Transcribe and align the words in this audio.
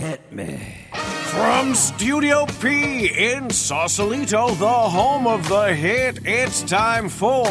Hit 0.00 0.32
me. 0.32 0.58
From 0.92 1.74
Studio 1.74 2.46
P 2.60 3.06
in 3.06 3.50
Sausalito, 3.50 4.48
the 4.54 4.66
home 4.66 5.26
of 5.26 5.46
the 5.46 5.74
hit, 5.74 6.20
it's 6.24 6.62
time 6.62 7.10
for 7.10 7.44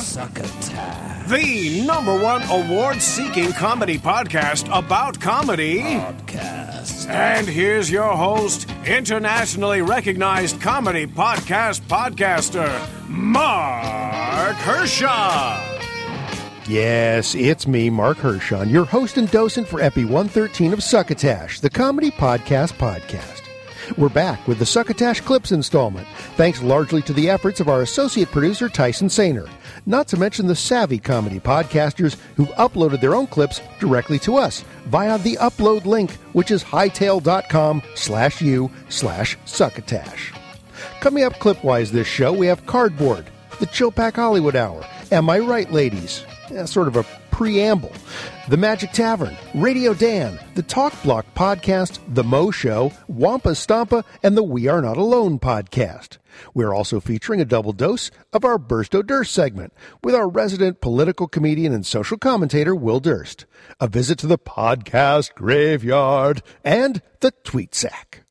Succotash 0.00 0.98
the 1.28 1.84
number 1.84 2.16
one 2.18 2.42
award 2.50 3.02
seeking 3.02 3.52
comedy 3.52 3.98
podcast 3.98 4.66
about 4.72 5.20
comedy. 5.20 5.80
Podcast. 5.80 7.08
And 7.10 7.46
here's 7.46 7.90
your 7.90 8.16
host, 8.16 8.66
internationally 8.86 9.82
recognized 9.82 10.60
comedy 10.60 11.06
podcast 11.06 11.82
podcaster, 11.82 12.70
Mark 13.08 14.56
Hershon. 14.56 15.77
Yes, 16.68 17.34
it's 17.34 17.66
me, 17.66 17.88
Mark 17.88 18.18
Hershon, 18.18 18.68
your 18.68 18.84
host 18.84 19.16
and 19.16 19.30
docent 19.30 19.66
for 19.66 19.80
Epi 19.80 20.04
113 20.04 20.74
of 20.74 20.82
Succotash, 20.82 21.60
the 21.60 21.70
comedy 21.70 22.10
podcast 22.10 22.74
podcast. 22.74 23.40
We're 23.96 24.10
back 24.10 24.46
with 24.46 24.58
the 24.58 24.66
Succotash 24.66 25.22
Clips 25.22 25.50
installment, 25.50 26.06
thanks 26.36 26.60
largely 26.60 27.00
to 27.02 27.14
the 27.14 27.30
efforts 27.30 27.60
of 27.60 27.70
our 27.70 27.80
associate 27.80 28.30
producer, 28.30 28.68
Tyson 28.68 29.08
Sainer, 29.08 29.48
not 29.86 30.08
to 30.08 30.18
mention 30.18 30.46
the 30.46 30.54
savvy 30.54 30.98
comedy 30.98 31.40
podcasters 31.40 32.18
who've 32.36 32.50
uploaded 32.50 33.00
their 33.00 33.14
own 33.14 33.28
clips 33.28 33.62
directly 33.80 34.18
to 34.18 34.36
us 34.36 34.62
via 34.88 35.16
the 35.16 35.38
upload 35.40 35.86
link, 35.86 36.10
which 36.34 36.50
is 36.50 36.62
hightail.com 36.62 37.82
slash 37.94 38.42
u 38.42 38.70
slash 38.90 39.38
succotash. 39.46 40.34
Coming 41.00 41.24
up 41.24 41.38
clip-wise 41.38 41.90
this 41.92 42.06
show, 42.06 42.30
we 42.30 42.46
have 42.46 42.66
Cardboard, 42.66 43.24
the 43.58 43.66
Chillpack 43.66 44.16
Hollywood 44.16 44.54
Hour, 44.54 44.84
Am 45.10 45.30
I 45.30 45.38
Right, 45.38 45.72
Ladies? 45.72 46.26
Yeah, 46.50 46.64
sort 46.64 46.88
of 46.88 46.96
a 46.96 47.04
preamble. 47.30 47.92
The 48.48 48.56
Magic 48.56 48.92
Tavern, 48.92 49.36
Radio 49.54 49.92
Dan, 49.92 50.38
the 50.54 50.62
Talk 50.62 50.94
Block 51.02 51.26
podcast, 51.34 51.98
The 52.14 52.24
Mo 52.24 52.50
Show, 52.50 52.92
Wampa 53.06 53.54
Stampa, 53.54 54.04
and 54.22 54.36
the 54.36 54.42
We 54.42 54.66
Are 54.66 54.80
Not 54.80 54.96
Alone 54.96 55.38
podcast. 55.38 56.18
We're 56.54 56.74
also 56.74 57.00
featuring 57.00 57.40
a 57.40 57.44
double 57.44 57.72
dose 57.72 58.10
of 58.32 58.44
our 58.44 58.58
Burst 58.58 58.92
Durst 58.92 59.32
segment 59.32 59.72
with 60.02 60.14
our 60.14 60.28
resident 60.28 60.80
political 60.80 61.28
comedian 61.28 61.72
and 61.72 61.84
social 61.84 62.16
commentator, 62.16 62.74
Will 62.74 63.00
Durst, 63.00 63.44
a 63.78 63.88
visit 63.88 64.18
to 64.20 64.26
the 64.26 64.38
podcast 64.38 65.34
graveyard, 65.34 66.42
and 66.64 67.02
the 67.20 67.32
tweet 67.44 67.74
sack. 67.74 68.24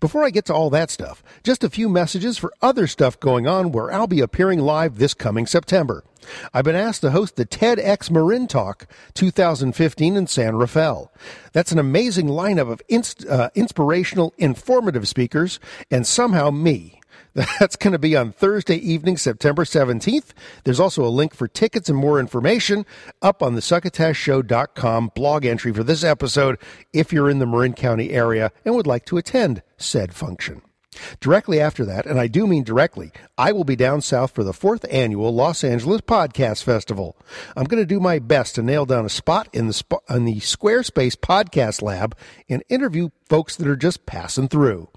Before 0.00 0.24
I 0.24 0.30
get 0.30 0.44
to 0.46 0.54
all 0.54 0.70
that 0.70 0.90
stuff, 0.90 1.22
just 1.42 1.64
a 1.64 1.70
few 1.70 1.88
messages 1.88 2.38
for 2.38 2.52
other 2.62 2.86
stuff 2.86 3.18
going 3.20 3.46
on 3.46 3.72
where 3.72 3.92
I'll 3.92 4.06
be 4.06 4.20
appearing 4.20 4.60
live 4.60 4.98
this 4.98 5.14
coming 5.14 5.46
September. 5.46 6.04
I've 6.52 6.64
been 6.64 6.74
asked 6.74 7.02
to 7.02 7.10
host 7.10 7.36
the 7.36 7.46
TEDx 7.46 8.10
Marin 8.10 8.46
Talk 8.46 8.86
2015 9.14 10.16
in 10.16 10.26
San 10.26 10.56
Rafael. 10.56 11.12
That's 11.52 11.72
an 11.72 11.78
amazing 11.78 12.28
lineup 12.28 12.70
of 12.70 12.82
inst- 12.88 13.26
uh, 13.26 13.50
inspirational, 13.54 14.32
informative 14.38 15.06
speakers, 15.06 15.60
and 15.90 16.06
somehow 16.06 16.50
me. 16.50 17.00
That's 17.34 17.74
going 17.74 17.92
to 17.92 17.98
be 17.98 18.16
on 18.16 18.30
Thursday 18.30 18.76
evening, 18.76 19.16
September 19.16 19.64
17th. 19.64 20.30
There's 20.62 20.78
also 20.78 21.04
a 21.04 21.08
link 21.08 21.34
for 21.34 21.48
tickets 21.48 21.88
and 21.88 21.98
more 21.98 22.20
information 22.20 22.86
up 23.22 23.42
on 23.42 23.56
the 23.56 23.60
succotashshow.com 23.60 25.10
blog 25.16 25.44
entry 25.44 25.72
for 25.72 25.82
this 25.82 26.04
episode 26.04 26.58
if 26.92 27.12
you're 27.12 27.28
in 27.28 27.40
the 27.40 27.46
Marin 27.46 27.72
County 27.72 28.10
area 28.10 28.52
and 28.64 28.76
would 28.76 28.86
like 28.86 29.04
to 29.06 29.16
attend 29.16 29.62
said 29.76 30.14
function. 30.14 30.62
Directly 31.18 31.60
after 31.60 31.84
that, 31.84 32.06
and 32.06 32.20
I 32.20 32.28
do 32.28 32.46
mean 32.46 32.62
directly, 32.62 33.10
I 33.36 33.50
will 33.50 33.64
be 33.64 33.74
down 33.74 34.00
south 34.00 34.32
for 34.32 34.44
the 34.44 34.52
fourth 34.52 34.86
annual 34.90 35.34
Los 35.34 35.64
Angeles 35.64 36.02
Podcast 36.02 36.62
Festival. 36.62 37.16
I'm 37.56 37.64
going 37.64 37.82
to 37.82 37.86
do 37.86 37.98
my 37.98 38.20
best 38.20 38.54
to 38.54 38.62
nail 38.62 38.86
down 38.86 39.04
a 39.04 39.08
spot 39.08 39.48
in 39.52 39.66
the 39.66 39.72
sp- 39.74 40.06
in 40.08 40.24
the 40.24 40.36
Squarespace 40.36 41.16
Podcast 41.16 41.82
Lab 41.82 42.16
and 42.48 42.62
interview 42.68 43.10
folks 43.28 43.56
that 43.56 43.66
are 43.66 43.74
just 43.74 44.06
passing 44.06 44.46
through. 44.46 44.88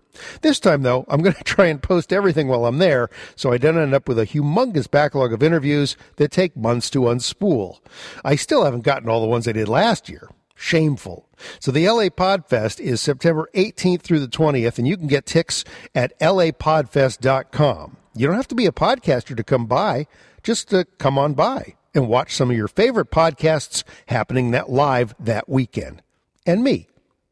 This 0.42 0.60
time, 0.60 0.84
though, 0.84 1.06
I'm 1.08 1.22
going 1.22 1.36
to 1.38 1.44
try 1.44 1.68
and 1.68 1.82
post 1.82 2.14
everything 2.14 2.48
while 2.48 2.66
I'm 2.66 2.78
there, 2.78 3.10
so 3.36 3.52
I 3.52 3.58
don't 3.58 3.78
end 3.78 3.94
up 3.94 4.08
with 4.08 4.20
a 4.20 4.26
humongous 4.26 4.90
backlog 4.90 5.34
of 5.34 5.44
interviews 5.44 5.96
that 6.18 6.32
take 6.32 6.56
months 6.56 6.90
to 6.92 7.02
unspool. 7.02 7.80
I 8.24 8.36
still 8.36 8.66
haven't 8.66 8.82
gotten 8.82 9.10
all 9.10 9.22
the 9.22 9.28
ones 9.28 9.48
I 9.48 9.54
did 9.54 9.68
last 9.68 10.10
year. 10.10 10.30
Shameful. 10.56 11.30
So 11.60 11.72
the 11.72 11.88
LA 11.88 12.06
Podfest 12.06 12.80
is 12.80 13.00
September 13.00 13.48
18th 13.54 14.02
through 14.02 14.20
the 14.20 14.28
20th, 14.28 14.80
and 14.80 14.88
you 14.88 14.98
can 14.98 15.08
get 15.08 15.26
ticks 15.26 15.64
at 15.94 16.18
lapodfest.com. 16.20 17.98
You 18.16 18.26
don't 18.26 18.36
have 18.36 18.48
to 18.48 18.56
be 18.56 18.66
a 18.66 18.72
podcaster 18.72 19.38
to 19.38 19.44
come 19.44 19.68
by, 19.68 20.08
just 20.42 20.70
to 20.70 20.86
come 20.98 21.20
on 21.20 21.34
by 21.34 21.76
and 21.94 22.08
watch 22.08 22.36
some 22.36 22.50
of 22.50 22.58
your 22.58 22.68
favorite 22.68 23.12
podcasts 23.12 23.84
happening 24.08 24.52
that 24.52 24.70
live 24.70 25.14
that 25.20 25.48
weekend. 25.48 26.02
And 26.46 26.64
me. 26.64 26.88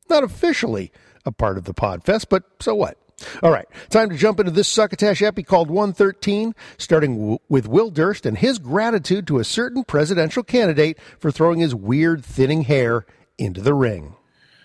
Not 0.09 0.24
officially 0.24 0.91
a 1.25 1.31
part 1.31 1.58
of 1.58 1.66
the 1.66 1.74
Podfest, 1.74 2.28
but 2.30 2.44
so 2.59 2.75
what? 2.75 2.97
All 3.41 3.52
right, 3.52 3.68
time 3.90 4.09
to 4.09 4.18
jump 4.18 4.40
into 4.40 4.52
this 4.52 4.68
Succotash 4.68 5.22
epi 5.22 5.44
called 5.44 5.69
113, 5.69 6.53
starting 6.78 7.18
w- 7.18 7.40
with 7.47 7.68
Will 7.68 7.90
Durst 7.90 8.25
and 8.25 8.38
his 8.38 8.59
gratitude 8.59 9.25
to 9.28 9.40
a 9.40 9.46
certain 9.46 9.84
presidential 9.84 10.44
candidate 10.44 11.00
for 11.18 11.31
throwing 11.31 11.59
his 11.59 11.74
weird 11.74 12.25
thinning 12.25 12.63
hair 12.63 13.06
into 13.38 13.62
the 13.62 13.74
ring. 13.74 14.16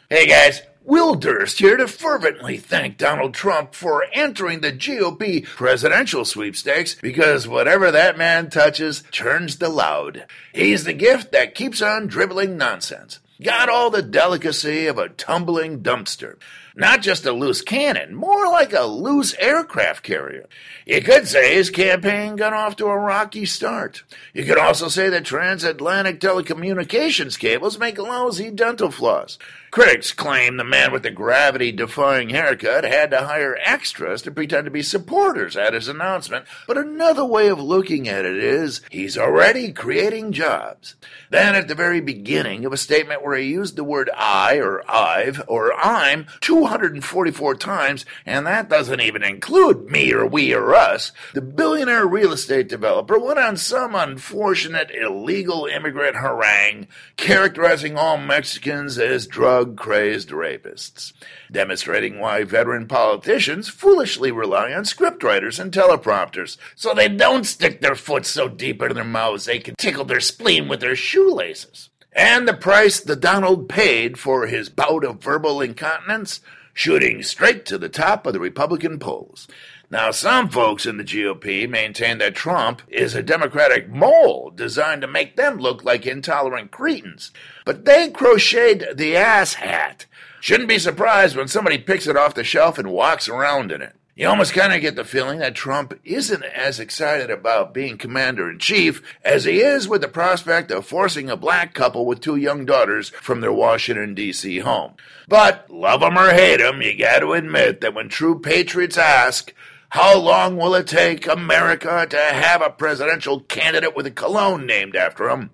Hey 0.08 0.26
guys, 0.26 0.62
Will 0.82 1.14
Durst 1.14 1.60
here 1.60 1.76
to 1.76 1.86
fervently 1.86 2.56
thank 2.56 2.98
Donald 2.98 3.34
Trump 3.34 3.74
for 3.74 4.04
entering 4.12 4.60
the 4.60 4.72
GOP 4.72 5.44
presidential 5.44 6.24
sweepstakes 6.24 6.96
because 6.96 7.46
whatever 7.46 7.92
that 7.92 8.18
man 8.18 8.50
touches 8.50 9.04
turns 9.12 9.54
to 9.56 9.68
loud. 9.68 10.26
He's 10.52 10.82
the 10.82 10.92
gift 10.92 11.30
that 11.30 11.54
keeps 11.54 11.80
on 11.80 12.08
dribbling 12.08 12.56
nonsense. 12.56 13.20
Got 13.42 13.70
all 13.70 13.88
the 13.88 14.02
delicacy 14.02 14.86
of 14.86 14.98
a 14.98 15.08
tumbling 15.08 15.82
dumpster. 15.82 16.36
Not 16.76 17.00
just 17.00 17.24
a 17.24 17.32
loose 17.32 17.62
cannon, 17.62 18.14
more 18.14 18.46
like 18.46 18.72
a 18.72 18.84
loose 18.84 19.34
aircraft 19.38 20.02
carrier. 20.02 20.46
You 20.84 21.00
could 21.00 21.26
say 21.26 21.54
his 21.54 21.70
campaign 21.70 22.36
got 22.36 22.52
off 22.52 22.76
to 22.76 22.86
a 22.86 22.96
rocky 22.96 23.46
start. 23.46 24.02
You 24.34 24.44
could 24.44 24.58
also 24.58 24.88
say 24.88 25.08
that 25.08 25.24
transatlantic 25.24 26.20
telecommunications 26.20 27.38
cables 27.38 27.78
make 27.78 27.98
lousy 27.98 28.50
dental 28.50 28.90
floss. 28.90 29.38
Critics 29.70 30.12
claim 30.12 30.56
the 30.56 30.64
man 30.64 30.90
with 30.90 31.04
the 31.04 31.12
gravity 31.12 31.70
defying 31.70 32.30
haircut 32.30 32.82
had 32.82 33.12
to 33.12 33.26
hire 33.26 33.56
extras 33.64 34.20
to 34.22 34.32
pretend 34.32 34.64
to 34.64 34.70
be 34.70 34.82
supporters 34.82 35.56
at 35.56 35.74
his 35.74 35.86
announcement, 35.86 36.44
but 36.66 36.76
another 36.76 37.24
way 37.24 37.46
of 37.46 37.60
looking 37.60 38.08
at 38.08 38.24
it 38.24 38.36
is 38.36 38.80
he's 38.90 39.16
already 39.16 39.70
creating 39.70 40.32
jobs. 40.32 40.96
Then, 41.30 41.54
at 41.54 41.68
the 41.68 41.76
very 41.76 42.00
beginning 42.00 42.64
of 42.64 42.72
a 42.72 42.76
statement 42.76 43.22
where 43.22 43.36
he 43.36 43.48
used 43.48 43.76
the 43.76 43.84
word 43.84 44.10
I 44.16 44.56
or 44.56 44.82
I've 44.90 45.40
or 45.46 45.72
I'm 45.74 46.26
244 46.40 47.54
times, 47.54 48.04
and 48.26 48.44
that 48.48 48.68
doesn't 48.68 49.00
even 49.00 49.22
include 49.22 49.88
me 49.88 50.12
or 50.12 50.26
we 50.26 50.52
or 50.52 50.74
us, 50.74 51.12
the 51.32 51.40
billionaire 51.40 52.06
real 52.06 52.32
estate 52.32 52.68
developer 52.68 53.20
went 53.20 53.38
on 53.38 53.56
some 53.56 53.94
unfortunate 53.94 54.90
illegal 54.90 55.66
immigrant 55.66 56.16
harangue 56.16 56.88
characterizing 57.16 57.96
all 57.96 58.16
Mexicans 58.16 58.98
as 58.98 59.28
drug 59.28 59.59
drug 59.60 59.76
crazed 59.76 60.30
rapists, 60.30 61.12
demonstrating 61.52 62.18
why 62.18 62.44
veteran 62.44 62.86
politicians 62.86 63.68
foolishly 63.68 64.32
rely 64.32 64.72
on 64.72 64.84
scriptwriters 64.84 65.60
and 65.60 65.70
teleprompters 65.70 66.56
so 66.74 66.94
they 66.94 67.08
don't 67.08 67.44
stick 67.44 67.80
their 67.82 67.94
foot 67.94 68.24
so 68.24 68.48
deep 68.48 68.80
into 68.80 68.94
their 68.94 69.04
mouths 69.04 69.44
they 69.44 69.58
can 69.58 69.74
tickle 69.76 70.06
their 70.06 70.20
spleen 70.20 70.66
with 70.66 70.80
their 70.80 70.96
shoelaces. 70.96 71.90
And 72.12 72.48
the 72.48 72.54
price 72.54 73.00
the 73.00 73.16
Donald 73.16 73.68
paid 73.68 74.18
for 74.18 74.46
his 74.46 74.70
bout 74.70 75.04
of 75.04 75.22
verbal 75.22 75.60
incontinence, 75.60 76.40
shooting 76.80 77.22
straight 77.22 77.66
to 77.66 77.76
the 77.76 77.90
top 77.90 78.26
of 78.26 78.32
the 78.32 78.40
Republican 78.40 78.98
polls. 78.98 79.46
Now, 79.90 80.10
some 80.12 80.48
folks 80.48 80.86
in 80.86 80.96
the 80.96 81.04
GOP 81.04 81.68
maintain 81.68 82.16
that 82.18 82.34
Trump 82.34 82.80
is 82.88 83.14
a 83.14 83.22
Democratic 83.22 83.90
mole 83.90 84.48
designed 84.48 85.02
to 85.02 85.06
make 85.06 85.36
them 85.36 85.58
look 85.58 85.84
like 85.84 86.06
intolerant 86.06 86.70
cretins. 86.70 87.32
But 87.66 87.84
they 87.84 88.08
crocheted 88.08 88.96
the 88.96 89.14
ass 89.14 89.54
hat. 89.54 90.06
Shouldn't 90.40 90.70
be 90.70 90.78
surprised 90.78 91.36
when 91.36 91.48
somebody 91.48 91.76
picks 91.76 92.06
it 92.06 92.16
off 92.16 92.34
the 92.34 92.44
shelf 92.44 92.78
and 92.78 92.90
walks 92.90 93.28
around 93.28 93.72
in 93.72 93.82
it. 93.82 93.94
You 94.20 94.28
almost 94.28 94.52
kind 94.52 94.74
of 94.74 94.82
get 94.82 94.96
the 94.96 95.04
feeling 95.04 95.38
that 95.38 95.54
Trump 95.54 95.98
isn't 96.04 96.42
as 96.42 96.78
excited 96.78 97.30
about 97.30 97.72
being 97.72 97.96
commander 97.96 98.50
in 98.50 98.58
chief 98.58 99.02
as 99.24 99.44
he 99.44 99.62
is 99.62 99.88
with 99.88 100.02
the 100.02 100.08
prospect 100.08 100.70
of 100.70 100.84
forcing 100.84 101.30
a 101.30 101.38
black 101.38 101.72
couple 101.72 102.04
with 102.04 102.20
two 102.20 102.36
young 102.36 102.66
daughters 102.66 103.08
from 103.08 103.40
their 103.40 103.50
Washington, 103.50 104.14
D.C. 104.14 104.58
home. 104.58 104.92
But 105.26 105.70
love 105.70 106.02
him 106.02 106.18
or 106.18 106.34
hate 106.34 106.60
him, 106.60 106.82
you 106.82 106.98
got 106.98 107.20
to 107.20 107.32
admit 107.32 107.80
that 107.80 107.94
when 107.94 108.10
true 108.10 108.38
patriots 108.38 108.98
ask, 108.98 109.54
how 109.88 110.18
long 110.18 110.58
will 110.58 110.74
it 110.74 110.86
take 110.86 111.26
America 111.26 112.06
to 112.10 112.18
have 112.18 112.60
a 112.60 112.68
presidential 112.68 113.40
candidate 113.40 113.96
with 113.96 114.04
a 114.04 114.10
cologne 114.10 114.66
named 114.66 114.96
after 114.96 115.30
him? 115.30 115.48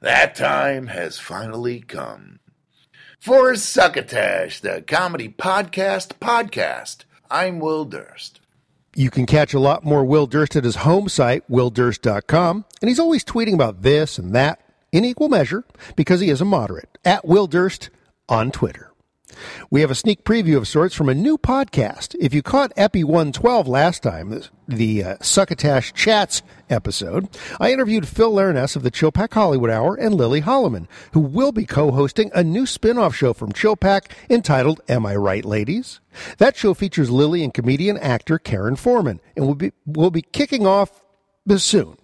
That 0.00 0.36
time 0.36 0.86
has 0.86 1.18
finally 1.18 1.80
come. 1.80 2.38
For 3.18 3.56
Succotash, 3.56 4.60
the 4.60 4.82
comedy 4.86 5.30
podcast 5.30 6.20
podcast, 6.20 7.06
I'm 7.30 7.58
Will 7.58 7.84
Durst. 7.84 8.40
You 8.94 9.10
can 9.10 9.26
catch 9.26 9.54
a 9.54 9.58
lot 9.58 9.84
more 9.84 10.04
Will 10.04 10.26
Durst 10.26 10.54
at 10.54 10.64
his 10.64 10.76
home 10.76 11.08
site, 11.08 11.48
willdurst.com, 11.50 12.64
and 12.80 12.88
he's 12.88 13.00
always 13.00 13.24
tweeting 13.24 13.54
about 13.54 13.82
this 13.82 14.18
and 14.18 14.34
that 14.34 14.60
in 14.92 15.04
equal 15.04 15.28
measure 15.28 15.64
because 15.96 16.20
he 16.20 16.30
is 16.30 16.40
a 16.40 16.44
moderate 16.44 16.96
at 17.04 17.24
Will 17.24 17.48
Durst 17.48 17.90
on 18.28 18.52
Twitter. 18.52 18.93
We 19.70 19.80
have 19.80 19.90
a 19.90 19.94
sneak 19.94 20.24
preview 20.24 20.56
of 20.56 20.68
sorts 20.68 20.94
from 20.94 21.08
a 21.08 21.14
new 21.14 21.38
podcast. 21.38 22.14
If 22.20 22.34
you 22.34 22.42
caught 22.42 22.72
Epi 22.76 23.04
112 23.04 23.66
last 23.66 24.02
time, 24.02 24.42
the, 24.68 25.04
uh, 25.04 25.16
Succotash 25.20 25.92
Chats 25.92 26.42
episode, 26.68 27.28
I 27.58 27.72
interviewed 27.72 28.06
Phil 28.06 28.32
Lariness 28.32 28.76
of 28.76 28.82
the 28.82 28.90
Chilpack 28.90 29.32
Hollywood 29.32 29.70
Hour 29.70 29.94
and 29.96 30.14
Lily 30.14 30.42
Holloman, 30.42 30.86
who 31.12 31.20
will 31.20 31.52
be 31.52 31.64
co-hosting 31.64 32.30
a 32.34 32.44
new 32.44 32.66
spin-off 32.66 33.14
show 33.14 33.32
from 33.32 33.52
Chilpack 33.52 34.10
entitled 34.28 34.80
Am 34.88 35.06
I 35.06 35.16
Right, 35.16 35.44
Ladies? 35.44 36.00
That 36.38 36.56
show 36.56 36.74
features 36.74 37.10
Lily 37.10 37.42
and 37.42 37.52
comedian 37.52 37.98
actor 37.98 38.38
Karen 38.38 38.76
Foreman, 38.76 39.20
and 39.36 39.46
will 39.46 39.54
be, 39.54 39.72
will 39.86 40.10
be 40.10 40.22
kicking 40.22 40.66
off 40.66 41.00
soon 41.56 41.96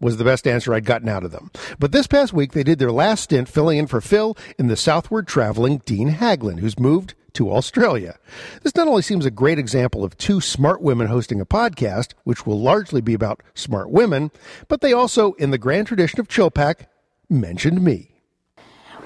was 0.00 0.16
the 0.16 0.24
best 0.24 0.46
answer 0.46 0.74
I'd 0.74 0.84
gotten 0.84 1.08
out 1.08 1.24
of 1.24 1.32
them. 1.32 1.50
But 1.78 1.92
this 1.92 2.06
past 2.06 2.32
week, 2.32 2.52
they 2.52 2.62
did 2.62 2.78
their 2.78 2.92
last 2.92 3.24
stint 3.24 3.48
filling 3.48 3.78
in 3.78 3.86
for 3.86 4.00
Phil 4.00 4.36
in 4.58 4.68
the 4.68 4.76
southward 4.76 5.26
traveling 5.26 5.82
Dean 5.84 6.10
Haglin, 6.10 6.60
who's 6.60 6.78
moved 6.78 7.14
to 7.34 7.52
Australia. 7.52 8.18
This 8.62 8.74
not 8.74 8.88
only 8.88 9.02
seems 9.02 9.26
a 9.26 9.30
great 9.30 9.58
example 9.58 10.04
of 10.04 10.16
two 10.16 10.40
smart 10.40 10.80
women 10.80 11.06
hosting 11.06 11.40
a 11.40 11.46
podcast, 11.46 12.14
which 12.24 12.46
will 12.46 12.60
largely 12.60 13.00
be 13.00 13.14
about 13.14 13.42
smart 13.54 13.90
women, 13.90 14.30
but 14.68 14.80
they 14.80 14.92
also, 14.92 15.32
in 15.34 15.50
the 15.50 15.58
grand 15.58 15.86
tradition 15.86 16.18
of 16.18 16.28
Chilpack, 16.28 16.86
mentioned 17.28 17.82
me. 17.82 18.12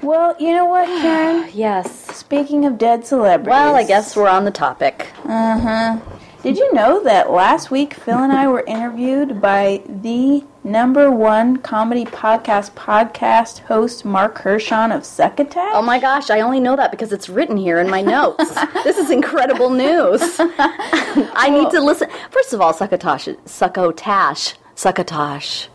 Well, 0.02 0.36
you 0.38 0.54
know 0.54 0.64
what, 0.64 0.86
Karen? 1.02 1.50
Yes. 1.52 2.16
Speaking 2.16 2.64
of 2.64 2.78
dead 2.78 3.04
celebrities. 3.04 3.50
Well, 3.50 3.74
I 3.74 3.84
guess 3.84 4.16
we're 4.16 4.28
on 4.28 4.44
the 4.44 4.50
topic. 4.50 5.08
Uh 5.24 5.58
huh. 5.58 6.00
Did 6.42 6.56
you 6.56 6.72
know 6.72 7.02
that 7.04 7.30
last 7.30 7.70
week 7.70 7.92
Phil 7.92 8.16
and 8.16 8.32
I 8.32 8.48
were 8.48 8.64
interviewed 8.66 9.42
by 9.42 9.82
the 9.86 10.42
number 10.64 11.10
one 11.10 11.56
comedy 11.58 12.04
podcast 12.04 12.72
podcast 12.72 13.60
host 13.60 14.04
Mark 14.04 14.38
Hershon 14.38 14.92
of 14.92 15.04
Succotash? 15.04 15.72
Oh 15.72 15.82
my 15.82 15.98
gosh, 15.98 16.30
I 16.30 16.40
only 16.40 16.60
know 16.60 16.76
that 16.76 16.90
because 16.90 17.12
it's 17.12 17.28
written 17.28 17.56
here 17.56 17.78
in 17.80 17.88
my 17.88 18.02
notes. 18.02 18.54
this 18.84 18.98
is 18.98 19.10
incredible 19.10 19.70
news. 19.70 20.20
I 20.38 21.48
need 21.50 21.70
to 21.70 21.80
listen. 21.80 22.08
First 22.30 22.52
of 22.52 22.60
all, 22.60 22.72
succotash, 22.72 23.28
succotash, 23.44 24.54
succotash. 24.74 25.68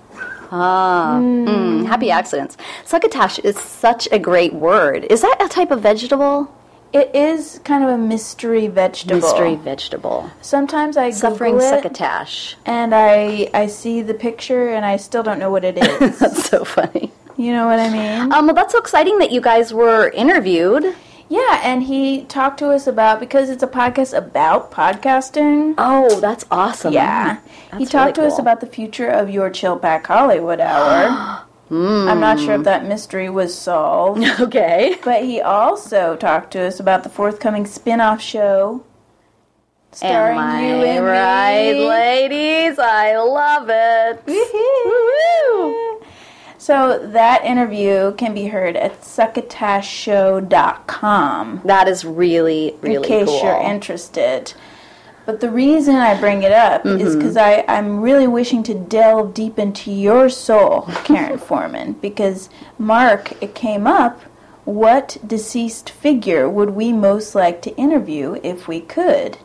Ah, 0.51 1.17
mm, 1.19 1.85
happy 1.85 2.11
accidents. 2.11 2.55
Succotash 2.85 3.39
is 3.39 3.57
such 3.59 4.07
a 4.11 4.19
great 4.19 4.53
word. 4.53 5.05
Is 5.05 5.21
that 5.21 5.37
a 5.41 5.49
type 5.49 5.71
of 5.71 5.81
vegetable? 5.81 6.53
It 6.95 7.13
is 7.13 7.59
kind 7.65 7.83
of 7.83 7.89
a 7.89 7.97
mystery 7.97 8.67
vegetable. 8.67 9.19
Mystery 9.19 9.55
vegetable. 9.55 10.31
Sometimes 10.41 10.95
I 10.95 11.09
Suffering 11.09 11.55
Google 11.55 11.67
it 11.67 11.83
succotash. 11.83 12.55
and 12.65 12.95
I 12.95 13.49
I 13.53 13.67
see 13.67 14.01
the 14.01 14.13
picture 14.13 14.69
and 14.69 14.85
I 14.85 14.95
still 14.97 15.21
don't 15.21 15.37
know 15.37 15.51
what 15.51 15.65
it 15.65 15.77
is. 15.85 16.19
That's 16.19 16.47
so 16.49 16.63
funny. 16.63 17.11
you 17.37 17.51
know 17.51 17.65
what 17.67 17.79
I 17.79 17.89
mean? 17.89 18.31
Um, 18.31 18.45
well, 18.45 18.55
that's 18.55 18.71
so 18.71 18.79
exciting 18.79 19.17
that 19.19 19.31
you 19.31 19.41
guys 19.41 19.73
were 19.73 20.09
interviewed. 20.11 20.95
Yeah, 21.27 21.59
and 21.63 21.81
he 21.83 22.23
talked 22.25 22.59
to 22.59 22.69
us 22.69 22.85
about 22.87 23.19
because 23.19 23.49
it's 23.49 23.63
a 23.63 23.67
podcast 23.67 24.15
about 24.15 24.71
podcasting. 24.71 25.73
Oh, 25.77 26.19
that's 26.19 26.45
awesome. 26.51 26.93
Yeah. 26.93 27.39
he 27.77 27.85
talked 27.85 28.17
really 28.17 28.29
to 28.29 28.33
us 28.33 28.39
about 28.39 28.61
the 28.61 28.67
future 28.67 29.09
of 29.09 29.29
your 29.29 29.49
Chillpack 29.49 30.05
Hollywood 30.05 30.59
Hour. 30.61 31.41
I'm 31.71 32.19
not 32.19 32.39
sure 32.39 32.53
if 32.53 32.59
hmm. 32.59 32.65
that 32.65 32.85
mystery 32.85 33.27
was 33.29 33.57
solved. 33.57 34.23
Okay. 34.39 34.97
but 35.03 35.23
he 35.23 35.41
also 35.41 36.15
talked 36.15 36.51
to 36.51 36.61
us 36.61 36.79
about 36.79 37.01
the 37.03 37.09
forthcoming 37.09 37.65
spin 37.65 37.99
off 38.01 38.21
show 38.21 38.83
starring 39.91 40.37
Am 40.37 40.61
you 40.61 40.75
I 40.85 40.87
and 40.87 41.05
right, 41.05 41.73
me. 41.73 41.87
ladies? 41.87 42.77
I 42.77 43.17
love 43.17 43.67
it. 43.69 44.23
Woohoo! 44.25 46.03
So 46.57 46.99
that 47.11 47.43
interview 47.45 48.13
can 48.15 48.33
be 48.33 48.47
heard 48.47 48.75
at 48.75 49.01
succotashshow.com 49.01 51.61
That 51.63 51.87
is 51.87 52.03
really, 52.03 52.75
really 52.81 52.95
cool. 52.95 53.03
in 53.03 53.05
case 53.25 53.27
cool. 53.27 53.43
you're 53.43 53.61
interested. 53.61 54.53
But 55.25 55.39
the 55.39 55.49
reason 55.49 55.95
I 55.95 56.19
bring 56.19 56.43
it 56.43 56.51
up 56.51 56.85
is 56.85 57.15
Mm-hmm. 57.15 57.19
because 57.19 57.37
I'm 57.37 58.01
really 58.01 58.27
wishing 58.27 58.61
to 58.63 58.73
delve 58.75 59.33
deep 59.33 59.57
into 59.57 59.91
your 59.91 60.29
soul, 60.29 60.81
Karen 61.03 61.39
Foreman, 61.39 61.93
because 61.93 62.49
Mark, 62.77 63.33
it 63.41 63.55
came 63.55 63.87
up. 63.87 64.21
What 64.65 65.17
deceased 65.25 65.89
figure 65.91 66.49
would 66.49 66.71
we 66.71 66.91
most 66.91 67.35
like 67.35 67.61
to 67.63 67.75
interview 67.75 68.39
if 68.43 68.67
we 68.67 68.81
could? 68.81 69.37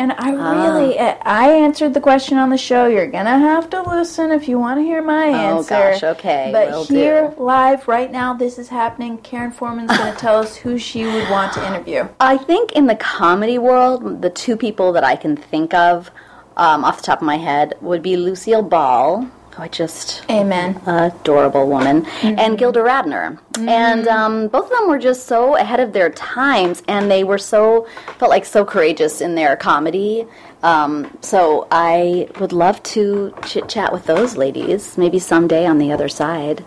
And 0.00 0.12
I 0.12 0.34
Ah. 0.34 0.50
really, 0.54 0.98
I 0.98 1.48
answered 1.66 1.92
the 1.92 2.00
question 2.00 2.38
on 2.38 2.48
the 2.48 2.56
show. 2.56 2.86
You're 2.86 3.06
gonna 3.10 3.38
have 3.38 3.68
to 3.68 3.82
listen 3.82 4.32
if 4.32 4.48
you 4.48 4.58
want 4.58 4.78
to 4.78 4.82
hear 4.82 5.02
my 5.02 5.28
Oh, 5.28 5.34
answer. 5.58 5.74
gosh, 5.74 6.02
okay, 6.02 6.48
But 6.50 6.86
here, 6.86 7.34
do. 7.36 7.42
live, 7.44 7.86
right 7.86 8.10
now, 8.10 8.32
this 8.32 8.58
is 8.58 8.70
happening. 8.70 9.18
Karen 9.18 9.50
Foreman's 9.50 9.94
gonna 9.98 10.14
tell 10.16 10.36
us 10.36 10.56
who 10.56 10.78
she 10.78 11.04
would 11.04 11.28
want 11.28 11.52
to 11.52 11.66
interview. 11.66 12.08
I 12.18 12.38
think 12.38 12.72
in 12.72 12.86
the 12.86 12.94
comedy 12.94 13.58
world, 13.58 14.22
the 14.22 14.30
two 14.30 14.56
people 14.56 14.90
that 14.94 15.04
I 15.04 15.16
can 15.16 15.36
think 15.36 15.74
of 15.74 16.10
um, 16.56 16.82
off 16.82 16.96
the 16.96 17.02
top 17.02 17.18
of 17.20 17.26
my 17.26 17.36
head 17.36 17.74
would 17.82 18.00
be 18.02 18.16
Lucille 18.16 18.62
Ball, 18.62 19.26
I 19.58 19.68
just 19.68 20.22
Amen. 20.30 20.80
adorable 20.86 21.68
woman, 21.68 22.06
and 22.22 22.58
Gilda 22.58 22.80
Radner. 22.80 23.38
And 23.58 24.06
um, 24.08 24.48
both 24.48 24.64
of 24.64 24.70
them 24.70 24.88
were 24.88 24.98
just 24.98 25.26
so 25.26 25.56
ahead 25.56 25.80
of 25.80 25.92
their 25.92 26.10
times, 26.10 26.82
and 26.88 27.10
they 27.10 27.24
were 27.24 27.38
so 27.38 27.86
felt 28.18 28.30
like 28.30 28.44
so 28.44 28.64
courageous 28.64 29.20
in 29.20 29.34
their 29.34 29.56
comedy. 29.56 30.26
Um, 30.62 31.16
so 31.20 31.66
I 31.70 32.28
would 32.38 32.52
love 32.52 32.82
to 32.84 33.34
chit 33.46 33.68
chat 33.68 33.92
with 33.92 34.06
those 34.06 34.36
ladies, 34.36 34.96
maybe 34.98 35.18
someday 35.18 35.66
on 35.66 35.78
the 35.78 35.92
other 35.92 36.08
side. 36.08 36.64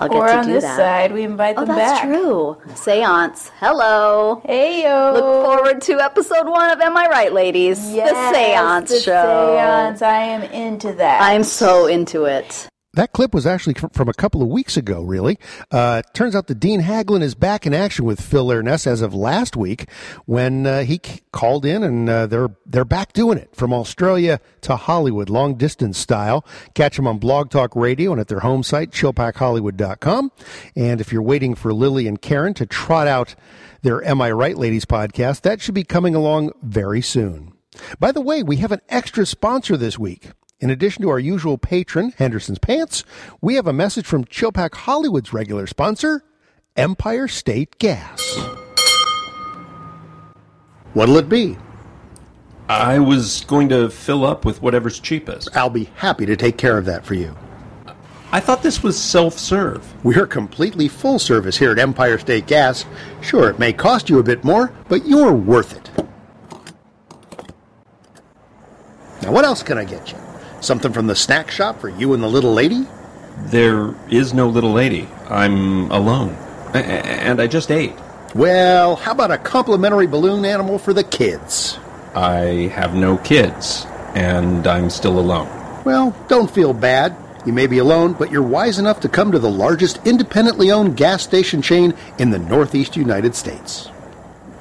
I'll 0.00 0.08
get 0.08 0.16
Or 0.16 0.26
to 0.28 0.36
on 0.38 0.46
do 0.46 0.52
this 0.54 0.64
that. 0.64 0.76
side, 0.76 1.12
we 1.12 1.24
invite 1.24 1.56
Oh, 1.58 1.66
them 1.66 1.76
that's 1.76 2.00
true. 2.00 2.56
Seance. 2.74 3.50
Hello. 3.60 4.40
Hey 4.46 4.82
yo. 4.84 5.12
Look 5.12 5.44
forward 5.44 5.82
to 5.82 6.00
episode 6.00 6.48
one 6.48 6.70
of 6.70 6.80
Am 6.80 6.96
I 6.96 7.06
Right, 7.08 7.30
ladies? 7.34 7.92
Yes, 7.92 8.08
the 8.10 8.34
seance 8.34 8.88
the 8.90 9.00
show. 9.00 9.56
Seance. 9.58 10.00
I 10.00 10.20
am 10.20 10.42
into 10.44 10.94
that. 10.94 11.20
I'm 11.20 11.44
so 11.44 11.86
into 11.86 12.24
it. 12.24 12.69
That 12.94 13.12
clip 13.12 13.32
was 13.32 13.46
actually 13.46 13.74
from 13.92 14.08
a 14.08 14.12
couple 14.12 14.42
of 14.42 14.48
weeks 14.48 14.76
ago, 14.76 15.02
really. 15.02 15.38
Uh, 15.70 16.02
turns 16.12 16.34
out 16.34 16.48
that 16.48 16.58
Dean 16.58 16.82
Haglin 16.82 17.22
is 17.22 17.36
back 17.36 17.64
in 17.64 17.72
action 17.72 18.04
with 18.04 18.20
Phil 18.20 18.46
Lairness 18.46 18.84
as 18.84 19.00
of 19.00 19.14
last 19.14 19.56
week 19.56 19.88
when 20.26 20.66
uh, 20.66 20.82
he 20.82 21.00
c- 21.04 21.20
called 21.30 21.64
in 21.64 21.84
and 21.84 22.08
uh, 22.10 22.26
they're, 22.26 22.48
they're 22.66 22.84
back 22.84 23.12
doing 23.12 23.38
it 23.38 23.54
from 23.54 23.72
Australia 23.72 24.40
to 24.62 24.74
Hollywood, 24.74 25.30
long 25.30 25.54
distance 25.54 25.98
style. 25.98 26.44
Catch 26.74 26.96
them 26.96 27.06
on 27.06 27.18
Blog 27.18 27.48
Talk 27.48 27.76
Radio 27.76 28.10
and 28.10 28.20
at 28.20 28.26
their 28.26 28.40
home 28.40 28.64
site, 28.64 28.90
chillpackhollywood.com. 28.90 30.32
And 30.74 31.00
if 31.00 31.12
you're 31.12 31.22
waiting 31.22 31.54
for 31.54 31.72
Lily 31.72 32.08
and 32.08 32.20
Karen 32.20 32.54
to 32.54 32.66
trot 32.66 33.06
out 33.06 33.36
their 33.82 34.04
Am 34.04 34.20
I 34.20 34.32
Right 34.32 34.58
Ladies 34.58 34.84
podcast, 34.84 35.42
that 35.42 35.60
should 35.60 35.74
be 35.76 35.84
coming 35.84 36.16
along 36.16 36.50
very 36.60 37.02
soon. 37.02 37.52
By 38.00 38.10
the 38.10 38.20
way, 38.20 38.42
we 38.42 38.56
have 38.56 38.72
an 38.72 38.80
extra 38.88 39.24
sponsor 39.24 39.76
this 39.76 39.96
week. 39.96 40.30
In 40.60 40.68
addition 40.68 41.02
to 41.02 41.08
our 41.08 41.18
usual 41.18 41.56
patron, 41.56 42.12
Henderson's 42.18 42.58
Pants, 42.58 43.02
we 43.40 43.54
have 43.54 43.66
a 43.66 43.72
message 43.72 44.04
from 44.04 44.26
Chilpack 44.26 44.74
Hollywood's 44.74 45.32
regular 45.32 45.66
sponsor, 45.66 46.22
Empire 46.76 47.28
State 47.28 47.78
Gas. 47.78 48.20
What'll 50.92 51.16
it 51.16 51.30
be? 51.30 51.56
I 52.68 52.98
was 52.98 53.42
going 53.46 53.70
to 53.70 53.88
fill 53.88 54.24
up 54.24 54.44
with 54.44 54.60
whatever's 54.60 55.00
cheapest. 55.00 55.56
I'll 55.56 55.70
be 55.70 55.90
happy 55.96 56.26
to 56.26 56.36
take 56.36 56.58
care 56.58 56.76
of 56.76 56.84
that 56.84 57.06
for 57.06 57.14
you. 57.14 57.34
I 58.30 58.38
thought 58.38 58.62
this 58.62 58.82
was 58.82 59.00
self 59.00 59.38
serve. 59.38 59.92
We're 60.04 60.26
completely 60.26 60.88
full 60.88 61.18
service 61.18 61.56
here 61.56 61.72
at 61.72 61.78
Empire 61.78 62.18
State 62.18 62.46
Gas. 62.46 62.84
Sure, 63.22 63.48
it 63.48 63.58
may 63.58 63.72
cost 63.72 64.10
you 64.10 64.18
a 64.18 64.22
bit 64.22 64.44
more, 64.44 64.72
but 64.90 65.06
you're 65.06 65.32
worth 65.32 65.74
it. 65.74 65.90
Now, 69.22 69.32
what 69.32 69.46
else 69.46 69.62
can 69.62 69.78
I 69.78 69.84
get 69.84 70.12
you? 70.12 70.29
Something 70.60 70.92
from 70.92 71.06
the 71.06 71.16
snack 71.16 71.50
shop 71.50 71.80
for 71.80 71.88
you 71.88 72.12
and 72.14 72.22
the 72.22 72.28
little 72.28 72.52
lady? 72.52 72.86
There 73.46 73.94
is 74.10 74.34
no 74.34 74.48
little 74.48 74.72
lady. 74.72 75.08
I'm 75.28 75.90
alone. 75.90 76.36
A- 76.74 76.84
And 76.86 77.40
I 77.40 77.46
just 77.46 77.70
ate. 77.70 77.94
Well, 78.34 78.96
how 78.96 79.12
about 79.12 79.30
a 79.30 79.38
complimentary 79.38 80.06
balloon 80.06 80.44
animal 80.44 80.78
for 80.78 80.92
the 80.92 81.02
kids? 81.04 81.78
I 82.14 82.70
have 82.74 82.94
no 82.94 83.16
kids, 83.18 83.86
and 84.14 84.66
I'm 84.66 84.90
still 84.90 85.18
alone. 85.18 85.48
Well, 85.84 86.14
don't 86.28 86.50
feel 86.50 86.72
bad. 86.72 87.16
You 87.46 87.52
may 87.54 87.66
be 87.66 87.78
alone, 87.78 88.12
but 88.12 88.30
you're 88.30 88.42
wise 88.42 88.78
enough 88.78 89.00
to 89.00 89.08
come 89.08 89.32
to 89.32 89.38
the 89.38 89.50
largest 89.50 89.98
independently 90.06 90.70
owned 90.70 90.96
gas 90.96 91.22
station 91.22 91.62
chain 91.62 91.94
in 92.18 92.30
the 92.30 92.38
Northeast 92.38 92.96
United 92.96 93.34
States. 93.34 93.88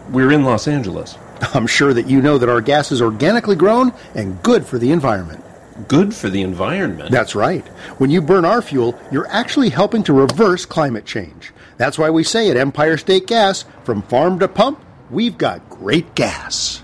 We're 0.09 0.31
in 0.31 0.45
Los 0.45 0.67
Angeles. 0.67 1.17
I'm 1.53 1.67
sure 1.67 1.93
that 1.93 2.07
you 2.07 2.21
know 2.21 2.37
that 2.37 2.49
our 2.49 2.61
gas 2.61 2.91
is 2.91 3.01
organically 3.01 3.55
grown 3.57 3.91
and 4.15 4.41
good 4.41 4.65
for 4.65 4.77
the 4.77 4.91
environment. 4.91 5.43
Good 5.87 6.13
for 6.13 6.29
the 6.29 6.41
environment. 6.41 7.11
That's 7.11 7.35
right. 7.35 7.65
When 7.99 8.09
you 8.09 8.21
burn 8.21 8.45
our 8.45 8.61
fuel, 8.61 8.99
you're 9.11 9.27
actually 9.27 9.69
helping 9.69 10.03
to 10.03 10.13
reverse 10.13 10.65
climate 10.65 11.05
change. 11.05 11.53
That's 11.77 11.97
why 11.97 12.09
we 12.09 12.23
say 12.23 12.49
at 12.49 12.57
Empire 12.57 12.97
State 12.97 13.27
Gas, 13.27 13.63
from 13.83 14.01
farm 14.03 14.39
to 14.39 14.47
pump, 14.47 14.83
we've 15.09 15.37
got 15.37 15.69
great 15.69 16.15
gas. 16.15 16.83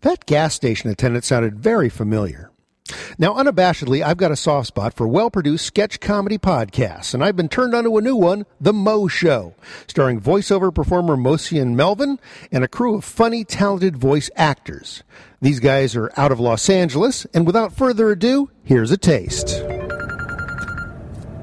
That 0.00 0.26
gas 0.26 0.54
station 0.54 0.90
attendant 0.90 1.24
sounded 1.24 1.58
very 1.58 1.88
familiar. 1.88 2.50
Now, 3.18 3.34
unabashedly, 3.34 4.02
I've 4.02 4.18
got 4.18 4.30
a 4.30 4.36
soft 4.36 4.68
spot 4.68 4.92
for 4.92 5.08
well 5.08 5.30
produced 5.30 5.64
sketch 5.64 6.00
comedy 6.00 6.36
podcasts, 6.36 7.14
and 7.14 7.24
I've 7.24 7.36
been 7.36 7.48
turned 7.48 7.74
on 7.74 7.84
to 7.84 7.96
a 7.96 8.02
new 8.02 8.16
one, 8.16 8.44
The 8.60 8.74
Mo 8.74 9.08
Show, 9.08 9.54
starring 9.86 10.20
voiceover 10.20 10.74
performer 10.74 11.16
Mosian 11.16 11.74
Melvin 11.74 12.18
and 12.52 12.62
a 12.62 12.68
crew 12.68 12.96
of 12.96 13.04
funny, 13.04 13.42
talented 13.44 13.96
voice 13.96 14.30
actors. 14.36 15.02
These 15.40 15.60
guys 15.60 15.96
are 15.96 16.12
out 16.16 16.30
of 16.32 16.40
Los 16.40 16.68
Angeles, 16.68 17.26
and 17.32 17.46
without 17.46 17.72
further 17.72 18.10
ado, 18.10 18.50
here's 18.64 18.90
a 18.90 18.98
taste. 18.98 19.50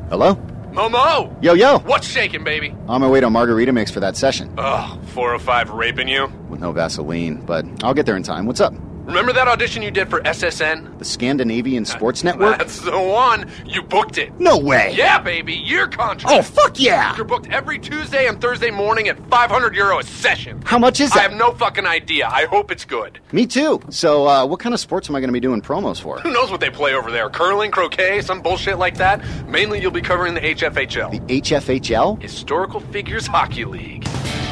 Hello? 0.09 0.35
Momo! 0.73 1.35
Yo, 1.43 1.53
yo! 1.53 1.79
What's 1.79 2.07
shaking, 2.07 2.43
baby? 2.43 2.75
On 2.87 3.01
my 3.01 3.09
way 3.09 3.19
to 3.19 3.29
Margarita 3.29 3.73
Mix 3.73 3.89
for 3.89 3.99
that 3.99 4.15
session. 4.15 4.53
Ugh, 4.57 5.03
405 5.07 5.71
raping 5.71 6.07
you? 6.07 6.27
With 6.49 6.59
no 6.59 6.71
Vaseline, 6.71 7.37
but 7.45 7.65
I'll 7.83 7.93
get 7.93 8.05
there 8.05 8.15
in 8.15 8.23
time. 8.23 8.45
What's 8.45 8.61
up? 8.61 8.73
Remember 9.05 9.33
that 9.33 9.47
audition 9.47 9.81
you 9.81 9.89
did 9.89 10.09
for 10.09 10.21
SSN? 10.21 10.99
The 10.99 11.05
Scandinavian 11.05 11.85
Sports 11.85 12.23
Network? 12.23 12.59
That's 12.59 12.79
the 12.81 12.99
one. 12.99 13.49
You 13.65 13.81
booked 13.81 14.17
it. 14.19 14.39
No 14.39 14.57
way! 14.57 14.93
Yeah, 14.95 15.19
baby, 15.19 15.53
year 15.53 15.87
contract. 15.87 16.25
Oh, 16.29 16.41
fuck 16.43 16.79
yeah! 16.79 17.15
You're 17.15 17.25
booked 17.25 17.49
every 17.49 17.79
Tuesday 17.79 18.27
and 18.27 18.39
Thursday 18.39 18.69
morning 18.69 19.07
at 19.07 19.17
500 19.29 19.75
euro 19.75 19.99
a 19.99 20.03
session. 20.03 20.61
How 20.65 20.77
much 20.77 20.99
is 21.01 21.09
that? 21.11 21.19
I 21.19 21.21
have 21.23 21.33
no 21.33 21.51
fucking 21.53 21.85
idea. 21.87 22.27
I 22.27 22.45
hope 22.45 22.71
it's 22.71 22.85
good. 22.85 23.19
Me 23.31 23.47
too. 23.47 23.81
So, 23.89 24.27
uh, 24.27 24.45
what 24.45 24.59
kind 24.59 24.73
of 24.73 24.79
sports 24.79 25.09
am 25.09 25.15
I 25.15 25.19
going 25.19 25.29
to 25.29 25.33
be 25.33 25.39
doing 25.39 25.61
promos 25.61 25.99
for? 25.99 26.19
Who 26.19 26.31
knows 26.31 26.51
what 26.51 26.59
they 26.61 26.69
play 26.69 26.93
over 26.93 27.09
there? 27.09 27.29
Curling, 27.29 27.71
croquet, 27.71 28.21
some 28.21 28.41
bullshit 28.41 28.77
like 28.77 28.97
that? 28.97 29.23
Mainly 29.47 29.81
you'll 29.81 29.91
be 29.91 30.01
covering 30.01 30.35
the 30.35 30.41
HFHL. 30.41 31.11
The 31.11 31.41
HFHL? 31.41 32.21
Historical 32.21 32.79
Figures 32.79 33.25
Hockey 33.25 33.65
League. 33.65 34.07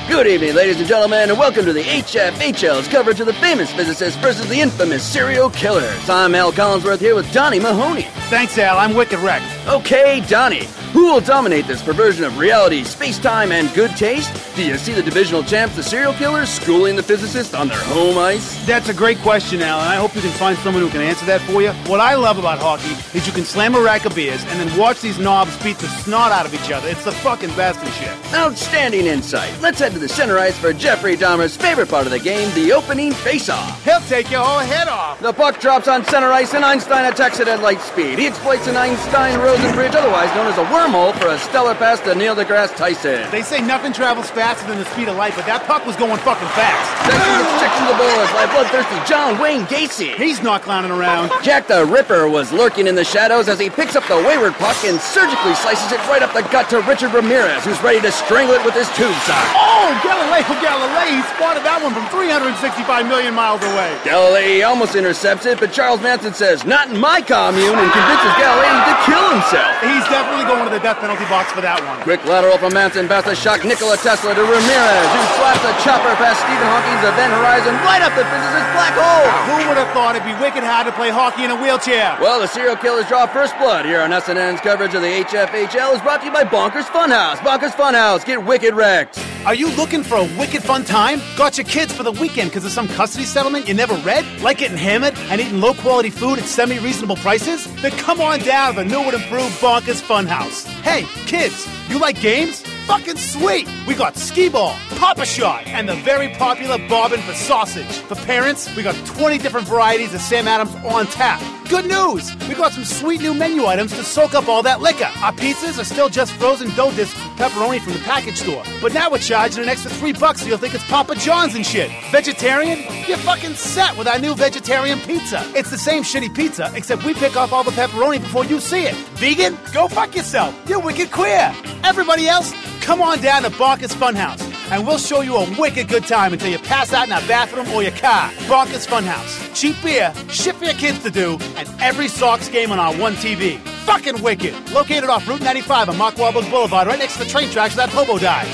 Good 0.09 0.25
evening, 0.25 0.55
ladies 0.55 0.79
and 0.79 0.87
gentlemen, 0.87 1.29
and 1.29 1.37
welcome 1.37 1.65
to 1.65 1.71
the 1.71 1.83
HFHL's 1.83 2.87
coverage 2.87 3.19
of 3.19 3.27
the 3.27 3.33
famous 3.33 3.71
physicist 3.71 4.17
versus 4.17 4.49
the 4.49 4.59
infamous 4.59 5.03
serial 5.03 5.51
killers. 5.51 6.09
I'm 6.09 6.33
Al 6.33 6.51
Collinsworth 6.51 6.99
here 6.99 7.13
with 7.13 7.31
Donnie 7.31 7.59
Mahoney. 7.59 8.07
Thanks, 8.29 8.57
Al. 8.57 8.79
I'm 8.79 8.95
Wicked 8.95 9.19
Wreck. 9.19 9.43
Okay, 9.67 10.21
Donnie, 10.27 10.65
who 10.93 11.05
will 11.13 11.21
dominate 11.21 11.67
this 11.67 11.83
perversion 11.83 12.23
of 12.23 12.39
reality, 12.39 12.83
space 12.83 13.19
time, 13.19 13.51
and 13.51 13.71
good 13.75 13.91
taste? 13.91 14.33
Do 14.55 14.65
you 14.65 14.77
see 14.77 14.93
the 14.93 15.03
divisional 15.03 15.43
champs, 15.43 15.75
the 15.75 15.83
serial 15.83 16.13
killers, 16.13 16.49
schooling 16.49 16.95
the 16.95 17.03
physicists 17.03 17.53
on 17.53 17.67
their 17.67 17.77
home 17.77 18.17
ice? 18.17 18.65
That's 18.65 18.89
a 18.89 18.93
great 18.95 19.19
question, 19.19 19.61
Al, 19.61 19.79
and 19.79 19.89
I 19.89 19.97
hope 19.97 20.15
you 20.15 20.21
can 20.21 20.31
find 20.31 20.57
someone 20.57 20.81
who 20.81 20.89
can 20.89 21.01
answer 21.01 21.25
that 21.27 21.41
for 21.41 21.61
you. 21.61 21.69
What 21.87 21.99
I 21.99 22.15
love 22.15 22.39
about 22.39 22.57
hockey 22.57 22.95
is 23.15 23.27
you 23.27 23.33
can 23.33 23.45
slam 23.45 23.75
a 23.75 23.81
rack 23.81 24.05
of 24.05 24.15
beers 24.15 24.43
and 24.45 24.59
then 24.59 24.75
watch 24.77 25.01
these 25.01 25.19
knobs 25.19 25.55
beat 25.63 25.77
the 25.77 25.87
snot 25.87 26.31
out 26.31 26.47
of 26.47 26.53
each 26.55 26.71
other. 26.71 26.87
It's 26.87 27.05
the 27.05 27.11
fucking 27.11 27.55
best 27.55 27.79
and 27.79 27.93
shit. 27.93 28.33
Outstanding 28.33 29.05
insight. 29.05 29.53
Let's 29.61 29.77
head 29.77 29.93
to 29.93 29.98
the 29.99 30.07
center 30.07 30.37
ice 30.39 30.57
for 30.57 30.71
Jeffrey 30.73 31.15
Dahmer's 31.15 31.57
favorite 31.57 31.89
part 31.89 32.05
of 32.05 32.11
the 32.11 32.19
game, 32.19 32.53
the 32.55 32.71
opening 32.71 33.11
face-off. 33.11 33.83
He'll 33.83 33.99
take 34.01 34.31
your 34.31 34.41
whole 34.41 34.59
head 34.59 34.87
off. 34.87 35.19
The 35.19 35.33
puck 35.33 35.59
drops 35.59 35.87
on 35.87 36.05
center 36.05 36.31
ice, 36.31 36.53
and 36.53 36.63
Einstein 36.63 37.11
attacks 37.11 37.39
it 37.39 37.47
at 37.47 37.61
light 37.61 37.81
speed. 37.81 38.17
He 38.17 38.27
exploits 38.27 38.67
an 38.67 38.77
Einstein-Rosen 38.77 39.73
bridge, 39.73 39.95
otherwise 39.95 40.33
known 40.35 40.47
as 40.47 40.57
a 40.57 40.65
wormhole, 40.65 41.13
for 41.19 41.27
a 41.27 41.37
stellar 41.39 41.75
pass 41.75 41.99
to 42.01 42.15
Neil 42.15 42.35
deGrasse 42.35 42.75
Tyson. 42.75 43.29
They 43.31 43.41
say 43.41 43.61
nothing 43.61 43.93
travels 43.93 44.29
faster 44.29 44.67
than 44.67 44.77
the 44.77 44.85
speed 44.85 45.09
of 45.09 45.17
light, 45.17 45.33
but 45.35 45.45
that 45.45 45.63
puck 45.67 45.85
was 45.85 45.95
going 45.95 46.17
fucking 46.21 46.47
fast. 46.55 46.87
Sexton 47.03 47.35
gets 47.35 47.59
checked 47.59 47.75
from 47.75 47.87
the 47.91 47.97
boards 47.99 48.31
by 48.31 48.45
bloodthirsty 48.55 48.97
John 49.09 49.39
Wayne 49.41 49.65
Gacy. 49.67 50.15
He's 50.15 50.41
not 50.41 50.61
clowning 50.61 50.91
around. 50.91 51.31
Jack 51.43 51.67
the 51.67 51.85
Ripper 51.85 52.29
was 52.29 52.51
lurking 52.53 52.87
in 52.87 52.95
the 52.95 53.03
shadows 53.03 53.49
as 53.49 53.59
he 53.59 53.69
picks 53.69 53.95
up 53.95 54.07
the 54.07 54.17
wayward 54.23 54.53
puck 54.53 54.77
and 54.85 54.99
surgically 54.99 55.53
slices 55.55 55.91
it 55.91 55.99
right 56.07 56.23
up 56.23 56.33
the 56.33 56.41
gut 56.49 56.69
to 56.69 56.81
Richard 56.81 57.13
Ramirez, 57.13 57.65
who's 57.65 57.81
ready 57.83 57.99
to 58.01 58.11
strangle 58.11 58.55
it 58.55 58.63
with 58.63 58.73
his 58.73 58.87
tube 58.95 59.13
sock. 59.25 59.47
Oh, 59.57 59.88
Galileo 60.01 60.53
Galilei 60.63 61.21
spotted 61.35 61.63
that 61.65 61.79
one 61.83 61.93
from 61.93 62.05
365 62.13 63.05
million 63.07 63.33
miles 63.33 63.61
away. 63.61 63.91
Galilei 64.05 64.65
almost 64.65 64.95
intercepts 64.95 65.45
it, 65.45 65.59
but 65.59 65.71
Charles 65.71 66.01
Manson 66.01 66.33
says, 66.33 66.65
not 66.65 66.89
in 66.89 66.97
my 66.97 67.21
commune, 67.21 67.77
and 67.77 67.91
convinces 67.91 68.33
Galilei 68.39 68.73
to 68.89 68.95
kill 69.05 69.25
himself. 69.33 69.71
He's 69.85 70.05
definitely 70.09 70.45
going 70.49 70.65
to 70.65 70.73
the 70.73 70.81
death 70.81 71.01
penalty 71.01 71.25
box 71.29 71.51
for 71.51 71.61
that 71.61 71.77
one. 71.83 72.01
Quick 72.05 72.23
lateral 72.25 72.57
from 72.57 72.73
Manson 72.73 73.07
the 73.09 73.35
shock 73.35 73.65
Nikola 73.65 73.97
Tesla 73.97 74.33
to 74.33 74.41
Ramirez, 74.41 75.09
who 75.13 75.21
slaps 75.37 75.61
a 75.65 75.73
chopper 75.85 76.13
past 76.17 76.41
Stephen 76.41 76.65
Hawking's 76.65 77.05
event 77.05 77.31
horizon 77.35 77.73
right 77.85 78.01
up 78.01 78.13
the 78.17 78.25
physicist's 78.25 78.71
black 78.73 78.93
hole. 78.97 79.27
Who 79.49 79.69
would 79.69 79.77
have 79.77 79.91
thought 79.93 80.15
it'd 80.15 80.25
be 80.25 80.33
wicked 80.41 80.63
hard 80.63 80.87
to 80.87 80.93
play 80.93 81.09
hockey 81.09 81.43
in 81.43 81.51
a 81.51 81.57
wheelchair? 81.59 82.17
Well, 82.21 82.39
the 82.39 82.47
serial 82.47 82.75
killers 82.75 83.07
draw 83.07 83.27
first 83.27 83.57
blood 83.57 83.85
here 83.85 84.01
on 84.01 84.11
SNN's 84.11 84.61
coverage 84.61 84.93
of 84.93 85.01
the 85.01 85.25
HFHL 85.25 85.95
is 85.95 86.01
brought 86.01 86.21
to 86.21 86.27
you 86.27 86.33
by 86.33 86.43
Bonkers 86.43 86.89
Funhouse. 86.89 87.37
Bonkers 87.43 87.73
Funhouse, 87.73 88.25
get 88.25 88.43
wicked 88.43 88.73
wrecked. 88.73 89.19
Are 89.45 89.55
you 89.55 89.73
looking 89.77 90.03
for 90.03 90.15
a 90.15 90.23
wicked 90.37 90.63
fun 90.63 90.83
time? 90.83 91.21
Got 91.37 91.57
your 91.57 91.65
kids 91.65 91.93
for 91.93 92.03
the 92.03 92.11
weekend 92.11 92.49
because 92.51 92.65
of 92.65 92.71
some 92.71 92.89
custody 92.89 93.23
settlement 93.23 93.69
you 93.69 93.73
never 93.73 93.95
read? 93.95 94.25
Like 94.41 94.57
getting 94.57 94.77
hammered 94.77 95.17
and 95.17 95.39
eating 95.39 95.61
low 95.61 95.73
quality 95.73 96.09
food 96.09 96.39
at 96.39 96.45
semi 96.45 96.77
reasonable 96.77 97.15
prices? 97.15 97.65
Then 97.81 97.91
come 97.91 98.19
on 98.19 98.39
down 98.39 98.75
to 98.75 98.83
the 98.83 98.85
new 98.85 98.99
and 98.99 99.13
improved 99.13 99.55
Bonkers 99.61 100.01
Funhouse. 100.01 100.65
Hey, 100.81 101.03
kids, 101.25 101.65
you 101.89 101.99
like 101.99 102.19
games? 102.19 102.61
Fucking 102.85 103.17
sweet! 103.17 103.67
We 103.87 103.95
got 103.95 104.17
skee 104.17 104.49
ball, 104.49 104.75
papa 104.97 105.25
shot, 105.25 105.65
and 105.67 105.87
the 105.87 105.95
very 105.95 106.29
popular 106.35 106.77
bobbin 106.89 107.21
for 107.21 107.33
sausage. 107.33 107.99
For 107.99 108.15
parents, 108.15 108.75
we 108.75 108.83
got 108.83 108.95
20 109.05 109.37
different 109.37 109.67
varieties 109.67 110.13
of 110.13 110.19
Sam 110.21 110.47
Adams 110.47 110.75
on 110.83 111.05
tap. 111.05 111.41
Good 111.69 111.85
news! 111.85 112.35
We 112.47 112.55
got 112.55 112.71
some 112.73 112.83
sweet 112.83 113.21
new 113.21 113.35
menu 113.35 113.67
items 113.67 113.91
to 113.91 114.03
soak 114.03 114.33
up 114.33 114.47
all 114.49 114.63
that 114.63 114.81
liquor. 114.81 115.09
Our 115.21 115.31
pizzas 115.31 115.79
are 115.79 115.83
still 115.83 116.09
just 116.09 116.33
frozen 116.33 116.73
dough 116.75 116.91
discs 116.95 117.13
pepperoni 117.37 117.79
from 117.79 117.93
the 117.93 117.99
package 117.99 118.37
store. 118.37 118.63
But 118.81 118.91
now 118.91 119.11
we're 119.11 119.19
charging 119.19 119.61
an 119.61 119.69
extra 119.69 119.91
three 119.91 120.11
bucks 120.11 120.41
so 120.41 120.47
you'll 120.47 120.57
think 120.57 120.73
it's 120.73 120.83
Papa 120.85 121.13
John's 121.13 121.53
and 121.53 121.63
shit. 121.63 121.91
Vegetarian? 122.09 122.79
You're 123.07 123.17
fucking 123.17 123.53
set 123.53 123.95
with 123.97 124.07
our 124.07 124.17
new 124.17 124.33
vegetarian 124.33 124.99
pizza. 125.01 125.43
It's 125.55 125.69
the 125.69 125.77
same 125.77 126.01
shitty 126.01 126.35
pizza, 126.35 126.71
except 126.73 127.05
we 127.05 127.13
pick 127.13 127.37
off 127.37 127.53
all 127.53 127.63
the 127.63 127.71
pepperoni 127.71 128.19
before 128.19 128.45
you 128.45 128.59
see 128.59 128.85
it. 128.85 128.95
Vegan? 129.19 129.55
Go 129.71 129.87
fuck 129.87 130.15
yourself. 130.15 130.59
You're 130.67 130.79
wicked 130.81 131.11
queer. 131.11 131.53
Everybody 131.83 132.27
else, 132.27 132.51
come 132.81 132.99
on 132.99 133.21
down 133.21 133.43
to 133.43 133.51
Bonkers 133.51 133.93
Funhouse, 133.93 134.41
and 134.71 134.85
we'll 134.85 134.97
show 134.97 135.21
you 135.21 135.35
a 135.35 135.59
wicked 135.59 135.87
good 135.87 136.05
time 136.05 136.33
until 136.33 136.49
you 136.49 136.59
pass 136.59 136.93
out 136.93 137.07
in 137.07 137.13
our 137.13 137.21
bathroom 137.27 137.67
or 137.69 137.81
your 137.81 137.91
car. 137.93 138.29
Bonkers 138.47 138.87
Funhouse. 138.87 139.53
Cheap 139.55 139.75
beer, 139.83 140.13
shit 140.29 140.55
for 140.55 140.65
your 140.65 140.73
kids 140.75 141.01
to 141.03 141.09
do, 141.09 141.37
and 141.55 141.67
every 141.81 142.07
Sox 142.07 142.47
game 142.49 142.71
on 142.71 142.79
our 142.79 142.93
one 142.95 143.13
TV. 143.15 143.57
Fucking 143.85 144.21
wicked. 144.21 144.53
Located 144.71 145.05
off 145.05 145.27
Route 145.27 145.41
95 145.41 145.89
on 145.89 145.97
Mark 145.97 146.15
Boulevard, 146.15 146.87
right 146.87 146.99
next 146.99 147.13
to 147.13 147.23
the 147.23 147.29
train 147.29 147.49
tracks 147.49 147.75
that 147.75 147.89
hobo 147.89 148.19
died. 148.19 148.47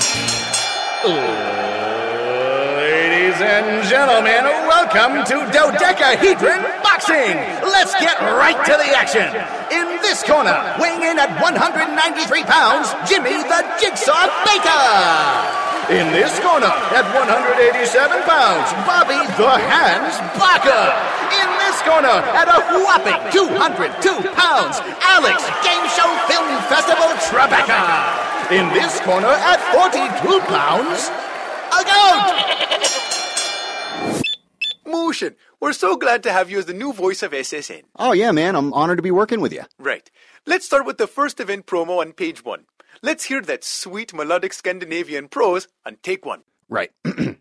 Ladies 2.76 3.40
and 3.40 3.86
gentlemen, 3.86 4.44
welcome 4.64 5.24
to 5.26 5.52
Dodecahedron 5.52 6.62
Boxing. 6.82 7.36
Let's 7.60 7.92
get 8.00 8.18
right 8.20 8.56
to 8.64 8.72
the 8.72 8.96
action. 8.96 9.28
In 9.70 10.00
this 10.00 10.22
corner, 10.22 10.56
weighing 10.80 11.02
in 11.02 11.18
at 11.18 11.28
193 11.42 12.44
pounds, 12.44 12.88
Jimmy 13.08 13.36
the 13.42 13.60
Jigsaw 13.78 14.26
Baker. 14.46 15.75
In 15.86 16.10
this 16.10 16.34
corner, 16.42 16.66
at 16.66 17.06
187 17.14 17.86
pounds, 18.26 18.66
Bobby 18.82 19.22
the 19.38 19.54
Hands 19.54 20.18
Barker. 20.34 20.90
In 21.30 21.46
this 21.62 21.78
corner, 21.86 22.26
at 22.34 22.50
a 22.50 22.58
whopping 22.82 23.14
202 23.30 24.34
pounds, 24.34 24.82
Alex 25.06 25.46
Game 25.62 25.86
Show 25.94 26.10
Film 26.26 26.50
Festival 26.66 27.06
Tribeca. 27.30 28.50
In 28.50 28.66
this 28.74 28.98
corner, 29.06 29.30
at 29.30 29.62
42 29.70 30.40
pounds, 30.50 31.06
a 31.70 31.84
goat. 31.86 32.34
Motion, 34.84 35.36
we're 35.60 35.72
so 35.72 35.96
glad 35.96 36.24
to 36.24 36.32
have 36.32 36.50
you 36.50 36.58
as 36.58 36.66
the 36.66 36.74
new 36.74 36.92
voice 36.92 37.22
of 37.22 37.30
SSN. 37.30 37.82
Oh, 37.94 38.10
yeah, 38.10 38.32
man. 38.32 38.56
I'm 38.56 38.72
honored 38.72 38.98
to 38.98 39.02
be 39.02 39.12
working 39.12 39.40
with 39.40 39.52
you. 39.52 39.62
Right. 39.78 40.10
Let's 40.46 40.66
start 40.66 40.84
with 40.84 40.98
the 40.98 41.06
first 41.06 41.38
event 41.38 41.66
promo 41.66 42.00
on 42.00 42.12
page 42.12 42.44
one. 42.44 42.66
Let's 43.02 43.24
hear 43.24 43.42
that 43.42 43.64
sweet 43.64 44.14
melodic 44.14 44.52
Scandinavian 44.52 45.28
prose 45.28 45.68
on 45.84 45.98
take 46.02 46.24
one. 46.24 46.42
Right. 46.68 46.90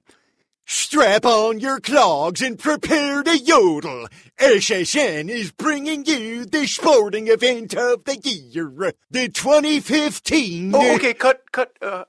Strap 0.67 1.25
on 1.25 1.59
your 1.59 1.79
clogs 1.79 2.41
and 2.41 2.57
prepare 2.57 3.21
to 3.21 3.37
yodel. 3.37 4.07
SSN 4.39 5.29
is 5.29 5.51
bringing 5.51 6.05
you 6.05 6.45
the 6.45 6.65
sporting 6.65 7.27
event 7.27 7.75
of 7.75 8.03
the 8.05 8.17
year, 8.17 8.93
the 9.11 9.29
2015. 9.29 10.73
Oh, 10.73 10.95
okay, 10.95 11.13
cut, 11.13 11.51
cut. 11.51 11.77
Uh, 11.81 12.05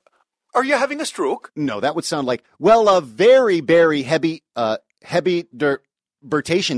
are 0.54 0.64
you 0.64 0.74
having 0.74 1.02
a 1.02 1.04
stroke? 1.04 1.52
No, 1.54 1.80
that 1.80 1.94
would 1.94 2.06
sound 2.06 2.26
like, 2.26 2.44
well, 2.58 2.88
a 2.88 3.02
very, 3.02 3.60
very 3.60 4.02
heavy, 4.02 4.42
uh, 4.56 4.78
heavy 5.02 5.44
der- 5.54 5.82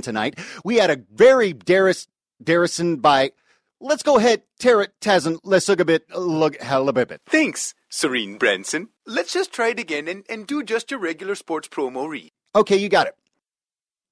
tonight. 0.03 0.37
We 0.65 0.77
had 0.77 0.91
a 0.91 1.01
very 1.15 1.55
Darris, 1.55 2.09
Darrison 2.43 3.01
by, 3.01 3.31
let's 3.81 4.03
go 4.03 4.17
ahead, 4.19 4.43
Territ 4.61 4.89
Tazen, 5.01 5.41
Lesugabit, 5.43 6.01
Lug, 6.15 6.57
Halabibit. 6.59 7.19
Thanks, 7.27 7.75
Serene 7.89 8.37
Branson. 8.39 8.89
Let's 9.07 9.33
just 9.33 9.53
try 9.53 9.69
it 9.69 9.79
again 9.79 10.09
and, 10.09 10.25
and 10.29 10.47
do 10.47 10.63
just 10.63 10.91
your 10.91 11.01
regular 11.01 11.35
sports 11.35 11.69
promo 11.69 12.09
read. 12.09 12.31
Okay, 12.55 12.77
you 12.77 12.89
got 12.89 13.07
it. 13.07 13.15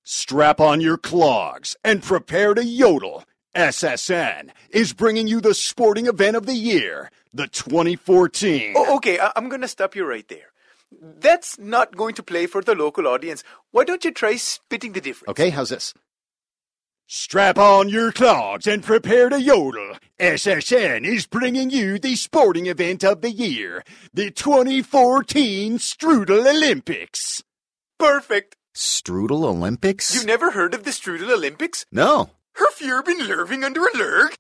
Strap 0.05 0.61
on 0.61 0.81
your 0.81 0.97
clogs 0.97 1.77
and 1.83 2.03
prepare 2.03 2.55
to 2.55 2.65
yodel. 2.65 3.25
SSN 3.57 4.51
is 4.71 4.93
bringing 4.93 5.27
you 5.27 5.41
the 5.41 5.55
sporting 5.55 6.07
event 6.07 6.37
of 6.37 6.47
the 6.47 6.55
year, 6.55 7.11
the 7.33 7.47
2014. 7.49 8.75
Oh, 8.77 8.97
okay, 8.97 9.19
I- 9.19 9.33
I'm 9.35 9.49
gonna 9.49 9.67
stop 9.67 9.97
you 9.97 10.05
right 10.05 10.27
there. 10.29 10.53
That's 11.01 11.59
not 11.59 11.97
going 11.97 12.15
to 12.15 12.23
play 12.23 12.47
for 12.47 12.63
the 12.63 12.75
local 12.75 13.09
audience. 13.09 13.43
Why 13.73 13.85
don't 13.85 14.05
you 14.05 14.13
try 14.13 14.37
spitting 14.37 14.93
the 14.93 15.01
difference? 15.01 15.31
Okay, 15.31 15.51
how's 15.51 15.71
this? 15.71 15.93
Strap 17.09 17.57
on 17.57 17.89
your 17.89 18.11
clogs 18.11 18.67
and 18.67 18.83
prepare 18.83 19.29
to 19.29 19.41
yodel. 19.41 19.93
SSN 20.19 21.07
is 21.07 21.25
bringing 21.25 21.71
you 21.71 22.01
the 22.01 22.17
sporting 22.17 22.67
event 22.67 23.05
of 23.05 23.21
the 23.21 23.31
year, 23.31 23.85
the 24.13 24.33
2014 24.33 25.79
Strudel 25.79 26.45
Olympics. 26.45 27.45
Perfect. 27.97 28.57
Strudel 28.75 29.45
Olympics? 29.45 30.17
You 30.17 30.27
never 30.27 30.51
heard 30.51 30.75
of 30.75 30.83
the 30.83 30.91
Strudel 30.91 31.31
Olympics? 31.31 31.87
No. 31.93 32.31
Herf 32.59 32.81
you 32.81 33.01
been 33.05 33.21
lurving 33.21 33.63
under 33.63 33.87
a 33.87 33.93
lurg? 33.93 34.35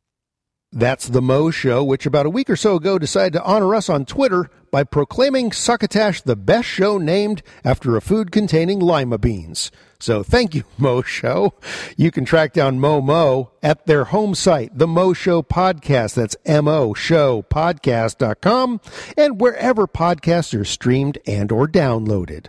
That's 0.72 1.08
the 1.08 1.22
Mo 1.22 1.50
Show, 1.50 1.84
which 1.84 2.06
about 2.06 2.26
a 2.26 2.30
week 2.30 2.50
or 2.50 2.56
so 2.56 2.74
ago 2.76 2.98
decided 2.98 3.34
to 3.34 3.44
honor 3.44 3.74
us 3.74 3.88
on 3.88 4.04
Twitter 4.04 4.50
by 4.70 4.82
proclaiming 4.84 5.52
Succotash 5.52 6.22
the 6.22 6.36
best 6.36 6.66
show 6.68 6.98
named 6.98 7.42
after 7.64 7.96
a 7.96 8.00
food 8.00 8.32
containing 8.32 8.80
lima 8.80 9.16
beans. 9.16 9.70
So 10.00 10.22
thank 10.22 10.54
you, 10.54 10.64
Mo 10.78 11.02
Show. 11.02 11.54
You 11.96 12.10
can 12.10 12.24
track 12.24 12.52
down 12.52 12.80
Mo 12.80 13.00
Mo 13.00 13.52
at 13.62 13.86
their 13.86 14.04
home 14.04 14.34
site, 14.34 14.76
the 14.76 14.88
Mo 14.88 15.12
Show 15.12 15.42
Podcast. 15.42 16.14
That's 16.14 16.36
M-O 16.44 16.94
Show 16.94 17.42
Podcast.com 17.42 18.80
and 19.16 19.40
wherever 19.40 19.86
podcasts 19.86 20.58
are 20.58 20.64
streamed 20.64 21.16
and 21.26 21.50
or 21.52 21.66
downloaded. 21.68 22.48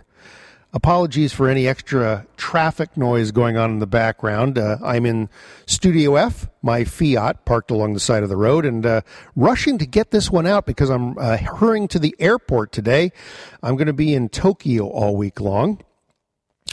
Apologies 0.74 1.32
for 1.32 1.48
any 1.48 1.66
extra 1.66 2.26
traffic 2.36 2.94
noise 2.94 3.30
going 3.30 3.56
on 3.56 3.70
in 3.70 3.78
the 3.78 3.86
background. 3.86 4.58
Uh, 4.58 4.76
I'm 4.84 5.06
in 5.06 5.30
Studio 5.64 6.16
F, 6.16 6.46
my 6.60 6.84
Fiat 6.84 7.46
parked 7.46 7.70
along 7.70 7.94
the 7.94 8.00
side 8.00 8.22
of 8.22 8.28
the 8.28 8.36
road, 8.36 8.66
and 8.66 8.84
uh, 8.84 9.00
rushing 9.34 9.78
to 9.78 9.86
get 9.86 10.10
this 10.10 10.30
one 10.30 10.46
out 10.46 10.66
because 10.66 10.90
I'm 10.90 11.16
uh, 11.16 11.38
hurrying 11.38 11.88
to 11.88 11.98
the 11.98 12.14
airport 12.18 12.70
today. 12.72 13.12
I'm 13.62 13.76
going 13.76 13.86
to 13.86 13.94
be 13.94 14.12
in 14.12 14.28
Tokyo 14.28 14.88
all 14.88 15.16
week 15.16 15.40
long 15.40 15.80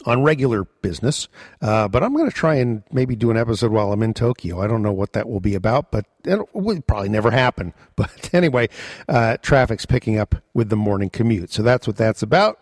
on 0.05 0.23
regular 0.23 0.65
business, 0.81 1.29
uh, 1.61 1.87
but 1.87 2.03
I'm 2.03 2.13
going 2.13 2.29
to 2.29 2.35
try 2.35 2.55
and 2.55 2.83
maybe 2.91 3.15
do 3.15 3.31
an 3.31 3.37
episode 3.37 3.71
while 3.71 3.93
I'm 3.93 4.03
in 4.03 4.13
Tokyo. 4.13 4.61
I 4.61 4.67
don't 4.67 4.81
know 4.81 4.91
what 4.91 5.13
that 5.13 5.29
will 5.29 5.39
be 5.39 5.55
about, 5.55 5.91
but 5.91 6.05
it 6.25 6.53
will 6.53 6.81
probably 6.81 7.07
never 7.07 7.31
happen. 7.31 7.73
But 7.95 8.33
anyway, 8.33 8.67
uh, 9.07 9.37
traffic's 9.37 9.85
picking 9.85 10.19
up 10.19 10.35
with 10.53 10.67
the 10.67 10.75
morning 10.75 11.09
commute, 11.09 11.53
so 11.53 11.63
that's 11.63 11.87
what 11.87 11.95
that's 11.95 12.21
about. 12.21 12.59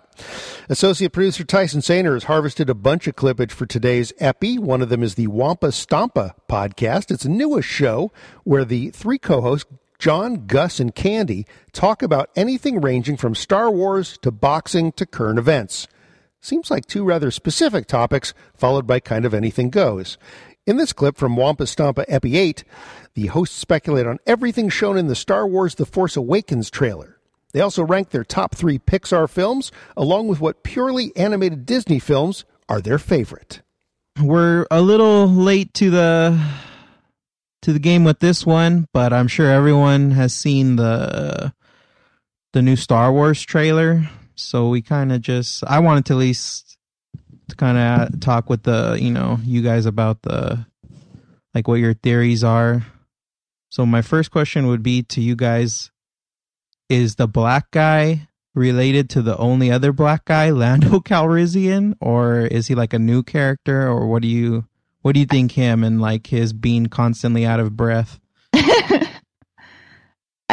Associate 0.69 1.11
producer 1.11 1.43
Tyson 1.43 1.81
Sainer 1.81 2.13
has 2.13 2.25
harvested 2.25 2.69
a 2.69 2.75
bunch 2.75 3.07
of 3.07 3.15
clippage 3.15 3.51
for 3.51 3.65
today's 3.65 4.13
Epi. 4.19 4.57
One 4.57 4.81
of 4.81 4.89
them 4.89 5.03
is 5.03 5.15
the 5.15 5.27
Wampa 5.27 5.71
Stampa 5.71 6.35
podcast. 6.49 7.11
It's 7.11 7.25
a 7.25 7.29
newest 7.29 7.67
show 7.67 8.11
where 8.43 8.65
the 8.65 8.89
three 8.91 9.17
co 9.17 9.41
hosts, 9.41 9.69
John, 9.99 10.47
Gus, 10.47 10.79
and 10.79 10.93
Candy, 10.93 11.45
talk 11.71 12.01
about 12.01 12.29
anything 12.35 12.81
ranging 12.81 13.17
from 13.17 13.35
Star 13.35 13.69
Wars 13.69 14.17
to 14.21 14.31
boxing 14.31 14.91
to 14.93 15.05
current 15.05 15.39
events. 15.39 15.87
Seems 16.41 16.69
like 16.69 16.85
two 16.85 17.05
rather 17.05 17.31
specific 17.31 17.87
topics, 17.87 18.33
followed 18.53 18.85
by 18.85 18.99
kind 18.99 19.23
of 19.23 19.33
anything 19.33 19.69
goes. 19.69 20.17
In 20.65 20.77
this 20.77 20.93
clip 20.93 21.17
from 21.17 21.35
Wampa 21.35 21.67
Stampa 21.67 22.05
Epi 22.07 22.37
8, 22.37 22.63
the 23.15 23.27
hosts 23.27 23.57
speculate 23.57 24.07
on 24.07 24.19
everything 24.25 24.69
shown 24.69 24.97
in 24.97 25.07
the 25.07 25.15
Star 25.15 25.45
Wars 25.45 25.75
The 25.75 25.85
Force 25.85 26.15
Awakens 26.15 26.69
trailer. 26.69 27.12
They 27.53 27.61
also 27.61 27.83
rank 27.83 28.09
their 28.09 28.23
top 28.23 28.55
three 28.55 28.79
Pixar 28.79 29.29
films, 29.29 29.71
along 29.95 30.27
with 30.27 30.41
what 30.41 30.63
purely 30.63 31.15
animated 31.15 31.65
Disney 31.65 31.99
films 31.99 32.45
are 32.67 32.81
their 32.81 32.97
favorite. 32.97 33.61
We're 34.21 34.65
a 34.71 34.81
little 34.81 35.27
late 35.27 35.73
to 35.75 35.89
the 35.89 36.51
to 37.61 37.73
the 37.73 37.79
game 37.79 38.03
with 38.03 38.19
this 38.19 38.45
one, 38.45 38.87
but 38.93 39.13
I'm 39.13 39.27
sure 39.27 39.49
everyone 39.49 40.11
has 40.11 40.33
seen 40.33 40.75
the 40.75 41.53
the 42.53 42.61
new 42.61 42.75
Star 42.75 43.11
Wars 43.11 43.41
trailer. 43.41 44.09
So 44.35 44.69
we 44.69 44.81
kind 44.81 45.11
of 45.11 45.21
just 45.21 45.63
I 45.65 45.79
wanted 45.79 46.05
to 46.07 46.13
at 46.13 46.19
least 46.19 46.77
to 47.49 47.55
kind 47.55 47.77
of 47.77 48.19
talk 48.19 48.49
with 48.49 48.63
the 48.63 48.97
you 48.99 49.11
know 49.11 49.39
you 49.43 49.61
guys 49.61 49.85
about 49.85 50.21
the 50.23 50.65
like 51.53 51.67
what 51.67 51.75
your 51.75 51.93
theories 51.93 52.43
are. 52.43 52.85
So 53.69 53.85
my 53.85 54.01
first 54.01 54.31
question 54.31 54.67
would 54.67 54.83
be 54.83 55.03
to 55.03 55.21
you 55.21 55.35
guys 55.35 55.91
is 56.89 57.15
the 57.15 57.27
black 57.27 57.71
guy 57.71 58.27
related 58.55 59.09
to 59.11 59.21
the 59.21 59.37
only 59.37 59.71
other 59.71 59.91
black 59.91 60.25
guy, 60.25 60.49
Lando 60.51 60.99
Calrissian, 60.99 61.95
or 61.99 62.41
is 62.41 62.67
he 62.67 62.75
like 62.75 62.93
a 62.93 62.99
new 62.99 63.23
character, 63.23 63.87
or 63.87 64.07
what 64.07 64.21
do 64.21 64.27
you 64.27 64.65
what 65.01 65.13
do 65.13 65.19
you 65.19 65.25
think 65.25 65.51
him 65.51 65.83
and 65.83 66.01
like 66.01 66.27
his 66.27 66.53
being 66.53 66.87
constantly 66.87 67.45
out 67.45 67.59
of 67.59 67.75
breath? 67.75 68.19
I 68.53 69.09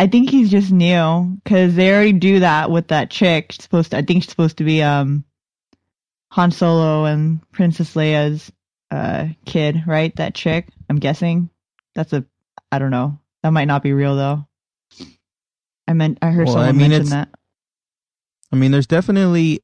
think 0.07 0.31
he's 0.31 0.51
just 0.51 0.73
new 0.73 1.38
because 1.45 1.75
they 1.75 1.93
already 1.93 2.14
do 2.14 2.40
that 2.40 2.71
with 2.71 2.88
that 2.88 3.11
chick. 3.11 3.53
She's 3.53 3.62
supposed 3.62 3.90
to, 3.90 3.99
I 3.99 4.03
think 4.03 4.23
she's 4.23 4.31
supposed 4.31 4.57
to 4.59 4.64
be 4.64 4.83
um 4.83 5.25
Han 6.33 6.51
Solo 6.51 7.05
and 7.05 7.40
Princess 7.53 7.95
Leia's 7.95 8.51
uh 8.90 9.29
kid, 9.45 9.85
right? 9.87 10.14
That 10.16 10.35
chick. 10.35 10.69
I'm 10.88 10.99
guessing 10.99 11.51
that's 11.95 12.12
a. 12.12 12.25
I 12.73 12.79
don't 12.79 12.90
know. 12.90 13.19
That 13.43 13.53
might 13.53 13.66
not 13.66 13.83
be 13.83 13.93
real 13.93 14.16
though. 14.16 14.47
I 15.88 15.93
meant 15.93 16.19
I 16.23 16.31
heard 16.31 16.47
Well, 16.47 16.55
someone 16.55 16.69
I 16.69 16.73
mean, 16.73 16.90
mention 16.90 17.11
that. 17.11 17.29
I 18.53 18.57
mean, 18.57 18.71
there's 18.71 18.87
definitely 18.87 19.61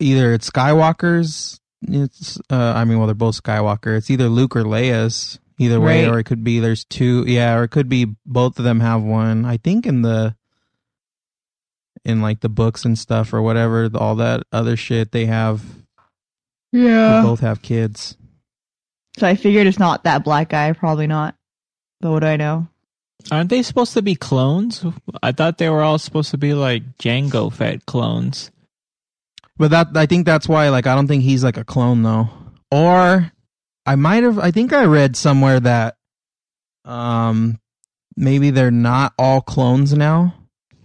either 0.00 0.32
it's 0.34 0.50
Skywalker's. 0.50 1.60
It's 1.82 2.38
uh, 2.50 2.72
I 2.76 2.84
mean, 2.84 2.98
well, 2.98 3.06
they're 3.06 3.14
both 3.14 3.40
Skywalker. 3.42 3.96
It's 3.96 4.10
either 4.10 4.28
Luke 4.28 4.56
or 4.56 4.62
Leia's. 4.64 5.38
Either 5.58 5.80
way, 5.80 6.04
Right. 6.04 6.12
or 6.14 6.18
it 6.18 6.24
could 6.24 6.44
be 6.44 6.60
there's 6.60 6.84
two. 6.84 7.24
Yeah, 7.26 7.56
or 7.56 7.64
it 7.64 7.68
could 7.70 7.88
be 7.88 8.14
both 8.26 8.58
of 8.58 8.64
them 8.66 8.80
have 8.80 9.02
one. 9.02 9.46
I 9.46 9.56
think 9.56 9.86
in 9.86 10.02
the 10.02 10.36
in 12.04 12.20
like 12.20 12.40
the 12.40 12.50
books 12.50 12.84
and 12.84 12.98
stuff 12.98 13.32
or 13.32 13.40
whatever, 13.40 13.88
all 13.94 14.16
that 14.16 14.42
other 14.52 14.76
shit 14.76 15.12
they 15.12 15.24
have. 15.26 15.62
Yeah. 16.72 17.20
They 17.22 17.26
both 17.26 17.40
have 17.40 17.62
kids. 17.62 18.16
So 19.18 19.26
I 19.26 19.34
figured 19.34 19.66
it's 19.66 19.78
not 19.78 20.04
that 20.04 20.24
black 20.24 20.50
guy. 20.50 20.72
Probably 20.72 21.06
not. 21.06 21.34
But 22.02 22.10
what 22.10 22.20
do 22.20 22.26
I 22.26 22.36
know? 22.36 22.68
Aren't 23.30 23.50
they 23.50 23.62
supposed 23.62 23.92
to 23.94 24.02
be 24.02 24.14
clones? 24.14 24.84
I 25.22 25.32
thought 25.32 25.58
they 25.58 25.68
were 25.68 25.82
all 25.82 25.98
supposed 25.98 26.30
to 26.30 26.38
be 26.38 26.54
like 26.54 26.96
Jango 26.98 27.52
Fett 27.52 27.84
clones. 27.86 28.50
But 29.56 29.70
that 29.70 29.88
I 29.96 30.06
think 30.06 30.26
that's 30.26 30.48
why 30.48 30.68
like 30.68 30.86
I 30.86 30.94
don't 30.94 31.08
think 31.08 31.22
he's 31.22 31.42
like 31.42 31.56
a 31.56 31.64
clone 31.64 32.02
though. 32.02 32.28
Or 32.70 33.32
I 33.84 33.96
might 33.96 34.22
have 34.22 34.38
I 34.38 34.50
think 34.50 34.72
I 34.72 34.84
read 34.84 35.16
somewhere 35.16 35.58
that 35.60 35.96
um 36.84 37.58
maybe 38.16 38.50
they're 38.50 38.70
not 38.70 39.12
all 39.18 39.40
clones 39.40 39.92
now. 39.94 40.34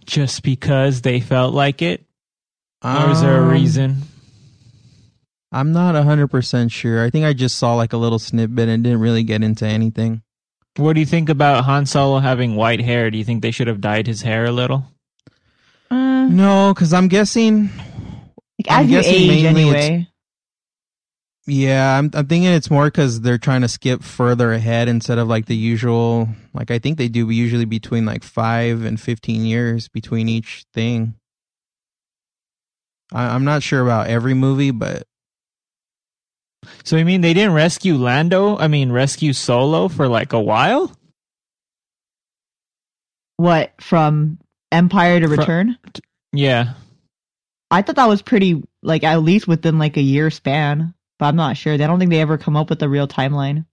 Just 0.04 0.42
because 0.42 1.02
they 1.02 1.20
felt 1.20 1.54
like 1.54 1.80
it? 1.80 2.04
Or 2.84 3.10
is 3.10 3.20
there 3.20 3.38
a 3.38 3.42
Um, 3.44 3.50
reason? 3.50 4.02
I'm 5.52 5.72
not 5.72 5.94
100% 5.94 6.72
sure. 6.72 7.04
I 7.04 7.10
think 7.10 7.26
I 7.26 7.34
just 7.34 7.56
saw 7.58 7.74
like 7.74 7.92
a 7.92 7.98
little 7.98 8.18
snippet 8.18 8.68
and 8.68 8.82
didn't 8.82 9.00
really 9.00 9.22
get 9.22 9.42
into 9.44 9.66
anything. 9.66 10.22
What 10.76 10.94
do 10.94 11.00
you 11.00 11.06
think 11.06 11.28
about 11.28 11.64
Han 11.64 11.84
Solo 11.86 12.18
having 12.18 12.56
white 12.56 12.80
hair? 12.80 13.10
Do 13.10 13.18
you 13.18 13.24
think 13.24 13.42
they 13.42 13.50
should 13.50 13.66
have 13.66 13.80
dyed 13.80 14.06
his 14.06 14.22
hair 14.22 14.46
a 14.46 14.52
little? 14.52 14.86
Uh, 15.90 16.26
No, 16.28 16.72
cuz 16.74 16.92
I'm 16.94 17.08
guessing 17.08 17.68
like 18.58 18.70
I'm 18.70 18.84
as 18.84 18.90
you 18.90 18.96
guessing 18.96 19.30
age, 19.30 19.44
anyway. 19.44 20.08
Yeah, 21.46 21.98
I'm 21.98 22.10
I'm 22.14 22.26
thinking 22.26 22.50
it's 22.52 22.70
more 22.70 22.90
cuz 22.90 23.20
they're 23.20 23.36
trying 23.36 23.62
to 23.62 23.68
skip 23.68 24.02
further 24.02 24.52
ahead 24.52 24.88
instead 24.88 25.18
of 25.18 25.28
like 25.28 25.46
the 25.46 25.56
usual 25.56 26.28
like 26.54 26.70
I 26.70 26.78
think 26.78 26.96
they 26.96 27.08
do 27.08 27.28
usually 27.28 27.64
between 27.66 28.06
like 28.06 28.22
5 28.22 28.84
and 28.84 28.98
15 29.00 29.44
years 29.44 29.88
between 29.88 30.28
each 30.28 30.64
thing. 30.72 31.14
I, 33.12 33.34
I'm 33.34 33.44
not 33.44 33.62
sure 33.62 33.82
about 33.82 34.06
every 34.06 34.32
movie, 34.34 34.70
but 34.70 35.06
So 36.84 36.96
you 36.96 37.04
mean 37.04 37.20
they 37.20 37.34
didn't 37.34 37.54
rescue 37.54 37.94
Lando? 37.96 38.56
I 38.56 38.68
mean, 38.68 38.90
rescue 38.90 39.32
Solo 39.32 39.88
for 39.88 40.08
like 40.08 40.32
a 40.32 40.40
while? 40.40 40.96
What 43.36 43.72
from 43.80 44.38
Empire 44.70 45.20
to 45.20 45.26
Fro- 45.26 45.36
Return? 45.36 45.78
Yeah. 46.32 46.74
I 47.70 47.82
thought 47.82 47.96
that 47.96 48.08
was 48.08 48.22
pretty 48.22 48.62
like 48.82 49.04
at 49.04 49.22
least 49.22 49.48
within 49.48 49.78
like 49.78 49.96
a 49.96 50.02
year 50.02 50.30
span, 50.30 50.94
but 51.18 51.26
I'm 51.26 51.36
not 51.36 51.56
sure. 51.56 51.72
I 51.72 51.78
don't 51.78 51.98
think 51.98 52.10
they 52.10 52.20
ever 52.20 52.38
come 52.38 52.56
up 52.56 52.68
with 52.68 52.82
a 52.82 52.88
real 52.88 53.08
timeline. 53.08 53.64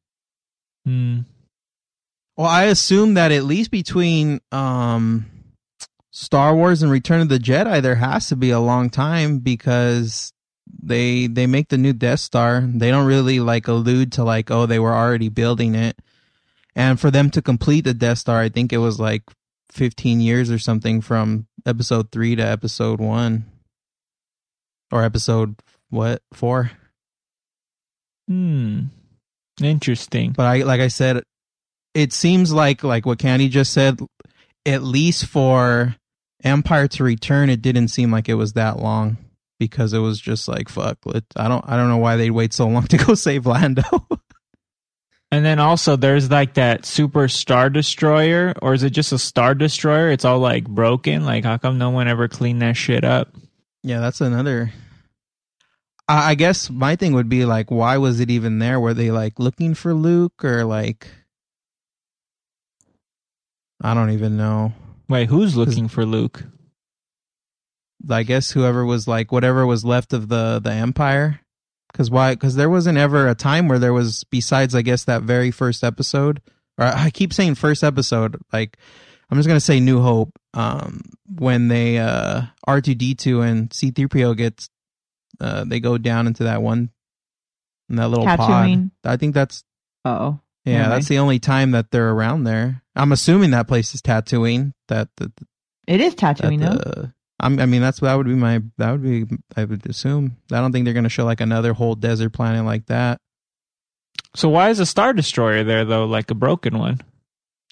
Hmm. 0.86 1.20
Well, 2.38 2.48
I 2.48 2.66
assume 2.66 3.16
that 3.16 3.32
at 3.32 3.44
least 3.44 3.72
between 3.72 4.40
um 4.52 5.26
Star 6.12 6.56
Wars 6.56 6.82
and 6.82 6.92
Return 6.92 7.22
of 7.22 7.30
the 7.30 7.40
Jedi 7.40 7.82
there 7.82 7.96
has 7.96 8.30
to 8.30 8.36
be 8.36 8.52
a 8.52 8.60
long 8.60 8.90
time 8.90 9.40
because 9.40 10.32
they 10.82 11.28
they 11.28 11.48
make 11.48 11.70
the 11.70 11.78
new 11.78 11.94
Death 11.94 12.20
Star. 12.20 12.62
They 12.62 12.90
don't 12.90 13.06
really 13.06 13.40
like 13.40 13.68
allude 13.68 14.14
to 14.14 14.24
like 14.24 14.50
oh 14.52 14.66
they 14.66 14.80
were 14.80 14.94
already 14.94 15.30
building 15.30 15.76
it. 15.76 15.98
And 16.76 17.00
for 17.00 17.12
them 17.12 17.30
to 17.32 17.42
complete 17.42 17.82
the 17.82 17.94
Death 17.94 18.20
Star, 18.20 18.40
I 18.40 18.50
think 18.50 18.72
it 18.72 18.78
was 18.78 19.00
like 19.00 19.24
15 19.72 20.22
years 20.22 20.50
or 20.50 20.60
something 20.60 21.02
from 21.02 21.48
episode 21.66 22.12
3 22.12 22.38
to 22.38 22.44
episode 22.44 23.00
1 23.00 23.46
or 24.92 25.04
episode 25.04 25.56
what? 25.90 26.22
4. 26.34 26.72
Hmm. 28.28 28.84
Interesting. 29.62 30.32
But 30.32 30.46
I 30.46 30.64
like 30.64 30.80
I 30.80 30.88
said, 30.88 31.24
it 31.94 32.14
seems 32.14 32.54
like 32.54 32.84
like 32.84 33.06
what 33.06 33.20
Candy 33.20 33.50
just 33.50 33.74
said. 33.74 34.00
At 34.66 34.84
least 34.84 35.26
for 35.26 35.96
Empire 36.44 36.88
to 36.90 37.04
Return, 37.04 37.50
it 37.50 37.62
didn't 37.62 37.88
seem 37.88 38.12
like 38.12 38.30
it 38.30 38.36
was 38.36 38.54
that 38.54 38.78
long 38.78 39.18
because 39.60 39.94
it 39.94 40.00
was 40.00 40.20
just 40.20 40.48
like 40.48 40.70
fuck. 40.70 40.98
Let, 41.06 41.24
I 41.36 41.48
don't 41.48 41.64
I 41.68 41.76
don't 41.76 41.90
know 41.90 41.98
why 41.98 42.16
they'd 42.16 42.32
wait 42.32 42.54
so 42.54 42.68
long 42.68 42.88
to 42.88 42.98
go 43.06 43.14
save 43.14 43.46
Lando. 43.46 43.84
And 45.32 45.46
then 45.46 45.60
also 45.60 45.96
there's 45.96 46.32
like 46.32 46.56
that 46.56 46.86
super 46.86 47.28
star 47.28 47.70
destroyer, 47.70 48.54
or 48.62 48.74
is 48.74 48.82
it 48.82 48.92
just 48.92 49.12
a 49.12 49.20
star 49.20 49.54
destroyer? 49.54 50.10
It's 50.10 50.26
all 50.26 50.40
like 50.40 50.68
broken. 50.68 51.26
Like 51.26 51.44
how 51.44 51.58
come 51.58 51.78
no 51.78 51.92
one 51.92 52.08
ever 52.08 52.28
cleaned 52.28 52.64
that 52.64 52.76
shit 52.76 53.04
up? 53.04 53.36
Yeah, 53.84 54.00
that's 54.00 54.22
another. 54.22 54.72
I, 56.08 56.32
I 56.32 56.36
guess 56.36 56.70
my 56.70 56.96
thing 56.96 57.14
would 57.14 57.30
be 57.30 57.46
like, 57.46 57.70
why 57.70 57.98
was 57.98 58.20
it 58.20 58.32
even 58.32 58.60
there? 58.60 58.80
Were 58.80 58.96
they 58.96 59.12
like 59.12 59.38
looking 59.40 59.76
for 59.76 59.94
Luke 59.94 60.44
or 60.44 60.66
like? 60.66 61.08
I 63.82 63.94
don't 63.94 64.10
even 64.10 64.36
know. 64.36 64.74
Wait, 65.08 65.30
who's 65.30 65.56
looking 65.56 65.88
for 65.88 66.06
Luke? 66.06 66.44
I 68.10 68.24
guess 68.24 68.52
whoever 68.52 68.86
was 68.86 69.08
like 69.08 69.32
whatever 69.32 69.66
was 69.66 69.84
left 69.84 70.14
of 70.14 70.30
the 70.30 70.60
the 70.64 70.72
Empire. 70.72 71.40
Because 71.92 72.12
why? 72.12 72.34
Because 72.34 72.56
there 72.56 72.70
wasn't 72.70 72.98
ever 72.98 73.28
a 73.28 73.36
time 73.36 73.68
where 73.68 73.80
there 73.80 73.94
was 73.94 74.24
besides 74.26 74.76
I 74.76 74.82
guess 74.82 75.06
that 75.06 75.24
very 75.24 75.52
first 75.52 75.84
episode. 75.84 76.42
Or 76.78 76.86
I 76.86 77.10
keep 77.10 77.34
saying 77.34 77.56
first 77.56 77.84
episode. 77.84 78.40
Like 78.54 78.78
I'm 79.30 79.38
just 79.38 79.48
gonna 79.48 79.60
say 79.60 79.80
New 79.80 80.02
Hope. 80.02 80.32
Um, 80.54 81.02
when 81.28 81.68
they 81.68 82.00
uh 82.00 82.44
R2D2 82.68 83.48
and 83.48 83.70
C3PO 83.70 84.36
gets 84.38 84.70
uh 85.40 85.64
they 85.66 85.80
go 85.80 85.98
down 85.98 86.28
into 86.28 86.44
that 86.44 86.62
one 86.62 86.90
in 87.90 87.96
that 87.98 88.10
little 88.10 88.26
pod. 88.26 88.90
I 89.04 89.18
think 89.18 89.34
that's 89.34 89.64
Oh. 90.06 90.40
yeah, 90.66 90.90
that's 90.90 91.08
the 91.08 91.20
only 91.20 91.40
time 91.40 91.72
that 91.72 91.92
they're 91.92 92.12
around 92.12 92.44
there. 92.44 92.84
I'm 92.96 93.12
assuming 93.12 93.52
that 93.52 93.68
place 93.68 93.94
is 93.94 94.02
Tatooine. 94.02 94.74
That 94.88 95.10
the, 95.18 95.32
It 95.88 96.02
is 96.02 96.16
Tatooine, 96.16 96.60
that 96.62 96.86
though. 96.86 97.12
I'm, 97.40 97.60
I 97.60 97.66
mean, 97.66 97.82
that's 97.82 98.00
that 98.02 98.16
would 98.16 98.28
be 98.28 98.36
my 98.36 98.62
that 98.78 98.92
would 98.92 99.04
be 99.04 99.26
I 99.56 99.66
would 99.66 99.86
assume. 99.88 100.38
I 100.52 100.60
don't 100.60 100.72
think 100.72 100.86
they're 100.86 100.94
going 100.94 101.04
to 101.04 101.10
show 101.10 101.26
like 101.26 101.42
another 101.42 101.74
whole 101.74 101.96
desert 101.96 102.32
planet 102.32 102.66
like 102.66 102.88
that. 102.88 103.20
So 104.36 104.50
why 104.50 104.70
is 104.70 104.80
a 104.80 104.86
star 104.86 105.14
destroyer 105.14 105.64
there 105.64 105.86
though, 105.86 106.06
like 106.06 106.30
a 106.32 106.36
broken 106.36 106.78
one? 106.78 107.02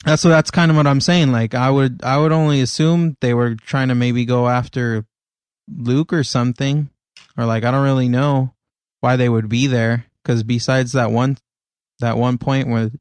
That's 0.06 0.22
so 0.22 0.30
that's 0.30 0.52
kind 0.52 0.72
of 0.72 0.78
what 0.78 0.88
I'm 0.88 1.02
saying. 1.02 1.32
Like 1.32 1.56
I 1.56 1.70
would 1.70 2.04
I 2.04 2.18
would 2.18 2.32
only 2.32 2.62
assume 2.62 3.18
they 3.22 3.34
were 3.34 3.56
trying 3.56 3.90
to 3.90 3.96
maybe 3.96 4.26
go 4.26 4.48
after 4.48 5.06
Luke 5.68 6.14
or 6.14 6.24
something, 6.24 6.90
or 7.38 7.46
like 7.46 7.64
I 7.64 7.72
don't 7.72 7.84
really 7.84 8.10
know 8.10 8.54
why 9.02 9.16
they 9.16 9.30
would 9.30 9.50
be 9.50 9.68
there. 9.68 10.06
Because 10.24 10.44
besides 10.44 10.94
that 10.94 11.12
one 11.12 11.38
that 12.00 12.18
one 12.18 12.38
point 12.38 12.70
with 12.70 12.96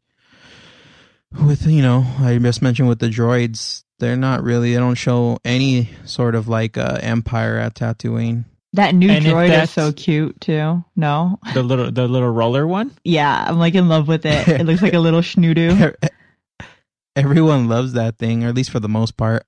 with 1.44 1.66
you 1.66 1.82
know 1.82 2.06
I 2.18 2.38
just 2.38 2.62
mentioned 2.62 2.88
with 2.88 2.98
the 2.98 3.08
droids, 3.08 3.84
they're 3.98 4.16
not 4.16 4.42
really 4.42 4.72
they 4.72 4.78
don't 4.78 4.94
show 4.94 5.38
any 5.44 5.88
sort 6.04 6.34
of 6.34 6.48
like 6.48 6.76
uh, 6.76 6.98
empire 7.00 7.58
at 7.58 7.74
Tatooine. 7.74 8.44
That 8.72 8.94
new 8.94 9.08
And 9.08 9.24
droid 9.24 9.44
is 9.44 9.50
that's- 9.50 9.70
so 9.72 9.90
cute 9.92 10.38
too. 10.40 10.84
No. 10.96 11.38
The 11.54 11.62
little 11.62 11.90
the 11.90 12.06
little 12.06 12.28
roller 12.30 12.66
one? 12.66 12.90
Yeah, 13.04 13.44
I'm 13.48 13.58
like 13.58 13.74
in 13.74 13.88
love 13.88 14.06
with 14.08 14.26
it. 14.26 14.46
It 14.48 14.66
looks 14.66 14.82
like 14.82 14.92
a 14.94 14.98
little 14.98 15.20
schnoodo. 15.22 15.94
Everyone 17.16 17.68
loves 17.68 17.94
that 17.94 18.18
thing, 18.18 18.44
or 18.44 18.48
at 18.48 18.54
least 18.54 18.70
for 18.70 18.80
the 18.80 18.88
most 18.88 19.16
part. 19.16 19.44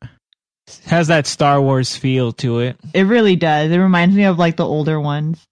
Has 0.87 1.09
that 1.09 1.27
Star 1.27 1.61
Wars 1.61 1.95
feel 1.97 2.33
to 2.35 2.61
it. 2.61 2.77
It 2.95 3.03
really 3.03 3.37
does. 3.37 3.71
It 3.71 3.77
reminds 3.79 4.15
me 4.17 4.25
of 4.25 4.39
like 4.39 4.57
the 4.57 4.65
older 4.67 4.99
ones. 5.01 5.47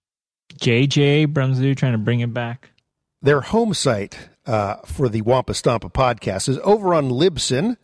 JJ 0.59 0.99
Abrams 0.99 1.59
dude 1.59 1.77
trying 1.77 1.93
to 1.93 1.99
bring 1.99 2.21
it 2.21 2.33
back. 2.33 2.71
Their 3.21 3.43
home 3.43 3.75
site 3.75 4.19
uh, 4.47 4.77
for 4.87 5.09
the 5.11 5.21
Wampa 5.23 5.53
Stampa 5.55 5.91
podcast 5.91 6.49
is 6.49 6.59
over 6.63 6.95
on 6.95 7.11
Libsyn, 7.11 7.77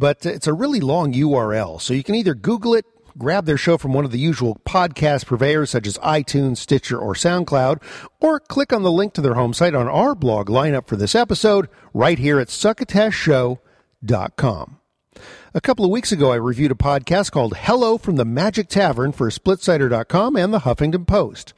but 0.00 0.24
it's 0.24 0.46
a 0.46 0.54
really 0.54 0.80
long 0.80 1.12
URL. 1.12 1.78
So 1.80 1.92
you 1.92 2.02
can 2.02 2.14
either 2.14 2.34
Google 2.34 2.74
it, 2.74 2.86
grab 3.18 3.44
their 3.44 3.58
show 3.58 3.76
from 3.76 3.92
one 3.92 4.06
of 4.06 4.10
the 4.10 4.18
usual 4.18 4.58
podcast 4.66 5.26
purveyors 5.26 5.68
such 5.68 5.86
as 5.86 5.98
iTunes, 5.98 6.56
Stitcher, 6.56 6.98
or 6.98 7.12
SoundCloud, 7.12 7.82
or 8.18 8.40
click 8.40 8.72
on 8.72 8.82
the 8.82 8.90
link 8.90 9.12
to 9.12 9.20
their 9.20 9.34
home 9.34 9.52
site 9.52 9.74
on 9.74 9.86
our 9.86 10.14
blog 10.14 10.48
lineup 10.48 10.88
for 10.88 10.96
this 10.96 11.14
episode 11.14 11.68
right 11.92 12.18
here 12.18 12.40
at 12.40 12.48
succotashshow.com. 12.48 14.76
A 15.52 15.60
couple 15.60 15.84
of 15.84 15.90
weeks 15.90 16.12
ago, 16.12 16.32
I 16.32 16.36
reviewed 16.36 16.72
a 16.72 16.76
podcast 16.76 17.32
called 17.32 17.58
Hello 17.58 17.98
from 17.98 18.16
the 18.16 18.24
Magic 18.24 18.68
Tavern 18.68 19.12
for 19.12 19.28
SplitSider.com 19.28 20.34
and 20.34 20.54
the 20.54 20.60
Huffington 20.60 21.06
Post. 21.06 21.52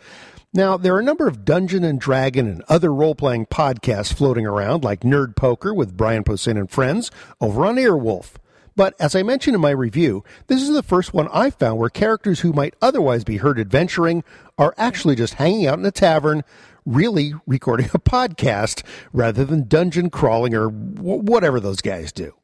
Now, 0.55 0.77
there 0.77 0.95
are 0.95 1.01
a 1.01 1.05
number 1.05 1.29
of 1.29 1.47
Dungeon 1.47 1.83
and 1.83 1.99
Dragon 1.99 2.47
and 2.47 2.63
other 2.69 2.93
role 2.93 3.15
playing 3.15 3.47
podcasts 3.47 4.13
floating 4.13 4.45
around, 4.45 4.85
like 4.85 5.01
Nerd 5.01 5.35
Poker 5.35 5.73
with 5.73 5.97
Brian 5.97 6.25
Posehn 6.25 6.59
and 6.59 6.71
friends 6.71 7.11
over 7.41 7.65
on 7.65 7.77
Earwolf. 7.77 8.35
But 8.77 8.95
as 9.01 9.15
I 9.17 9.23
mentioned 9.23 9.55
in 9.55 9.63
my 9.63 9.71
review, 9.71 10.25
this 10.49 10.61
is 10.61 10.69
the 10.69 10.83
first 10.83 11.15
one 11.15 11.29
I 11.33 11.49
found 11.49 11.79
where 11.79 11.89
characters 11.89 12.41
who 12.41 12.53
might 12.53 12.75
otherwise 12.83 13.25
be 13.25 13.39
heard 13.39 13.59
adventuring 13.59 14.25
are 14.59 14.75
actually 14.77 15.17
just 15.17 15.35
hanging 15.35 15.67
out 15.67 15.79
in 15.79 15.87
a 15.87 15.91
tavern, 15.91 16.45
really 16.85 17.33
recording 17.47 17.87
a 17.87 17.99
podcast 17.99 18.83
rather 19.11 19.47
than 19.47 19.69
dungeon 19.69 20.11
crawling 20.11 20.55
or 20.55 20.69
whatever 20.69 21.61
those 21.61 21.81
guys 21.81 22.13
do. 22.13 22.35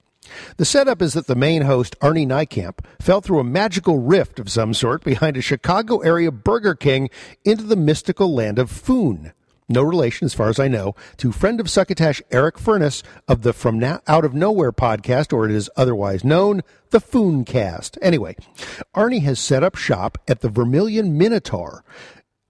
The 0.56 0.64
setup 0.64 1.02
is 1.02 1.14
that 1.14 1.26
the 1.26 1.34
main 1.34 1.62
host, 1.62 1.98
Arnie 2.00 2.26
Niekamp, 2.26 2.84
fell 3.00 3.20
through 3.20 3.40
a 3.40 3.44
magical 3.44 3.98
rift 3.98 4.38
of 4.38 4.50
some 4.50 4.74
sort 4.74 5.04
behind 5.04 5.36
a 5.36 5.42
Chicago 5.42 5.98
area 5.98 6.30
Burger 6.30 6.74
King 6.74 7.10
into 7.44 7.64
the 7.64 7.76
mystical 7.76 8.34
land 8.34 8.58
of 8.58 8.70
Foon. 8.70 9.32
No 9.70 9.82
relation, 9.82 10.24
as 10.24 10.32
far 10.32 10.48
as 10.48 10.58
I 10.58 10.66
know, 10.66 10.94
to 11.18 11.30
friend 11.30 11.60
of 11.60 11.68
Succotash 11.68 12.22
Eric 12.30 12.58
Furness 12.58 13.02
of 13.28 13.42
the 13.42 13.52
From 13.52 13.78
Now 13.78 14.00
Out 14.06 14.24
of 14.24 14.32
Nowhere 14.32 14.72
podcast, 14.72 15.30
or 15.30 15.44
it 15.44 15.50
is 15.50 15.68
otherwise 15.76 16.24
known, 16.24 16.62
the 16.88 17.00
Fooncast. 17.00 17.98
Anyway, 18.00 18.34
Arnie 18.96 19.22
has 19.24 19.38
set 19.38 19.62
up 19.62 19.76
shop 19.76 20.16
at 20.26 20.40
the 20.40 20.48
Vermilion 20.48 21.18
Minotaur, 21.18 21.84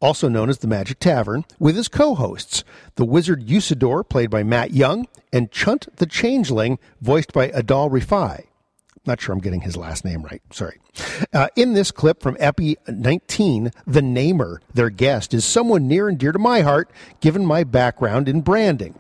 also 0.01 0.29
known 0.29 0.49
as 0.49 0.59
the 0.59 0.69
Magic 0.69 0.99
Tavern, 0.99 1.45
with 1.59 1.77
his 1.77 1.89
co-hosts, 1.89 2.65
the 2.95 3.05
wizard 3.05 3.47
Usidore, 3.47 4.09
played 4.09 4.31
by 4.31 4.43
Matt 4.43 4.73
Young, 4.73 5.07
and 5.33 5.51
Chunt 5.51 5.89
the 5.97 6.07
Changeling, 6.07 6.79
voiced 7.01 7.33
by 7.33 7.49
Adal 7.49 7.91
Rifai. 7.91 8.45
Not 9.07 9.21
sure 9.21 9.33
I'm 9.33 9.41
getting 9.41 9.63
his 9.63 9.77
last 9.77 10.05
name 10.05 10.23
right. 10.23 10.43
Sorry. 10.53 10.79
Uh, 11.33 11.49
in 11.57 11.73
this 11.73 11.91
clip 11.91 12.23
from 12.23 12.37
Epi 12.39 12.77
19, 12.87 13.73
the 13.87 14.03
namer, 14.03 14.61
their 14.75 14.91
guest, 14.91 15.33
is 15.33 15.45
someone 15.45 15.89
near 15.89 16.09
and 16.09 16.19
dear 16.19 16.33
to 16.33 16.39
my 16.39 16.61
heart, 16.61 16.91
given 17.21 17.47
my 17.47 17.65
background 17.65 18.29
in 18.29 18.43
branding. 18.43 18.95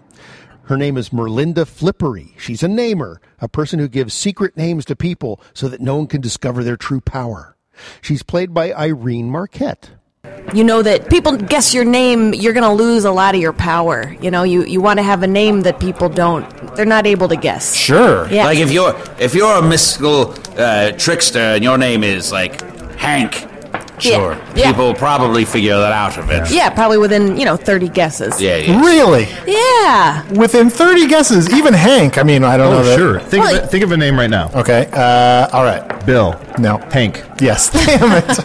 Her 0.62 0.76
name 0.76 0.96
is 0.96 1.10
Merlinda 1.10 1.66
Flippery. 1.66 2.38
She's 2.38 2.62
a 2.62 2.68
namer, 2.68 3.20
a 3.40 3.48
person 3.48 3.78
who 3.78 3.88
gives 3.88 4.14
secret 4.14 4.56
names 4.56 4.84
to 4.86 4.96
people 4.96 5.40
so 5.52 5.68
that 5.68 5.80
no 5.80 5.96
one 5.96 6.06
can 6.06 6.20
discover 6.20 6.62
their 6.62 6.76
true 6.76 7.00
power. 7.00 7.56
She's 8.00 8.22
played 8.22 8.52
by 8.52 8.72
Irene 8.72 9.30
Marquette. 9.30 9.90
You 10.54 10.64
know 10.64 10.82
that 10.82 11.10
people 11.10 11.36
guess 11.36 11.74
your 11.74 11.84
name, 11.84 12.32
you're 12.34 12.52
going 12.52 12.64
to 12.64 12.72
lose 12.72 13.04
a 13.04 13.10
lot 13.10 13.34
of 13.34 13.40
your 13.40 13.52
power. 13.52 14.14
You 14.20 14.30
know, 14.30 14.42
you, 14.44 14.64
you 14.64 14.80
want 14.80 14.98
to 14.98 15.02
have 15.02 15.22
a 15.22 15.26
name 15.26 15.62
that 15.62 15.78
people 15.78 16.08
don't, 16.08 16.48
they're 16.74 16.86
not 16.86 17.06
able 17.06 17.28
to 17.28 17.36
guess. 17.36 17.74
Sure. 17.74 18.28
Yeah. 18.28 18.44
Like 18.44 18.58
if 18.58 18.70
you're 18.70 18.94
if 19.18 19.34
you're 19.34 19.56
a 19.56 19.62
mystical 19.62 20.34
uh, 20.56 20.92
trickster 20.92 21.38
and 21.38 21.64
your 21.64 21.78
name 21.78 22.04
is 22.04 22.32
like 22.32 22.60
Hank, 22.96 23.47
sure. 24.00 24.38
yeah. 24.54 24.70
People 24.72 24.86
will 24.86 24.94
probably 24.94 25.44
figure 25.44 25.76
that 25.78 25.92
out 25.92 26.16
eventually. 26.18 26.56
Yeah, 26.58 26.70
probably 26.70 26.98
within, 26.98 27.36
you 27.36 27.44
know, 27.44 27.56
30 27.56 27.88
guesses. 27.88 28.40
Yeah. 28.40 28.56
yeah. 28.56 28.80
Really? 28.80 29.26
Yeah. 29.46 30.30
Within 30.32 30.70
30 30.70 31.06
guesses, 31.08 31.52
even 31.52 31.74
Hank. 31.74 32.18
I 32.18 32.22
mean, 32.22 32.44
I 32.44 32.56
don't 32.56 32.72
Oh, 32.72 32.78
know. 32.78 32.84
That. 32.84 32.96
sure. 32.98 33.20
Think 33.20 33.44
of 33.44 33.50
it, 33.52 33.70
think 33.70 33.84
of 33.84 33.92
a 33.92 33.96
name 33.96 34.18
right 34.18 34.30
now. 34.30 34.50
Okay. 34.54 34.88
Uh, 34.92 35.48
all 35.52 35.64
right. 35.64 36.06
Bill. 36.06 36.40
No. 36.58 36.78
Hank. 36.78 37.24
Yes. 37.40 37.70
Damn 37.86 38.12
it. 38.12 38.38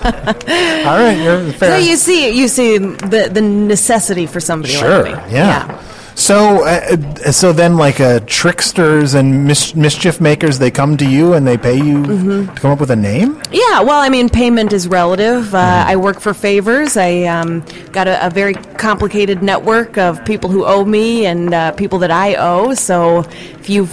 all 0.86 0.98
right. 0.98 1.18
You're 1.22 1.52
fair. 1.54 1.80
So 1.80 1.86
you 1.90 1.96
see, 1.98 2.30
you 2.38 2.48
see 2.48 2.78
the, 2.78 3.30
the 3.32 3.42
necessity 3.42 4.26
for 4.28 4.40
somebody 4.40 4.74
sure. 4.74 5.04
like 5.10 5.28
me. 5.28 5.34
Yeah. 5.34 5.82
So, 6.16 6.64
uh, 6.66 7.32
so 7.32 7.52
then, 7.54 7.76
like 7.78 8.00
uh, 8.00 8.20
tricksters 8.28 9.14
and 9.14 9.46
mis- 9.48 9.76
mischief 9.76 10.22
makers, 10.22 10.60
they 10.60 10.72
come 10.72 10.96
to 10.98 11.06
you 11.10 11.34
and 11.34 11.46
they 11.48 11.58
pay 11.58 11.76
you 11.76 11.98
Mhm. 12.04 12.54
to 12.56 12.62
come 12.62 12.72
up 12.72 12.80
with 12.80 12.92
a 12.92 12.96
name. 12.96 13.42
Yeah, 13.52 13.82
well, 13.82 14.00
I 14.00 14.10
mean, 14.10 14.30
payment 14.30 14.74
is 14.74 14.88
relative. 14.88 15.54
Uh, 15.56 15.84
I 15.88 15.96
work 15.96 16.20
for 16.20 16.34
favors. 16.34 16.96
I 16.98 17.24
um, 17.24 17.64
got 17.92 18.08
a, 18.08 18.26
a 18.28 18.30
very 18.30 18.54
complicated 18.78 19.42
network 19.42 19.98
of 19.98 20.24
people 20.26 20.50
who 20.50 20.66
owe 20.66 20.86
me 20.86 21.26
and 21.26 21.54
uh, 21.54 21.72
people 21.72 22.00
that 22.00 22.12
I 22.12 22.36
owe. 22.36 22.74
So 22.76 23.20
if 23.60 23.70
you 23.70 23.88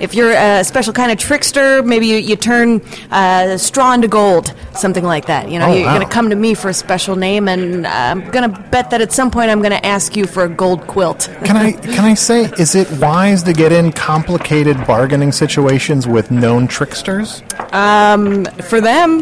if 0.00 0.14
you're 0.14 0.32
a 0.32 0.62
special 0.64 0.92
kind 0.92 1.10
of 1.12 1.18
trickster, 1.18 1.82
maybe 1.82 2.06
you, 2.06 2.16
you 2.16 2.36
turn 2.36 2.80
uh, 3.10 3.56
straw 3.58 3.92
into 3.94 4.08
gold, 4.08 4.54
something 4.74 5.04
like 5.04 5.26
that. 5.26 5.50
You 5.50 5.58
know, 5.58 5.66
Oh, 5.68 5.74
you're 5.74 5.86
wow. 5.86 5.96
going 5.96 6.06
to 6.08 6.12
come 6.12 6.30
to 6.30 6.36
me 6.36 6.54
for 6.54 6.68
a 6.68 6.74
special 6.74 7.16
name, 7.16 7.48
and 7.48 7.86
I'm 7.86 8.30
going 8.30 8.50
to 8.52 8.60
bet 8.70 8.90
that 8.90 9.00
at 9.00 9.12
some 9.12 9.30
point 9.30 9.50
I'm 9.50 9.60
going 9.60 9.72
to 9.72 9.84
ask 9.86 10.16
you 10.16 10.26
for 10.26 10.44
a 10.44 10.48
gold 10.48 10.86
quilt. 10.86 11.28
Can 11.44 11.56
I 11.56 11.72
can 11.96 12.04
I 12.04 12.14
say, 12.14 12.44
is 12.58 12.74
it 12.74 12.90
wise 13.00 13.42
to 13.44 13.52
get 13.52 13.72
in 13.72 13.92
complicated 13.92 14.76
bargaining 14.86 15.32
situations 15.32 16.06
with 16.06 16.30
known 16.30 16.66
tricksters? 16.68 17.42
Um, 17.72 18.44
for 18.62 18.80
them, 18.80 19.18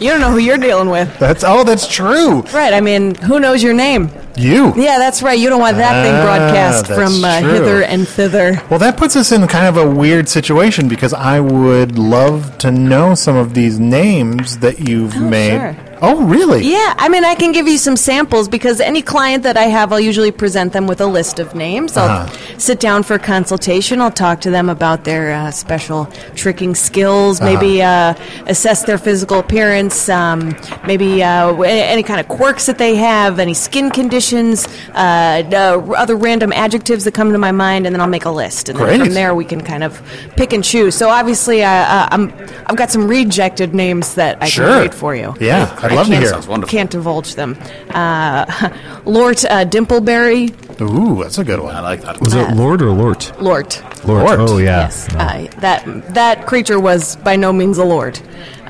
you 0.00 0.08
don't 0.10 0.20
know 0.20 0.30
who 0.30 0.38
you're 0.38 0.56
dealing 0.58 0.88
with. 0.88 1.18
That's 1.18 1.44
oh, 1.44 1.64
that's 1.64 1.86
true. 1.86 2.40
Right. 2.54 2.72
I 2.72 2.80
mean, 2.80 3.14
who 3.16 3.38
knows 3.40 3.62
your 3.62 3.74
name? 3.74 4.08
You. 4.36 4.72
Yeah, 4.76 4.98
that's 4.98 5.22
right. 5.22 5.38
You 5.38 5.48
don't 5.48 5.60
want 5.60 5.76
that 5.76 6.04
thing 6.04 6.14
Ah, 6.14 6.24
broadcast 6.24 6.86
from 6.86 7.24
uh, 7.24 7.40
hither 7.40 7.82
and 7.82 8.06
thither. 8.08 8.60
Well, 8.70 8.78
that 8.78 8.96
puts 8.96 9.16
us 9.16 9.32
in 9.32 9.46
kind 9.48 9.66
of 9.66 9.76
a 9.76 9.88
weird 9.90 10.28
situation 10.28 10.88
because 10.88 11.12
I 11.12 11.40
would 11.40 11.98
love 11.98 12.56
to 12.58 12.70
know 12.70 13.14
some 13.14 13.36
of 13.36 13.54
these 13.54 13.78
names 13.80 14.58
that 14.58 14.88
you've 14.88 15.14
Oh, 15.16 15.20
made. 15.20 15.50
sure. 15.58 15.76
Oh, 16.02 16.24
really? 16.24 16.64
Yeah, 16.66 16.94
I 16.96 17.08
mean, 17.10 17.24
I 17.24 17.34
can 17.34 17.52
give 17.52 17.68
you 17.68 17.76
some 17.76 17.94
samples 17.96 18.48
because 18.48 18.80
any 18.80 19.02
client 19.02 19.42
that 19.42 19.56
I 19.58 19.64
have, 19.64 19.92
I'll 19.92 20.00
usually 20.00 20.30
present 20.30 20.72
them 20.72 20.86
with 20.86 21.00
a 21.00 21.06
list 21.06 21.38
of 21.38 21.54
names. 21.54 21.96
I'll 21.96 22.08
Uh-huh. 22.22 22.58
sit 22.58 22.80
down 22.80 23.02
for 23.02 23.14
a 23.14 23.18
consultation. 23.18 24.00
I'll 24.00 24.10
talk 24.10 24.40
to 24.42 24.50
them 24.50 24.70
about 24.70 25.04
their 25.04 25.32
uh, 25.32 25.50
special 25.50 26.06
tricking 26.34 26.74
skills, 26.74 27.38
Uh-huh. 27.40 27.50
maybe 27.52 27.82
uh, 27.82 28.14
assess 28.46 28.84
their 28.84 28.96
physical 28.98 29.38
appearance, 29.40 30.08
um, 30.08 30.56
maybe 30.86 31.22
uh, 31.22 31.52
any 31.62 32.02
kind 32.02 32.18
of 32.18 32.28
quirks 32.28 32.64
that 32.66 32.78
they 32.78 32.94
have, 32.96 33.38
any 33.38 33.52
skin 33.54 33.90
conditions, 33.90 34.66
uh, 34.94 35.42
uh, 35.52 35.92
other 35.98 36.16
random 36.16 36.50
adjectives 36.52 37.04
that 37.04 37.12
come 37.12 37.30
to 37.32 37.38
my 37.38 37.52
mind, 37.52 37.84
and 37.86 37.94
then 37.94 38.00
I'll 38.00 38.06
make 38.18 38.24
a 38.24 38.30
list. 38.30 38.70
And 38.70 38.78
then 38.78 39.00
from 39.04 39.14
there, 39.14 39.34
we 39.34 39.44
can 39.44 39.60
kind 39.60 39.84
of 39.84 40.00
pick 40.36 40.52
and 40.54 40.64
choose. 40.64 40.94
So 40.94 41.10
obviously, 41.10 41.62
uh, 41.62 42.08
I'm, 42.10 42.32
I've 42.66 42.76
got 42.76 42.90
some 42.90 43.06
rejected 43.06 43.74
names 43.74 44.14
that 44.14 44.38
I 44.40 44.46
Sure. 44.48 44.66
can 44.66 44.80
read 44.80 44.94
for 44.94 45.14
you. 45.14 45.34
Yeah, 45.40 45.66
I'd 45.90 45.96
love 45.96 46.06
to 46.06 46.12
can't- 46.12 46.22
hear. 46.24 46.32
Sounds 46.32 46.46
wonderful. 46.48 46.70
Can't 46.70 46.90
divulge 46.90 47.34
them. 47.34 47.56
Uh, 47.90 48.70
Lort 49.04 49.44
uh, 49.44 49.64
Dimpleberry. 49.64 50.50
Ooh, 50.80 51.22
that's 51.22 51.38
a 51.38 51.44
good 51.44 51.60
one. 51.60 51.74
I 51.76 51.80
like 51.80 52.00
that. 52.02 52.20
Was 52.20 52.34
it 52.34 52.54
Lord 52.56 52.80
or 52.80 52.90
Lort? 52.90 53.32
Lort. 53.40 53.82
Lort. 54.06 54.38
Oh 54.38 54.56
yeah. 54.58 54.80
Yes. 54.82 55.14
Uh, 55.14 55.46
that 55.60 56.14
that 56.14 56.46
creature 56.46 56.80
was 56.80 57.16
by 57.16 57.36
no 57.36 57.52
means 57.52 57.76
a 57.78 57.84
lord. 57.84 58.18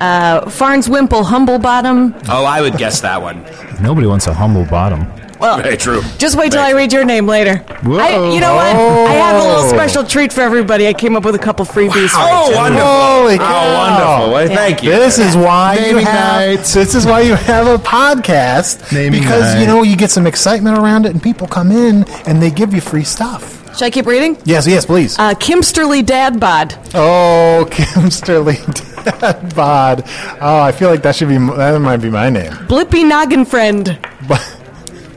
Uh, 0.01 0.49
Farns 0.51 0.89
Wimple 0.89 1.23
Humblebottom. 1.23 2.27
Oh, 2.29 2.45
I 2.45 2.61
would 2.63 2.77
guess 2.79 3.01
that 3.03 3.21
one. 3.23 3.45
Nobody 3.81 4.07
wants 4.07 4.27
a 4.27 4.35
humble 4.35 4.65
bottom. 4.65 5.07
Well, 5.41 5.63
Very 5.63 5.77
true. 5.77 6.03
just 6.19 6.37
wait 6.37 6.53
till 6.53 6.61
I 6.61 6.73
read 6.73 6.93
your 6.93 7.05
name 7.05 7.27
later. 7.27 7.57
Whoa. 7.83 7.99
I, 7.99 8.33
you 8.35 8.41
know 8.41 8.55
what? 8.55 8.67
I 8.77 9.13
have 9.15 9.37
a 9.37 9.39
little 9.47 9.65
Oh. 9.65 9.69
special 9.73 10.05
treat 10.05 10.33
for 10.33 10.43
everybody. 10.43 10.87
I 10.87 10.93
came 10.93 11.17
up 11.17 11.25
with 11.25 11.35
a 11.35 11.39
couple 11.39 11.65
freebies. 11.65 12.11
for 12.11 12.19
Oh, 12.21 12.45
each 12.45 12.51
you. 12.51 12.57
wonderful. 12.57 12.87
Holy 12.87 13.35
Oh, 13.35 13.39
cow. 13.39 13.75
wonderful. 13.79 14.33
Well, 14.35 14.47
thank 14.49 14.83
you. 14.83 14.91
This 14.91 15.19
is 15.19 15.37
why 15.37 15.77
you 15.79 15.97
have. 15.97 16.49
nights. 16.57 16.75
This 16.75 16.95
is 16.95 17.07
why 17.07 17.21
you 17.21 17.35
have 17.35 17.67
a 17.67 17.77
podcast. 17.79 18.93
Naming 18.93 19.19
because 19.21 19.59
you 19.61 19.67
know 19.67 19.83
you 19.83 19.97
get 19.97 20.11
some 20.11 20.27
excitement 20.27 20.77
around 20.79 21.07
it, 21.07 21.13
and 21.13 21.23
people 21.23 21.47
come 21.47 21.71
in 21.73 22.05
and 22.27 22.43
they 22.43 22.51
give 22.51 22.75
you 22.75 22.81
free 22.83 23.05
stuff. 23.05 23.57
Should 23.79 23.85
I 23.87 23.91
keep 23.91 24.05
reading? 24.07 24.37
Yes, 24.45 24.67
yes, 24.67 24.85
please. 24.85 25.19
Uh, 25.19 25.33
Kimsterly 25.35 26.03
Dadbod. 26.03 26.77
oh, 26.95 27.67
Kim 27.71 28.11
Sterling 28.11 28.59
Dad 29.05 29.55
Bod. 29.55 30.03
Oh, 30.41 30.61
I 30.61 30.73
feel 30.73 30.91
like 30.91 31.03
that 31.03 31.15
should 31.17 31.29
be 31.29 31.39
that 31.39 31.79
might 31.81 31.99
be 31.99 32.11
my 32.11 32.29
name. 32.31 32.53
Blippy 32.69 33.05
Noggin 33.09 33.47
Friend. 33.47 33.99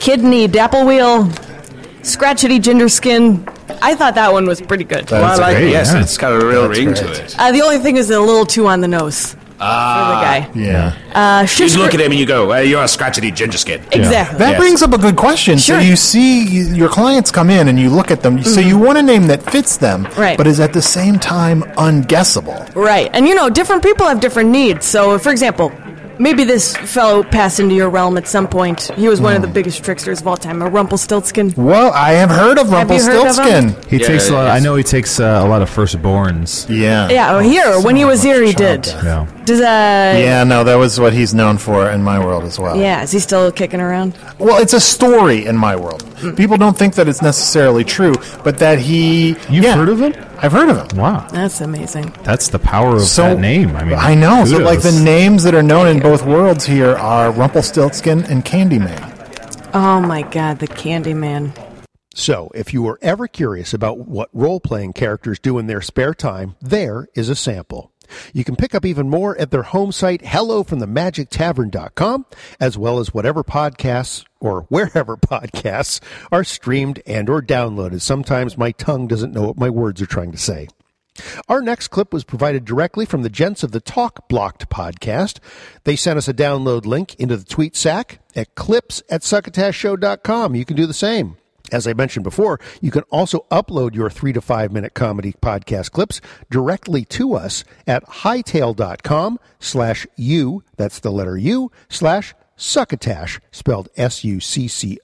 Kidney 0.07 0.47
Dapple 0.49 0.85
Wheel. 0.85 1.23
Scratchety 2.01 2.61
Ginger 2.61 2.89
Skin. 2.89 3.47
I 3.81 3.95
thought 3.95 4.15
that 4.15 4.33
one 4.33 4.45
was 4.45 4.59
pretty 4.59 4.83
good. 4.83 5.09
Well, 5.09 5.23
I 5.23 5.27
That's 5.29 5.39
like 5.39 5.55
great, 5.57 5.71
Yes, 5.71 5.93
yeah. 5.93 6.01
it's 6.01 6.17
got 6.17 6.33
a 6.33 6.45
real 6.45 6.67
That's 6.67 6.77
ring 6.77 6.87
great. 6.89 6.97
to 6.97 7.23
it. 7.23 7.35
Uh, 7.39 7.53
the 7.53 7.61
only 7.61 7.77
thing 7.79 7.95
is 7.95 8.09
a 8.09 8.19
little 8.19 8.45
too 8.45 8.67
on 8.67 8.81
the 8.81 8.89
nose 8.89 9.37
Ah. 9.61 9.95
for 9.95 10.09
the 10.15 10.21
guy. 10.25 10.65
Yeah. 10.67 10.93
Uh, 11.15 11.41
You 11.43 11.47
shish 11.47 11.75
look 11.77 11.93
at 11.93 12.01
him 12.01 12.11
and 12.11 12.19
you 12.19 12.25
go, 12.25 12.47
well, 12.47 12.61
you're 12.61 12.81
a 12.81 12.87
scratchety 12.87 13.33
ginger 13.33 13.57
skin. 13.57 13.79
Exactly. 13.93 14.37
That 14.39 14.49
Yes. 14.51 14.59
brings 14.59 14.83
up 14.83 14.91
a 14.91 14.97
good 14.97 15.15
question. 15.15 15.57
Sure. 15.57 15.79
So 15.79 15.81
you 15.81 15.95
see 15.95 16.43
your 16.75 16.89
clients 16.89 17.31
come 17.31 17.49
in 17.49 17.69
and 17.69 17.79
you 17.79 17.89
look 17.89 18.11
at 18.11 18.21
them. 18.23 18.43
So 18.43 18.59
you 18.59 18.77
want 18.77 18.97
a 18.97 19.03
name 19.03 19.27
that 19.27 19.49
fits 19.49 19.77
them, 19.77 20.05
Right. 20.17 20.37
but 20.37 20.47
is 20.47 20.59
at 20.59 20.73
the 20.73 20.81
same 20.81 21.17
time 21.17 21.63
unguessable. 21.77 22.67
Right. 22.75 23.09
And 23.13 23.25
you 23.29 23.35
know, 23.35 23.49
different 23.49 23.81
people 23.83 24.05
have 24.09 24.19
different 24.19 24.49
needs. 24.49 24.85
So, 24.85 25.17
for 25.17 25.29
example, 25.31 25.71
maybe 26.19 26.43
this 26.43 26.75
fellow 26.77 27.23
passed 27.23 27.59
into 27.59 27.75
your 27.75 27.89
realm 27.89 28.17
at 28.17 28.27
some 28.27 28.47
point. 28.47 28.91
He 28.95 29.07
was 29.07 29.19
one 29.21 29.35
of 29.35 29.41
the 29.41 29.47
biggest 29.47 29.83
tricksters 29.83 30.21
of 30.21 30.27
all 30.27 30.37
time, 30.37 30.61
a 30.61 30.69
Rumpelstiltskin. 30.69 31.53
Well, 31.55 31.91
I 31.93 32.11
have 32.13 32.29
heard 32.29 32.57
of 32.57 32.69
Have 32.69 32.91
you 32.91 33.01
heard 33.03 33.27
of 33.27 33.35
him? 33.37 33.43
Rumpelstiltskin. 33.65 33.89
He 33.89 33.97
Yeah, 33.97 34.07
takes 34.07 34.29
a 34.29 34.33
lot. 34.33 34.45
I 34.45 34.57
it's- 34.57 34.63
know 34.63 34.75
he 34.75 34.83
takes 34.83 35.19
uh, 35.19 35.41
a 35.43 35.47
lot 35.47 35.61
of 35.61 35.69
firstborns. 35.69 36.67
Yeah. 36.69 37.09
Yeah, 37.09 37.31
well, 37.33 37.39
here, 37.39 37.79
when 37.81 37.95
he 37.95 38.05
was 38.05 38.21
here, 38.23 38.43
he 38.43 38.53
did. 38.53 38.85
Yeah. 38.87 39.25
Does, 39.45 39.59
uh, 39.59 39.63
Yeah, 40.19 40.43
no, 40.43 40.63
that 40.63 40.75
was 40.75 40.99
what 40.99 41.13
he's 41.13 41.33
known 41.33 41.57
for 41.57 41.89
in 41.89 42.03
my 42.03 42.17
world 42.23 42.43
as 42.43 42.59
well. 42.59 42.77
yeah, 42.77 43.03
is 43.03 43.11
he 43.11 43.19
still 43.19 43.51
kicking 43.51 43.81
around? 43.81 44.13
Well, 44.39 44.61
it's 44.61 44.73
a 44.73 44.79
story 44.79 45.45
in 45.45 45.57
my 45.57 45.75
world. 45.75 46.03
People 46.37 46.57
don't 46.57 46.77
think 46.77 46.95
that 46.95 47.07
it's 47.09 47.21
necessarily 47.21 47.83
true, 47.83 48.13
but 48.43 48.57
that 48.59 48.79
he. 48.79 49.29
You've 49.49 49.65
yeah, 49.65 49.75
heard 49.75 49.89
of 49.89 49.99
him? 50.01 50.13
I've 50.41 50.51
heard 50.51 50.69
of 50.69 50.91
him. 50.91 50.97
Wow. 50.97 51.27
That's 51.31 51.61
amazing. 51.61 52.13
That's 52.23 52.49
the 52.49 52.59
power 52.59 52.95
of 52.95 53.01
So- 53.03 53.35
that 53.35 53.39
name. 53.39 53.75
I 53.75 53.83
mean, 53.83 53.97
I 53.97 54.15
know. 54.15 54.45
So, 54.45 54.57
like, 54.59 54.81
the 54.81 54.89
kudos. 54.89 55.03
names 55.03 55.43
that 55.43 55.55
are 55.55 55.63
known 55.63 55.87
in 55.87 55.99
both 55.99 56.25
worlds 56.25 56.65
here 56.65 56.95
are 56.97 57.31
Rumpelstiltskin 57.31 58.25
and 58.25 58.43
Candyman. 58.43 59.11
Oh 59.73 60.01
my 60.01 60.23
god, 60.23 60.59
the 60.59 60.67
Candyman. 60.67 61.51
So, 62.15 62.51
if 62.53 62.73
you 62.73 62.83
were 62.83 62.99
ever 63.01 63.27
curious 63.27 63.73
about 63.73 64.07
what 64.07 64.29
role 64.33 64.59
playing 64.59 64.93
characters 64.93 65.39
do 65.39 65.57
in 65.57 65.67
their 65.67 65.81
spare 65.81 66.13
time, 66.13 66.55
there 66.61 67.07
is 67.15 67.29
a 67.29 67.35
sample. 67.35 67.91
You 68.33 68.43
can 68.43 68.55
pick 68.55 68.75
up 68.75 68.85
even 68.85 69.09
more 69.09 69.35
at 69.39 69.49
their 69.49 69.63
home 69.63 69.91
site, 69.91 70.21
hellofromthemagictavern.com, 70.21 72.25
as 72.59 72.77
well 72.77 72.99
as 72.99 73.13
whatever 73.13 73.43
podcasts 73.43 74.25
or 74.43 74.61
wherever 74.69 75.17
podcasts 75.17 75.99
are 76.31 76.43
streamed 76.43 77.01
and 77.07 77.29
or 77.29 77.41
downloaded. 77.41 78.01
Sometimes 78.01 78.57
my 78.57 78.71
tongue 78.71 79.07
doesn't 79.07 79.33
know 79.33 79.47
what 79.47 79.57
my 79.57 79.69
words 79.69 80.01
are 80.01 80.05
trying 80.05 80.31
to 80.31 80.37
say. 80.37 80.67
Our 81.47 81.61
next 81.61 81.89
clip 81.89 82.11
was 82.11 82.23
provided 82.23 82.65
directly 82.65 83.05
from 83.05 83.21
the 83.21 83.29
Gents 83.29 83.63
of 83.63 83.71
the 83.71 83.79
Talk 83.79 84.27
Blocked 84.27 84.69
podcast. 84.69 85.39
They 85.83 85.95
sent 85.95 86.17
us 86.17 86.27
a 86.27 86.33
download 86.33 86.85
link 86.85 87.15
into 87.15 87.37
the 87.37 87.43
tweet 87.43 87.75
sack 87.75 88.19
at 88.35 88.55
clips 88.55 89.03
at 89.09 89.21
succotashshow.com. 89.21 90.55
You 90.55 90.65
can 90.65 90.75
do 90.75 90.87
the 90.87 90.93
same. 90.93 91.37
As 91.71 91.87
I 91.87 91.93
mentioned 91.93 92.23
before, 92.23 92.59
you 92.81 92.91
can 92.91 93.03
also 93.03 93.45
upload 93.49 93.95
your 93.95 94.09
three 94.09 94.33
to 94.33 94.41
five 94.41 94.71
minute 94.71 94.93
comedy 94.93 95.33
podcast 95.41 95.91
clips 95.91 96.19
directly 96.49 97.05
to 97.05 97.35
us 97.35 97.63
at 97.87 98.03
hightail.com 98.05 99.39
slash 99.59 100.05
u, 100.15 100.63
that's 100.77 100.99
the 100.99 101.11
letter 101.11 101.37
U, 101.37 101.71
slash 101.89 102.35
succotash, 102.55 103.39
spelled 103.51 103.89
S-U-C-C-O-T-A-S-H. 103.97 104.95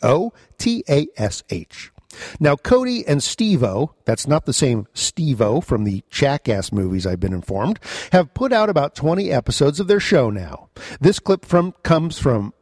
Now, 2.40 2.56
Cody 2.56 3.06
and 3.08 3.22
Steve-O, 3.22 3.94
that's 4.06 4.28
not 4.28 4.46
the 4.46 4.54
same 4.54 4.88
Steve-O 4.94 5.62
from 5.62 5.84
the 5.84 6.04
Jackass 6.10 6.72
movies, 6.72 7.06
I've 7.06 7.20
been 7.20 7.34
informed, 7.34 7.80
have 8.12 8.34
put 8.34 8.52
out 8.52 8.70
about 8.70 8.96
20 8.96 9.32
episodes 9.32 9.80
of 9.80 9.88
their 9.88 10.00
show 10.00 10.30
now. 10.30 10.70
This 11.00 11.20
clip 11.20 11.46
from 11.46 11.74
comes 11.84 12.18
from 12.18 12.54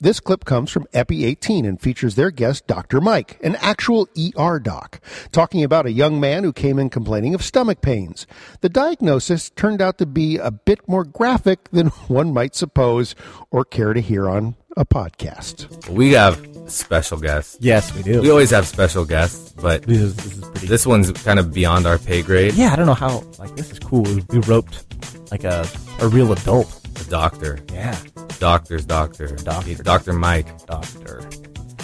this 0.00 0.18
clip 0.20 0.44
comes 0.44 0.70
from 0.70 0.86
Epi 0.92 1.24
18 1.24 1.64
and 1.64 1.80
features 1.80 2.14
their 2.14 2.30
guest, 2.30 2.66
Dr. 2.66 3.00
Mike, 3.00 3.38
an 3.42 3.56
actual 3.56 4.08
ER 4.38 4.58
doc, 4.58 5.00
talking 5.30 5.62
about 5.62 5.86
a 5.86 5.92
young 5.92 6.18
man 6.18 6.42
who 6.44 6.52
came 6.52 6.78
in 6.78 6.88
complaining 6.88 7.34
of 7.34 7.42
stomach 7.42 7.80
pains. 7.82 8.26
The 8.62 8.68
diagnosis 8.68 9.50
turned 9.50 9.82
out 9.82 9.98
to 9.98 10.06
be 10.06 10.38
a 10.38 10.50
bit 10.50 10.88
more 10.88 11.04
graphic 11.04 11.70
than 11.70 11.86
one 12.08 12.32
might 12.32 12.54
suppose 12.54 13.14
or 13.50 13.64
care 13.64 13.92
to 13.92 14.00
hear 14.00 14.28
on 14.28 14.54
a 14.76 14.84
podcast. 14.86 15.88
We 15.88 16.12
have 16.12 16.46
special 16.66 17.18
guests. 17.18 17.56
Yes, 17.60 17.92
we 17.94 18.02
do. 18.02 18.22
We 18.22 18.30
always 18.30 18.50
have 18.50 18.66
special 18.66 19.04
guests, 19.04 19.52
but 19.60 19.82
This 19.82 19.98
is- 20.00 20.16
this 20.16 20.26
is 20.38 20.40
pretty- 20.48 20.66
this 20.68 20.86
one's 20.86 21.10
kind 21.10 21.38
of 21.38 21.52
beyond 21.52 21.86
our 21.86 21.98
pay 21.98 22.22
grade. 22.22 22.54
Yeah, 22.54 22.72
I 22.72 22.76
don't 22.76 22.86
know 22.86 22.94
how. 22.94 23.24
Like 23.38 23.54
this 23.56 23.70
is 23.72 23.78
cool. 23.80 24.02
We, 24.02 24.22
we 24.30 24.38
roped 24.40 24.84
like 25.32 25.44
a 25.44 25.66
a 26.00 26.08
real 26.08 26.32
adult. 26.32 26.79
A 27.00 27.04
doctor. 27.10 27.58
Yeah. 27.72 27.96
Doctor's 28.38 28.84
doctor. 28.84 29.28
Doctor. 29.36 29.82
Dr. 29.82 30.12
Mike. 30.12 30.66
Doctor. 30.66 31.22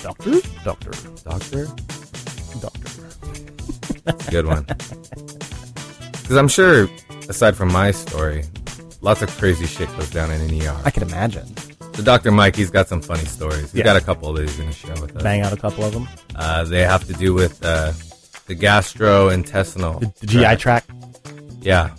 Doctor. 0.03 0.41
Doctor. 0.65 0.91
Doctor. 1.25 1.67
Doctor. 2.61 4.31
Good 4.31 4.47
one. 4.47 4.67
Because 6.23 6.39
I'm 6.39 6.49
sure, 6.49 6.89
aside 7.29 7.55
from 7.55 7.73
my 7.73 7.93
story, 7.93 8.43
lots 9.01 9.23
of 9.23 9.31
crazy 9.39 9.65
shit 9.65 9.89
goes 9.97 10.11
down 10.11 10.33
in 10.33 10.41
an 10.41 10.61
ER. 10.61 10.77
I 10.85 10.91
can 10.91 11.05
imagine. 11.05 11.47
So 11.95 12.03
Dr. 12.03 12.33
Mike, 12.33 12.57
he's 12.57 12.69
got 12.69 12.89
some 12.89 13.01
funny 13.01 13.25
stories. 13.27 13.71
He's 13.71 13.75
Yeah. 13.77 13.85
got 13.85 13.97
a 13.97 14.01
couple 14.01 14.33
that 14.33 14.43
he's 14.43 14.57
going 14.57 14.69
to 14.69 14.75
share 14.75 15.01
with 15.01 15.15
us. 15.15 15.23
Bang 15.23 15.43
out 15.43 15.53
a 15.53 15.57
couple 15.57 15.85
of 15.85 15.93
them. 15.93 16.09
Uh, 16.35 16.65
they 16.65 16.83
have 16.83 17.05
to 17.07 17.13
do 17.13 17.33
with 17.33 17.65
uh, 17.65 17.93
the 18.49 18.57
gastrointestinal. 18.57 20.01
The, 20.01 20.13
the 20.21 20.27
GI 20.27 20.57
tract. 20.57 20.91
Yeah. 21.61 21.91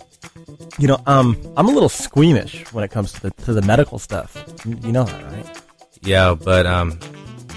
You 0.78 0.88
know, 0.88 1.00
um, 1.06 1.36
I'm 1.56 1.68
a 1.68 1.72
little 1.72 1.88
squeamish 1.88 2.64
when 2.72 2.84
it 2.84 2.90
comes 2.90 3.12
to 3.14 3.20
the 3.22 3.30
to 3.44 3.52
the 3.52 3.62
medical 3.62 3.98
stuff. 3.98 4.36
You 4.64 4.92
know 4.92 5.04
that, 5.04 5.24
right? 5.32 5.60
Yeah, 6.02 6.34
but 6.34 6.66
um, 6.66 6.98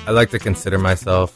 I 0.08 0.12
like 0.12 0.32
to 0.32 0.40
consider 0.40 0.80
myself 0.80 1.36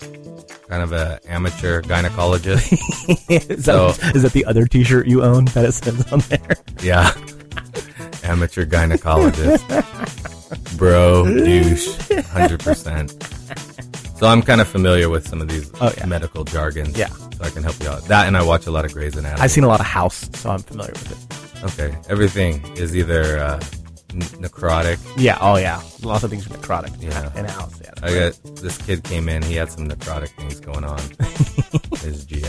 kind 0.68 0.82
of 0.82 0.92
an 0.94 1.20
amateur 1.28 1.82
gynecologist. 1.84 2.74
is, 3.30 3.66
that, 3.66 4.16
is 4.16 4.24
that 4.24 4.32
the 4.34 4.44
other 4.46 4.66
T-shirt 4.66 5.06
you 5.06 5.22
own 5.24 5.46
that 5.54 5.64
it 5.66 5.74
says 5.74 6.12
on 6.12 6.20
there? 6.22 6.56
Yeah. 6.82 7.12
Amateur 8.24 8.66
gynecologist. 8.66 9.62
Bro, 10.80 11.26
douche, 11.26 11.88
100%. 12.10 14.18
So 14.18 14.26
I'm 14.28 14.42
kind 14.42 14.60
of 14.62 14.68
familiar 14.68 15.10
with 15.10 15.28
some 15.28 15.40
of 15.42 15.48
these 15.50 15.70
Oh, 15.80 15.94
yeah. 15.98 16.06
medical 16.08 16.44
jargons. 16.44 16.98
Yeah. 16.98 17.10
So 17.10 17.44
I 17.44 17.50
can 17.52 17.62
help 17.62 17.80
you 17.84 17.90
out. 17.90 18.04
That 18.06 18.28
and 18.28 18.36
I 18.36 18.42
watch 18.44 18.66
a 18.66 18.72
lot 18.72 18.86
of 18.86 18.94
Grey's 18.94 19.16
Anatomy. 19.16 19.40
I've 19.42 19.52
seen 19.52 19.64
a 19.64 19.68
lot 19.68 19.80
of 19.82 19.86
House, 19.86 20.28
so 20.34 20.50
I'm 20.50 20.60
familiar 20.60 20.94
with 20.94 21.12
it. 21.12 21.18
Okay. 21.64 21.98
Everything 22.10 22.62
is 22.78 22.96
either 22.96 23.40
uh, 23.40 23.60
n- 24.12 24.22
necrotic. 24.42 25.00
Yeah. 25.18 25.38
Oh, 25.42 25.58
yeah. 25.58 25.82
Lots 26.02 26.24
of 26.24 26.30
things 26.30 26.46
are 26.48 26.50
necrotic. 26.50 27.02
Yeah. 27.02 27.38
In 27.38 27.46
house. 27.46 27.80
Yeah. 27.82 27.92
I 28.04 28.14
got 28.14 28.40
this 28.58 28.78
kid 28.78 29.04
came 29.04 29.30
in. 29.30 29.42
He 29.44 29.56
had 29.56 29.72
some 29.72 29.88
necrotic 29.88 30.30
things 30.30 30.60
going 30.60 30.84
on. 30.84 31.00
his 32.00 32.26
GI. 32.26 32.46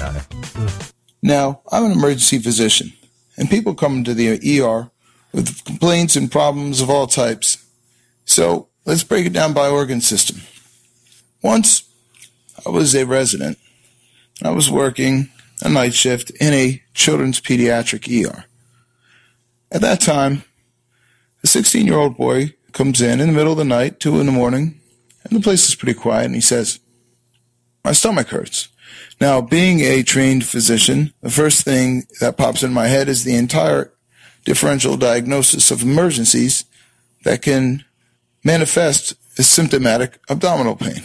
Now, 1.23 1.61
I'm 1.73 1.85
an 1.87 1.93
emergency 1.93 2.39
physician, 2.39 2.93
and 3.37 3.49
people 3.49 3.75
come 3.75 4.05
to 4.05 4.15
the 4.15 4.61
ER 4.61 4.91
with 5.33 5.65
complaints 5.65 6.17
and 6.17 6.31
problems 6.31 6.81
of 6.81 6.91
all 6.91 7.07
types. 7.07 7.65
So 8.25 8.69
let's 8.85 9.05
break 9.05 9.27
it 9.27 9.33
down 9.33 9.53
by 9.53 9.69
organ 9.69 10.01
system. 10.01 10.43
Once 11.43 11.87
I 12.65 12.71
was 12.71 12.95
a 12.95 13.05
resident. 13.07 13.59
I 14.43 14.51
was 14.51 14.71
working 14.71 15.31
a 15.63 15.69
night 15.69 15.95
shift 15.95 16.31
in 16.41 16.53
a 16.53 16.83
children's 16.95 17.41
pediatric 17.41 18.07
ER. 18.09 18.45
At 19.71 19.81
that 19.81 20.01
time, 20.01 20.45
a 21.43 21.47
16 21.47 21.87
year 21.87 21.99
old 21.99 22.17
boy 22.17 22.55
comes 22.73 23.01
in 23.01 23.21
in 23.21 23.29
the 23.29 23.35
middle 23.35 23.53
of 23.53 23.59
the 23.59 23.65
night, 23.65 24.01
two 24.01 24.21
in 24.21 24.27
the 24.27 24.33
morning, 24.33 24.81
and 25.25 25.37
the 25.37 25.43
place 25.43 25.69
is 25.69 25.75
pretty 25.75 25.99
quiet, 25.99 26.27
and 26.27 26.35
he 26.35 26.41
says, 26.41 26.81
My 27.85 27.93
stomach 27.93 28.29
hurts. 28.29 28.69
Now, 29.21 29.41
being 29.41 29.81
a 29.81 30.03
trained 30.03 30.45
physician, 30.45 31.13
the 31.23 31.31
first 31.31 31.65
thing 31.65 32.07
that 32.21 32.37
pops 32.37 32.63
in 32.63 32.73
my 32.73 32.87
head 32.87 33.09
is 33.09 33.25
the 33.25 33.35
entire 33.35 33.93
differential 34.45 34.97
diagnosis 34.97 35.71
of 35.71 35.83
emergencies 35.83 36.65
that 37.25 37.43
can 37.43 37.85
manifest 38.45 39.15
as 39.39 39.49
symptomatic 39.49 40.19
abdominal 40.29 40.77
pain. 40.77 41.03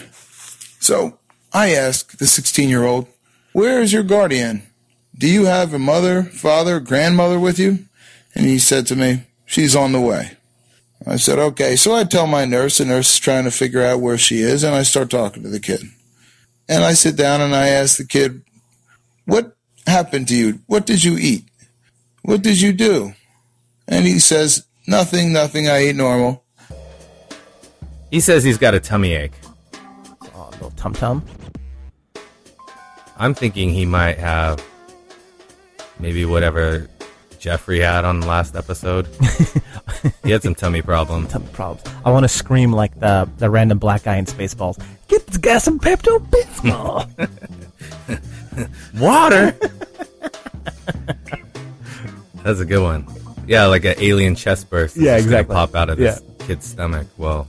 So 0.79 1.17
I 1.53 1.73
ask 1.73 2.17
the 2.17 2.27
16 2.27 2.69
year 2.69 2.83
old, 2.83 3.07
Where 3.53 3.81
is 3.81 3.91
your 3.91 4.03
guardian? 4.03 4.63
Do 5.17 5.27
you 5.27 5.45
have 5.45 5.73
a 5.73 5.79
mother, 5.79 6.23
father, 6.23 6.79
grandmother 6.79 7.39
with 7.39 7.59
you? 7.59 7.85
And 8.35 8.45
he 8.45 8.59
said 8.59 8.87
to 8.87 8.95
me, 8.95 9.23
She's 9.45 9.75
on 9.75 9.91
the 9.91 9.99
way. 9.99 10.37
I 11.05 11.17
said, 11.17 11.39
Okay. 11.39 11.75
So 11.75 11.93
I 11.93 12.03
tell 12.03 12.27
my 12.27 12.45
nurse, 12.45 12.77
the 12.77 12.85
nurse 12.85 13.13
is 13.13 13.19
trying 13.19 13.43
to 13.45 13.51
figure 13.51 13.83
out 13.83 14.01
where 14.01 14.17
she 14.17 14.39
is, 14.39 14.63
and 14.63 14.75
I 14.75 14.83
start 14.83 15.09
talking 15.09 15.43
to 15.43 15.49
the 15.49 15.59
kid. 15.59 15.81
And 16.69 16.83
I 16.83 16.93
sit 16.93 17.15
down 17.15 17.41
and 17.41 17.55
I 17.55 17.69
ask 17.69 17.97
the 17.97 18.05
kid, 18.05 18.43
What 19.25 19.55
happened 19.87 20.27
to 20.29 20.35
you? 20.35 20.59
What 20.67 20.85
did 20.85 21.03
you 21.03 21.17
eat? 21.17 21.45
What 22.23 22.41
did 22.41 22.61
you 22.61 22.71
do? 22.73 23.13
And 23.87 24.05
he 24.05 24.19
says, 24.19 24.65
Nothing, 24.87 25.33
nothing. 25.33 25.67
I 25.67 25.77
ate 25.77 25.95
normal. 25.95 26.43
He 28.09 28.19
says 28.19 28.43
he's 28.43 28.57
got 28.57 28.73
a 28.73 28.79
tummy 28.79 29.13
ache. 29.13 29.33
Oh, 30.35 30.49
little 30.51 30.71
tum 30.71 30.93
tum. 30.93 31.25
I'm 33.17 33.33
thinking 33.33 33.69
he 33.69 33.85
might 33.85 34.17
have 34.17 34.63
maybe 35.99 36.25
whatever 36.25 36.89
Jeffrey 37.41 37.79
had 37.79 38.05
on 38.05 38.19
the 38.19 38.27
last 38.27 38.55
episode. 38.55 39.07
he 40.23 40.29
had 40.29 40.43
some 40.43 40.53
tummy 40.53 40.83
problems. 40.83 41.31
Tummy 41.31 41.47
problems. 41.53 41.83
I 42.05 42.11
want 42.11 42.23
to 42.23 42.29
scream 42.29 42.71
like 42.71 42.97
the 42.99 43.27
the 43.37 43.49
random 43.49 43.79
black 43.79 44.03
guy 44.03 44.17
in 44.17 44.25
Spaceballs. 44.25 44.79
Get 45.07 45.25
this 45.25 45.37
guy 45.37 45.57
some 45.57 45.79
Pepto 45.79 46.19
Bismol. 46.19 47.09
Water. 48.99 49.57
That's 52.43 52.59
a 52.59 52.65
good 52.65 52.83
one. 52.83 53.07
Yeah, 53.47 53.65
like 53.65 53.85
an 53.85 53.95
alien 53.97 54.35
chest 54.35 54.69
burst. 54.69 54.95
Yeah, 54.95 55.17
exactly. 55.17 55.55
Pop 55.55 55.73
out 55.73 55.89
of 55.89 55.97
this 55.97 56.21
kid's 56.39 56.67
stomach. 56.67 57.07
Well, 57.17 57.47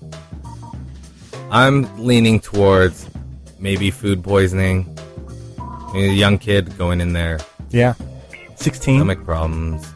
I'm 1.50 2.02
leaning 2.02 2.40
towards 2.40 3.10
maybe 3.58 3.90
food 3.90 4.24
poisoning. 4.24 4.98
Maybe 5.92 6.08
a 6.08 6.12
young 6.12 6.38
kid 6.38 6.78
going 6.78 7.02
in 7.02 7.12
there. 7.12 7.40
Yeah. 7.68 7.92
16. 8.62 8.98
Stomach 8.98 9.24
problems. 9.24 9.86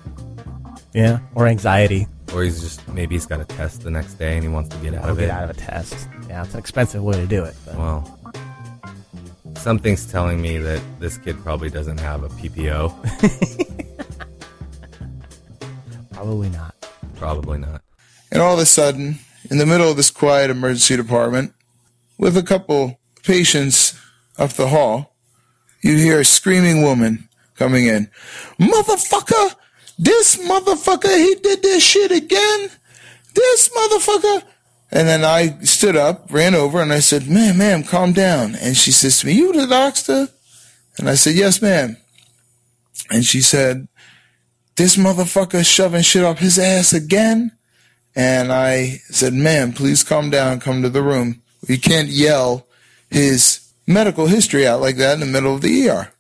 Yeah, 0.92 1.20
or 1.34 1.46
anxiety. 1.46 2.06
Or 2.34 2.42
he's 2.42 2.60
just 2.60 2.86
maybe 2.88 3.14
he's 3.14 3.26
got 3.26 3.40
a 3.40 3.44
test 3.44 3.82
the 3.82 3.90
next 3.90 4.14
day 4.14 4.34
and 4.34 4.42
he 4.42 4.48
wants 4.48 4.74
to 4.74 4.82
get 4.82 4.94
out 4.94 5.04
I'll 5.04 5.10
of 5.10 5.18
get 5.18 5.26
it. 5.26 5.30
out 5.30 5.44
of 5.44 5.50
a 5.50 5.54
test. 5.54 5.94
Yeah, 6.28 6.42
it's 6.42 6.54
an 6.54 6.58
expensive 6.60 7.02
way 7.02 7.14
to 7.14 7.26
do 7.26 7.44
it. 7.44 7.54
But. 7.64 7.76
Well, 7.76 8.20
something's 9.56 10.10
telling 10.10 10.40
me 10.40 10.58
that 10.58 10.82
this 10.98 11.18
kid 11.18 11.36
probably 11.42 11.70
doesn't 11.70 12.00
have 12.00 12.22
a 12.24 12.28
PPO. 12.28 12.92
Probably 16.12 16.48
not. 16.48 16.74
Probably 17.16 17.58
not. 17.58 17.82
And 18.32 18.42
all 18.42 18.54
of 18.54 18.58
a 18.60 18.66
sudden, 18.66 19.18
in 19.50 19.58
the 19.58 19.66
middle 19.66 19.90
of 19.90 19.96
this 19.96 20.10
quiet 20.10 20.50
emergency 20.50 20.96
department, 20.96 21.52
with 22.18 22.36
a 22.36 22.42
couple 22.42 22.98
patients 23.22 23.94
up 24.38 24.50
the 24.54 24.68
hall, 24.68 25.14
you 25.82 25.96
hear 25.96 26.20
a 26.20 26.24
screaming 26.24 26.82
woman 26.82 27.28
coming 27.56 27.86
in. 27.86 28.10
Motherfucker! 28.60 29.54
This 29.98 30.36
motherfucker, 30.36 31.16
he 31.16 31.36
did 31.36 31.62
this 31.62 31.82
shit 31.82 32.12
again! 32.12 32.70
This 33.34 33.68
motherfucker! 33.70 34.42
And 34.92 35.08
then 35.08 35.24
I 35.24 35.58
stood 35.62 35.96
up, 35.96 36.30
ran 36.30 36.54
over, 36.54 36.80
and 36.80 36.92
I 36.92 37.00
said, 37.00 37.28
Ma'am, 37.28 37.58
ma'am, 37.58 37.82
calm 37.82 38.12
down. 38.12 38.54
And 38.54 38.76
she 38.76 38.92
says 38.92 39.20
to 39.20 39.26
me, 39.26 39.32
You 39.32 39.52
the 39.52 39.66
doctor? 39.66 40.28
And 40.98 41.08
I 41.08 41.14
said, 41.14 41.34
Yes, 41.34 41.60
ma'am. 41.60 41.96
And 43.10 43.24
she 43.24 43.40
said, 43.40 43.88
This 44.76 44.96
motherfucker 44.96 45.64
shoving 45.64 46.02
shit 46.02 46.24
up 46.24 46.38
his 46.38 46.58
ass 46.58 46.92
again? 46.92 47.52
And 48.16 48.50
I 48.50 49.02
said, 49.10 49.34
ma'am, 49.34 49.74
please 49.74 50.02
calm 50.02 50.30
down, 50.30 50.58
come 50.58 50.80
to 50.82 50.88
the 50.88 51.02
room. 51.02 51.42
You 51.68 51.78
can't 51.78 52.08
yell 52.08 52.66
his 53.10 53.60
medical 53.86 54.26
history 54.26 54.66
out 54.66 54.80
like 54.80 54.96
that 54.96 55.14
in 55.14 55.20
the 55.20 55.26
middle 55.26 55.54
of 55.54 55.60
the 55.60 55.88
ER. 55.88 56.10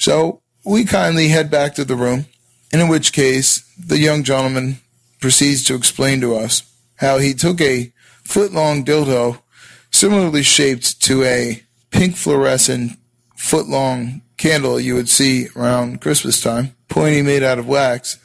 So 0.00 0.40
we 0.64 0.86
kindly 0.86 1.28
head 1.28 1.50
back 1.50 1.74
to 1.74 1.84
the 1.84 1.94
room, 1.94 2.24
in 2.72 2.88
which 2.88 3.12
case 3.12 3.62
the 3.78 3.98
young 3.98 4.24
gentleman 4.24 4.78
proceeds 5.20 5.62
to 5.64 5.74
explain 5.74 6.22
to 6.22 6.34
us 6.34 6.62
how 6.96 7.18
he 7.18 7.34
took 7.34 7.60
a 7.60 7.92
foot 8.24 8.50
long 8.50 8.82
dildo 8.82 9.42
similarly 9.90 10.42
shaped 10.42 11.02
to 11.02 11.22
a 11.24 11.62
pink 11.90 12.16
fluorescent 12.16 12.92
foot 13.36 13.68
long 13.68 14.22
candle 14.38 14.80
you 14.80 14.94
would 14.94 15.10
see 15.10 15.48
around 15.54 16.00
Christmas 16.00 16.40
time, 16.40 16.74
pointy 16.88 17.20
made 17.20 17.42
out 17.42 17.58
of 17.58 17.68
wax, 17.68 18.18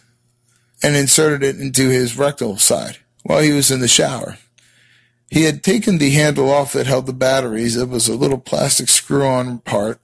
and 0.82 0.96
inserted 0.96 1.44
it 1.44 1.60
into 1.60 1.90
his 1.90 2.18
rectal 2.18 2.58
side 2.58 3.00
while 3.24 3.42
he 3.42 3.52
was 3.52 3.70
in 3.70 3.82
the 3.82 3.88
shower. 3.90 4.38
He 5.30 5.44
had 5.44 5.62
taken 5.62 5.98
the 5.98 6.12
handle 6.12 6.50
off 6.50 6.72
that 6.72 6.88
held 6.88 7.06
the 7.06 7.12
batteries. 7.12 7.76
It 7.76 7.90
was 7.90 8.08
a 8.08 8.16
little 8.16 8.38
plastic 8.38 8.88
screw 8.88 9.26
on 9.26 9.60
part 9.60 10.00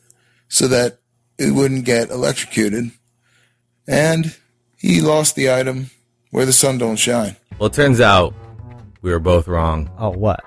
so 0.49 0.67
that 0.67 0.97
it 1.41 1.51
wouldn't 1.53 1.85
get 1.85 2.11
electrocuted. 2.11 2.91
And 3.87 4.35
he 4.77 5.01
lost 5.01 5.35
the 5.35 5.51
item 5.51 5.89
where 6.29 6.45
the 6.45 6.53
sun 6.53 6.77
don't 6.77 6.97
shine. 6.97 7.35
Well, 7.57 7.67
it 7.67 7.73
turns 7.73 7.99
out 7.99 8.33
we 9.01 9.11
were 9.11 9.19
both 9.19 9.47
wrong. 9.47 9.89
Oh, 9.97 10.11
what? 10.11 10.43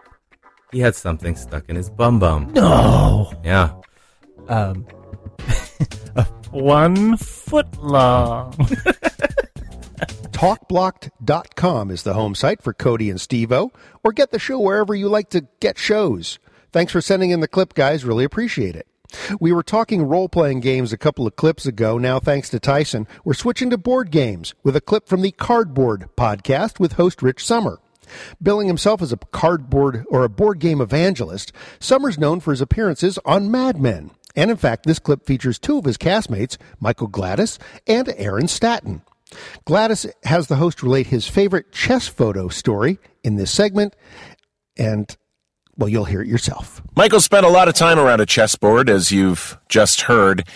He 0.72 0.80
had 0.80 0.94
something 0.94 1.36
stuck 1.36 1.68
in 1.68 1.76
his 1.76 1.90
bum 1.90 2.18
bum. 2.18 2.52
No. 2.52 3.32
Yeah. 3.44 3.74
Um, 4.48 4.82
one 6.50 7.16
foot 7.16 7.76
long. 7.82 8.52
TalkBlocked.com 10.32 11.90
is 11.90 12.02
the 12.02 12.14
home 12.14 12.34
site 12.34 12.62
for 12.62 12.72
Cody 12.72 13.08
and 13.08 13.18
Stevo, 13.18 13.70
or 14.02 14.12
get 14.12 14.30
the 14.30 14.38
show 14.38 14.58
wherever 14.58 14.94
you 14.94 15.08
like 15.08 15.30
to 15.30 15.46
get 15.60 15.78
shows. 15.78 16.38
Thanks 16.72 16.92
for 16.92 17.00
sending 17.00 17.30
in 17.30 17.40
the 17.40 17.48
clip, 17.48 17.74
guys. 17.74 18.04
Really 18.04 18.24
appreciate 18.24 18.74
it. 18.74 18.86
We 19.40 19.52
were 19.52 19.62
talking 19.62 20.02
role 20.02 20.28
playing 20.28 20.60
games 20.60 20.92
a 20.92 20.98
couple 20.98 21.26
of 21.26 21.36
clips 21.36 21.66
ago. 21.66 21.98
Now, 21.98 22.18
thanks 22.18 22.48
to 22.50 22.58
Tyson, 22.58 23.06
we're 23.24 23.34
switching 23.34 23.70
to 23.70 23.78
board 23.78 24.10
games 24.10 24.54
with 24.62 24.76
a 24.76 24.80
clip 24.80 25.08
from 25.08 25.22
the 25.22 25.30
Cardboard 25.30 26.08
podcast 26.16 26.78
with 26.78 26.94
host 26.94 27.22
Rich 27.22 27.44
Sommer. 27.44 27.78
Billing 28.42 28.66
himself 28.66 29.00
as 29.00 29.12
a 29.12 29.16
cardboard 29.16 30.04
or 30.08 30.24
a 30.24 30.28
board 30.28 30.58
game 30.58 30.80
evangelist, 30.80 31.52
Sommer's 31.80 32.18
known 32.18 32.40
for 32.40 32.50
his 32.50 32.60
appearances 32.60 33.18
on 33.24 33.50
Mad 33.50 33.80
Men. 33.80 34.10
And 34.36 34.50
in 34.50 34.56
fact, 34.56 34.84
this 34.84 34.98
clip 34.98 35.24
features 35.24 35.58
two 35.58 35.78
of 35.78 35.84
his 35.84 35.96
castmates, 35.96 36.56
Michael 36.80 37.08
Gladis 37.08 37.58
and 37.86 38.12
Aaron 38.16 38.48
Staton. 38.48 39.02
Gladys 39.64 40.06
has 40.24 40.48
the 40.48 40.56
host 40.56 40.82
relate 40.82 41.06
his 41.06 41.26
favorite 41.26 41.72
chess 41.72 42.08
photo 42.08 42.48
story 42.48 42.98
in 43.22 43.36
this 43.36 43.50
segment, 43.50 43.96
and, 44.76 45.16
well, 45.76 45.88
you'll 45.88 46.04
hear 46.04 46.22
it 46.22 46.28
yourself. 46.28 46.82
Michael 46.96 47.20
spent 47.20 47.44
a 47.46 47.48
lot 47.48 47.68
of 47.68 47.74
time 47.74 47.98
around 47.98 48.20
a 48.20 48.26
chessboard, 48.26 48.88
as 48.88 49.10
you've 49.10 49.58
just 49.68 50.02
heard. 50.02 50.46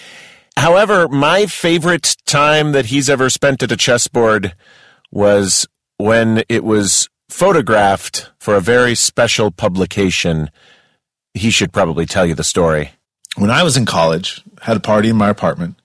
However, 0.57 1.09
my 1.09 1.47
favorite 1.47 2.17
time 2.27 2.73
that 2.73 2.87
he's 2.87 3.09
ever 3.09 3.31
spent 3.31 3.63
at 3.63 3.73
a 3.73 3.77
chessboard 3.77 4.55
was 5.11 5.67
when 5.97 6.43
it 6.49 6.65
was 6.65 7.09
photographed 7.29 8.31
for 8.39 8.55
a 8.57 8.61
very 8.61 8.95
special 8.95 9.51
publication. 9.51 10.51
He 11.35 11.51
should 11.51 11.73
probably 11.73 12.07
tell 12.07 12.27
you 12.27 12.35
the 12.35 12.45
story. 12.45 12.91
when 13.37 13.51
I 13.51 13.63
was 13.63 13.77
in 13.77 13.87
college, 13.87 14.43
had 14.63 14.77
a 14.77 14.81
party 14.81 15.11
in 15.11 15.17
my 15.17 15.29
apartment, 15.29 15.78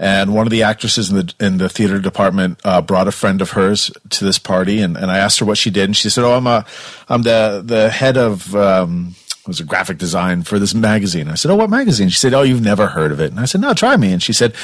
and 0.00 0.34
one 0.34 0.46
of 0.46 0.50
the 0.50 0.62
actresses 0.62 1.10
in 1.10 1.16
the 1.16 1.34
in 1.38 1.58
the 1.58 1.68
theater 1.68 2.00
department 2.00 2.58
uh, 2.64 2.80
brought 2.80 3.06
a 3.06 3.12
friend 3.12 3.42
of 3.42 3.50
hers 3.50 3.90
to 4.08 4.24
this 4.24 4.38
party, 4.38 4.80
and, 4.80 4.96
and 4.96 5.10
I 5.10 5.18
asked 5.18 5.38
her 5.40 5.44
what 5.44 5.58
she 5.58 5.68
did, 5.68 5.84
and 5.84 5.96
she 5.96 6.08
said, 6.08 6.24
"Oh, 6.24 6.32
I'm 6.32 6.46
a 6.46 6.64
I'm 7.08 7.22
the 7.22 7.62
the 7.64 7.90
head 7.90 8.16
of." 8.16 8.56
Um, 8.56 9.14
was 9.46 9.58
a 9.58 9.64
graphic 9.64 9.96
design 9.98 10.42
for 10.42 10.58
this 10.58 10.74
magazine. 10.74 11.26
I 11.28 11.34
said, 11.34 11.50
"Oh, 11.50 11.56
what 11.56 11.70
magazine?" 11.70 12.08
She 12.08 12.18
said, 12.18 12.34
"Oh, 12.34 12.42
you've 12.42 12.62
never 12.62 12.86
heard 12.86 13.10
of 13.10 13.20
it." 13.20 13.30
And 13.30 13.40
I 13.40 13.46
said, 13.46 13.60
"No, 13.60 13.74
try 13.74 13.96
me." 13.96 14.12
And 14.12 14.22
she 14.22 14.32
said, 14.32 14.54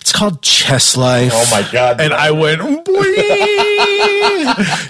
"It's 0.00 0.12
called 0.12 0.40
Chess 0.40 0.96
Life." 0.96 1.32
Oh 1.34 1.48
my 1.50 1.68
God. 1.70 2.00
And 2.00 2.14
I 2.14 2.30
went, 2.30 2.62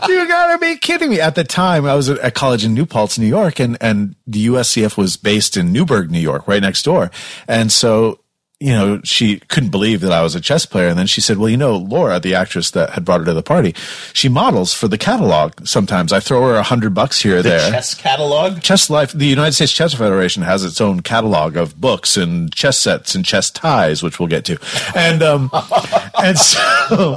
you 0.08 0.28
gotta 0.28 0.58
be 0.58 0.76
kidding 0.76 1.10
me. 1.10 1.20
At 1.20 1.34
the 1.34 1.44
time, 1.44 1.84
I 1.84 1.94
was 1.94 2.08
at 2.08 2.18
at 2.18 2.34
college 2.34 2.64
in 2.64 2.74
New 2.74 2.86
Paltz, 2.86 3.18
New 3.18 3.26
York, 3.26 3.58
and, 3.58 3.76
and 3.80 4.14
the 4.26 4.46
USCF 4.46 4.96
was 4.96 5.16
based 5.16 5.56
in 5.56 5.72
Newburgh, 5.72 6.10
New 6.10 6.20
York, 6.20 6.46
right 6.46 6.62
next 6.62 6.84
door. 6.84 7.10
And 7.48 7.72
so 7.72 8.19
you 8.62 8.72
know, 8.74 9.00
she 9.04 9.38
couldn't 9.48 9.70
believe 9.70 10.02
that 10.02 10.12
I 10.12 10.22
was 10.22 10.34
a 10.34 10.40
chess 10.40 10.66
player. 10.66 10.88
And 10.88 10.98
then 10.98 11.06
she 11.06 11.22
said, 11.22 11.38
well, 11.38 11.48
you 11.48 11.56
know, 11.56 11.76
Laura, 11.76 12.20
the 12.20 12.34
actress 12.34 12.72
that 12.72 12.90
had 12.90 13.06
brought 13.06 13.20
her 13.20 13.24
to 13.24 13.32
the 13.32 13.42
party, 13.42 13.74
she 14.12 14.28
models 14.28 14.74
for 14.74 14.86
the 14.86 14.98
catalog. 14.98 15.66
Sometimes 15.66 16.12
I 16.12 16.20
throw 16.20 16.42
her 16.46 16.56
a 16.56 16.62
hundred 16.62 16.92
bucks 16.92 17.22
here 17.22 17.38
or 17.38 17.42
The 17.42 17.48
there. 17.48 17.70
chess 17.70 17.94
catalog? 17.94 18.60
Chess 18.60 18.90
Life, 18.90 19.12
the 19.12 19.24
United 19.24 19.52
States 19.52 19.72
Chess 19.72 19.94
Federation 19.94 20.42
has 20.42 20.62
its 20.62 20.78
own 20.78 21.00
catalog 21.00 21.56
of 21.56 21.80
books 21.80 22.18
and 22.18 22.52
chess 22.54 22.76
sets 22.76 23.14
and 23.14 23.24
chess 23.24 23.50
ties, 23.50 24.02
which 24.02 24.18
we'll 24.20 24.28
get 24.28 24.44
to. 24.44 24.58
And, 24.94 25.22
um, 25.22 25.50
and 26.22 26.38
so, 26.38 27.16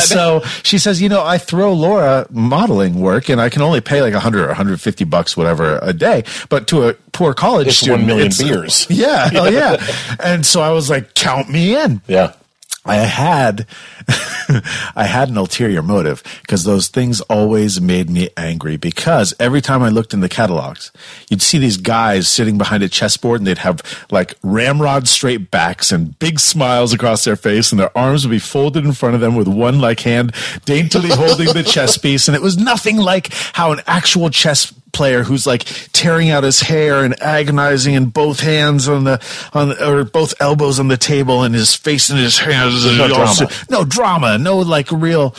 so 0.00 0.40
she 0.62 0.78
says, 0.78 1.02
you 1.02 1.10
know, 1.10 1.22
I 1.22 1.36
throw 1.36 1.74
Laura 1.74 2.26
modeling 2.30 3.00
work 3.00 3.28
and 3.28 3.38
I 3.38 3.50
can 3.50 3.60
only 3.60 3.82
pay 3.82 4.00
like 4.00 4.12
a 4.12 4.16
100 4.16 4.44
or 4.44 4.46
150 4.48 5.04
bucks, 5.04 5.36
whatever, 5.36 5.78
a 5.82 5.92
day. 5.92 6.24
But 6.48 6.66
to 6.68 6.88
a 6.88 6.96
poor 7.14 7.32
college 7.32 7.68
It's 7.68 7.76
student, 7.78 8.00
one 8.00 8.06
million 8.06 8.26
it's- 8.26 8.42
beers. 8.42 8.86
Yeah. 8.90 9.30
Oh, 9.34 9.44
Hell 9.50 9.52
yeah. 9.52 10.16
and 10.22 10.44
so 10.44 10.60
I 10.60 10.70
was 10.70 10.90
like, 10.90 11.14
count 11.14 11.48
me 11.48 11.74
in. 11.80 12.02
Yeah. 12.06 12.34
I 12.84 12.96
had, 12.96 13.66
I 14.96 15.04
had 15.04 15.28
an 15.28 15.36
ulterior 15.36 15.82
motive 15.82 16.22
because 16.42 16.64
those 16.64 16.88
things 16.88 17.20
always 17.22 17.80
made 17.80 18.10
me 18.10 18.28
angry 18.36 18.76
because 18.76 19.34
every 19.40 19.60
time 19.60 19.82
I 19.82 19.88
looked 19.88 20.14
in 20.14 20.20
the 20.20 20.28
catalogs, 20.28 20.92
you'd 21.28 21.42
see 21.42 21.58
these 21.58 21.76
guys 21.76 22.28
sitting 22.28 22.58
behind 22.58 22.82
a 22.82 22.88
chessboard 22.88 23.40
and 23.40 23.46
they'd 23.46 23.58
have 23.58 23.80
like 24.10 24.34
ramrod 24.42 25.08
straight 25.08 25.50
backs 25.50 25.92
and 25.92 26.18
big 26.18 26.40
smiles 26.40 26.92
across 26.92 27.24
their 27.24 27.36
face 27.36 27.72
and 27.72 27.80
their 27.80 27.96
arms 27.96 28.26
would 28.26 28.32
be 28.32 28.38
folded 28.38 28.84
in 28.84 28.92
front 28.92 29.14
of 29.14 29.20
them 29.20 29.34
with 29.34 29.48
one 29.48 29.80
like 29.80 30.00
hand 30.00 30.34
daintily 30.64 31.10
holding 31.10 31.52
the 31.52 31.62
chess 31.62 31.96
piece. 31.96 32.28
And 32.28 32.34
it 32.34 32.42
was 32.42 32.56
nothing 32.56 32.96
like 32.96 33.32
how 33.32 33.72
an 33.72 33.80
actual 33.86 34.30
chess 34.30 34.72
player 34.94 35.24
who's 35.24 35.46
like 35.46 35.64
tearing 35.92 36.30
out 36.30 36.44
his 36.44 36.60
hair 36.60 37.04
and 37.04 37.20
agonizing 37.20 37.94
in 37.94 38.06
both 38.06 38.40
hands 38.40 38.88
on 38.88 39.04
the 39.04 39.20
on 39.52 39.72
or 39.82 40.04
both 40.04 40.32
elbows 40.40 40.80
on 40.80 40.88
the 40.88 40.96
table 40.96 41.42
and 41.42 41.54
his 41.54 41.74
face 41.74 42.08
in 42.08 42.16
his 42.16 42.38
hands 42.38 42.86
no 42.96 43.08
drama. 43.08 43.50
no 43.68 43.84
drama 43.94 44.36
no 44.38 44.58
like 44.58 44.90
real 44.92 45.32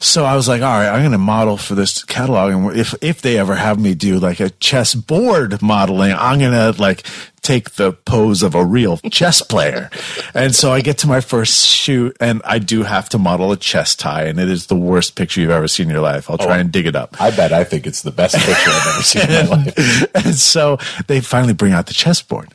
so 0.00 0.24
i 0.24 0.34
was 0.34 0.48
like 0.48 0.62
all 0.62 0.68
right 0.78 0.88
i'm 0.88 1.02
gonna 1.02 1.18
model 1.18 1.56
for 1.56 1.74
this 1.74 2.02
catalog 2.04 2.52
and 2.52 2.76
if 2.76 2.94
if 3.02 3.20
they 3.22 3.38
ever 3.38 3.54
have 3.54 3.78
me 3.78 3.94
do 3.94 4.18
like 4.18 4.40
a 4.40 4.50
chess 4.50 4.94
board 4.94 5.60
modeling 5.62 6.12
i'm 6.18 6.38
gonna 6.38 6.72
like 6.78 7.04
take 7.40 7.70
the 7.76 7.92
pose 7.92 8.42
of 8.42 8.54
a 8.54 8.64
real 8.64 8.98
chess 9.10 9.40
player 9.42 9.88
and 10.34 10.54
so 10.54 10.70
i 10.72 10.80
get 10.80 10.98
to 10.98 11.06
my 11.06 11.20
first 11.20 11.66
shoot 11.66 12.14
and 12.20 12.42
i 12.44 12.58
do 12.58 12.82
have 12.82 13.08
to 13.08 13.16
model 13.18 13.52
a 13.52 13.56
chess 13.56 13.94
tie 13.96 14.24
and 14.24 14.38
it 14.40 14.48
is 14.48 14.66
the 14.66 14.76
worst 14.76 15.14
picture 15.14 15.40
you've 15.40 15.50
ever 15.50 15.68
seen 15.68 15.86
in 15.86 15.92
your 15.92 16.02
life 16.02 16.28
i'll 16.30 16.36
try 16.38 16.56
Oh, 16.56 16.60
and 16.60 16.72
dig 16.72 16.86
it 16.86 16.96
up 16.96 17.20
I 17.20 17.30
bet 17.30 17.52
I 17.52 17.64
think 17.64 17.86
it's 17.86 18.02
the 18.02 18.10
best 18.10 18.34
picture 18.34 18.70
I've 18.70 18.86
ever 18.94 19.02
seen 19.02 19.30
in 19.30 19.48
my 19.50 19.56
life. 19.64 20.26
and 20.26 20.34
so 20.34 20.78
they 21.06 21.20
finally 21.20 21.54
bring 21.54 21.72
out 21.72 21.86
the 21.86 21.94
chessboard. 21.94 22.48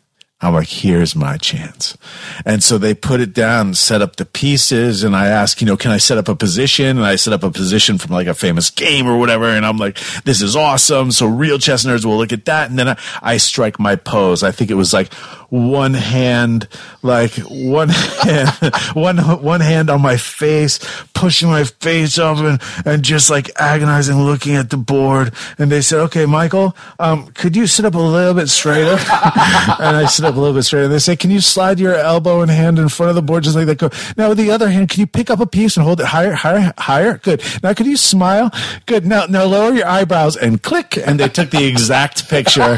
I'm 0.43 0.53
like, 0.53 0.67
here's 0.67 1.15
my 1.15 1.37
chance. 1.37 1.97
And 2.45 2.63
so 2.63 2.77
they 2.77 2.93
put 2.93 3.19
it 3.19 3.33
down, 3.33 3.73
set 3.75 4.01
up 4.01 4.15
the 4.15 4.25
pieces, 4.25 5.03
and 5.03 5.15
I 5.15 5.27
ask, 5.27 5.61
you 5.61 5.67
know, 5.67 5.77
can 5.77 5.91
I 5.91 5.97
set 5.97 6.17
up 6.17 6.27
a 6.27 6.35
position? 6.35 6.97
And 6.97 7.05
I 7.05 7.15
set 7.15 7.33
up 7.33 7.43
a 7.43 7.51
position 7.51 7.97
from 7.97 8.11
like 8.11 8.27
a 8.27 8.33
famous 8.33 8.69
game 8.69 9.07
or 9.07 9.17
whatever. 9.17 9.45
And 9.45 9.65
I'm 9.65 9.77
like, 9.77 9.99
this 10.23 10.41
is 10.41 10.55
awesome. 10.55 11.11
So 11.11 11.27
real 11.27 11.59
chess 11.59 11.85
nerds 11.85 12.03
will 12.03 12.17
look 12.17 12.33
at 12.33 12.45
that. 12.45 12.69
And 12.69 12.79
then 12.79 12.89
I, 12.89 12.97
I 13.21 13.37
strike 13.37 13.79
my 13.79 13.95
pose. 13.95 14.43
I 14.43 14.51
think 14.51 14.71
it 14.71 14.75
was 14.75 14.93
like 14.93 15.13
one 15.49 15.93
hand, 15.93 16.67
like 17.03 17.33
one 17.35 17.89
hand, 18.23 18.49
one, 18.93 19.17
one 19.41 19.61
hand 19.61 19.89
on 19.89 20.01
my 20.01 20.17
face, 20.17 20.79
pushing 21.13 21.47
my 21.47 21.63
face 21.63 22.17
up 22.17 22.37
and, 22.39 22.61
and 22.85 23.03
just 23.03 23.29
like 23.29 23.51
agonizing 23.59 24.19
looking 24.19 24.55
at 24.55 24.71
the 24.71 24.77
board. 24.77 25.33
And 25.59 25.71
they 25.71 25.81
said, 25.81 25.99
okay, 26.05 26.25
Michael, 26.25 26.75
um, 26.97 27.27
could 27.27 27.55
you 27.55 27.67
sit 27.67 27.85
up 27.85 27.93
a 27.93 27.99
little 27.99 28.33
bit 28.33 28.49
straighter? 28.49 28.97
and 28.97 29.95
I 29.95 30.07
up 30.23 30.32
a 30.35 30.39
little 30.39 30.53
bit 30.55 30.63
straighter. 30.63 30.85
And 30.85 30.93
they 30.93 30.99
say, 30.99 31.15
can 31.15 31.31
you 31.31 31.39
slide 31.41 31.79
your 31.79 31.95
elbow 31.95 32.41
and 32.41 32.49
hand 32.51 32.79
in 32.79 32.89
front 32.89 33.09
of 33.09 33.15
the 33.15 33.21
board 33.21 33.43
just 33.43 33.55
like 33.55 33.65
that? 33.67 33.77
Go. 33.77 33.89
Now 34.17 34.29
with 34.29 34.37
the 34.37 34.51
other 34.51 34.69
hand, 34.69 34.89
can 34.89 34.99
you 34.99 35.07
pick 35.07 35.29
up 35.29 35.39
a 35.39 35.45
piece 35.45 35.77
and 35.77 35.85
hold 35.85 35.99
it 35.99 36.07
higher, 36.07 36.33
higher, 36.33 36.73
higher? 36.77 37.17
Good. 37.19 37.41
Now 37.61 37.73
can 37.73 37.85
you 37.85 37.97
smile? 37.97 38.51
Good. 38.85 39.05
Now, 39.05 39.25
now 39.25 39.45
lower 39.45 39.73
your 39.73 39.87
eyebrows 39.87 40.35
and 40.35 40.61
click. 40.61 40.97
And 40.97 41.19
they 41.19 41.29
took 41.29 41.49
the 41.51 41.65
exact 41.65 42.29
picture 42.29 42.77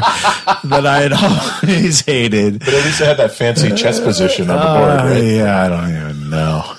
that 0.64 0.84
I 0.86 1.00
had 1.02 1.12
always 1.12 2.00
hated. 2.00 2.60
But 2.60 2.68
at 2.68 2.84
least 2.84 3.00
I 3.02 3.06
had 3.06 3.16
that 3.18 3.32
fancy 3.32 3.74
chess 3.74 4.00
position 4.00 4.50
on 4.50 4.56
the 4.56 4.62
Uh, 4.62 4.78
board, 4.78 5.10
right? 5.12 5.22
Yeah, 5.24 5.62
I 5.64 5.68
don't 5.68 5.90
even 5.90 6.30
know. 6.30 6.74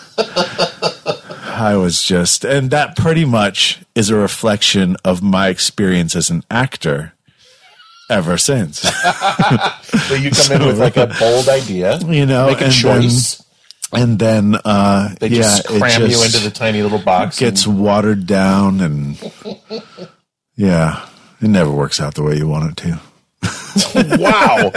I 1.60 1.76
was 1.76 2.04
just, 2.04 2.46
and 2.46 2.70
that 2.72 2.96
pretty 2.96 3.26
much 3.26 3.82
is 3.96 4.10
a 4.10 4.16
reflection 4.16 4.96
of 5.04 5.24
my 5.24 5.48
experience 5.50 6.16
as 6.16 6.30
an 6.30 6.44
actor 6.52 7.14
ever 8.10 8.38
since. 8.38 8.86
So 10.08 10.14
you 10.16 10.32
come 10.32 10.62
in 10.62 10.66
with 10.66 10.80
like 10.80 10.96
a 10.96 11.08
bold 11.20 11.50
idea, 11.50 11.98
you 12.00 12.26
know, 12.26 12.48
make 12.48 12.62
a 12.62 12.66
and 12.66 12.74
choice. 12.74 13.44
Then, 13.92 14.02
and 14.02 14.20
then, 14.20 14.56
uh, 14.64 15.14
They 15.20 15.28
yeah, 15.28 15.42
just 15.42 15.68
cram 15.68 16.02
you 16.04 16.24
into 16.24 16.40
the 16.40 16.50
tiny 16.50 16.82
little 16.82 17.00
box. 17.00 17.40
Gets 17.40 17.68
watered 17.68 18.26
down, 18.26 18.80
and 18.80 19.18
yeah, 20.56 21.06
it 21.42 21.50
never 21.50 21.72
works 21.72 22.00
out 22.00 22.16
the 22.16 22.24
way 22.24 22.38
you 22.38 22.48
want 22.48 22.72
it 22.72 22.78
to. 22.78 24.18
wow. 24.18 24.72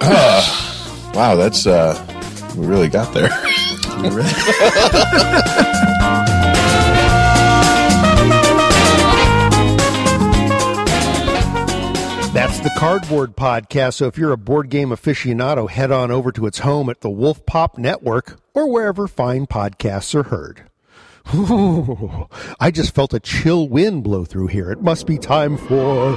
Uh, 0.00 1.10
wow, 1.14 1.34
that's 1.36 1.66
uh 1.66 1.94
we 2.56 2.66
really 2.66 2.88
got 2.88 3.12
there. 3.12 3.28
That's 12.36 12.60
the 12.60 12.70
Cardboard 12.76 13.34
Podcast. 13.34 13.94
So 13.94 14.08
if 14.08 14.18
you're 14.18 14.30
a 14.30 14.36
board 14.36 14.68
game 14.68 14.90
aficionado, 14.90 15.70
head 15.70 15.90
on 15.90 16.10
over 16.10 16.30
to 16.32 16.44
its 16.44 16.58
home 16.58 16.90
at 16.90 17.00
the 17.00 17.08
Wolfpop 17.08 17.78
Network 17.78 18.38
or 18.52 18.70
wherever 18.70 19.08
fine 19.08 19.46
podcasts 19.46 20.14
are 20.14 20.24
heard. 20.24 20.64
Ooh, 21.34 22.28
I 22.60 22.70
just 22.70 22.94
felt 22.94 23.14
a 23.14 23.20
chill 23.20 23.70
wind 23.70 24.04
blow 24.04 24.26
through 24.26 24.48
here. 24.48 24.70
It 24.70 24.82
must 24.82 25.06
be 25.06 25.16
time 25.16 25.56
for. 25.56 26.14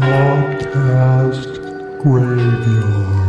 Podcast 0.00 2.02
Graveyard. 2.02 3.25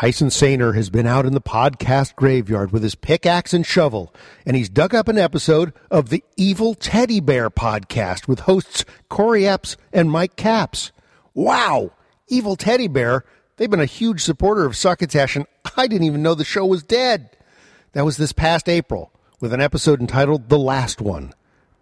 Tyson 0.00 0.28
Sainer 0.28 0.76
has 0.76 0.90
been 0.90 1.08
out 1.08 1.26
in 1.26 1.32
the 1.32 1.40
podcast 1.40 2.14
graveyard 2.14 2.70
with 2.70 2.84
his 2.84 2.94
pickaxe 2.94 3.52
and 3.52 3.66
shovel, 3.66 4.14
and 4.46 4.54
he's 4.54 4.68
dug 4.68 4.94
up 4.94 5.08
an 5.08 5.18
episode 5.18 5.72
of 5.90 6.08
the 6.08 6.22
Evil 6.36 6.74
Teddy 6.74 7.18
Bear 7.18 7.50
podcast 7.50 8.28
with 8.28 8.38
hosts 8.38 8.84
Corey 9.08 9.44
Epps 9.44 9.76
and 9.92 10.08
Mike 10.08 10.36
Caps. 10.36 10.92
Wow! 11.34 11.90
Evil 12.28 12.54
Teddy 12.54 12.86
Bear, 12.86 13.24
they've 13.56 13.68
been 13.68 13.80
a 13.80 13.86
huge 13.86 14.22
supporter 14.22 14.64
of 14.64 14.76
Succotash, 14.76 15.34
and 15.34 15.46
I 15.76 15.88
didn't 15.88 16.06
even 16.06 16.22
know 16.22 16.36
the 16.36 16.44
show 16.44 16.64
was 16.64 16.84
dead. 16.84 17.36
That 17.90 18.04
was 18.04 18.18
this 18.18 18.30
past 18.30 18.68
April, 18.68 19.10
with 19.40 19.52
an 19.52 19.60
episode 19.60 20.00
entitled 20.00 20.48
The 20.48 20.60
Last 20.60 21.00
One. 21.00 21.32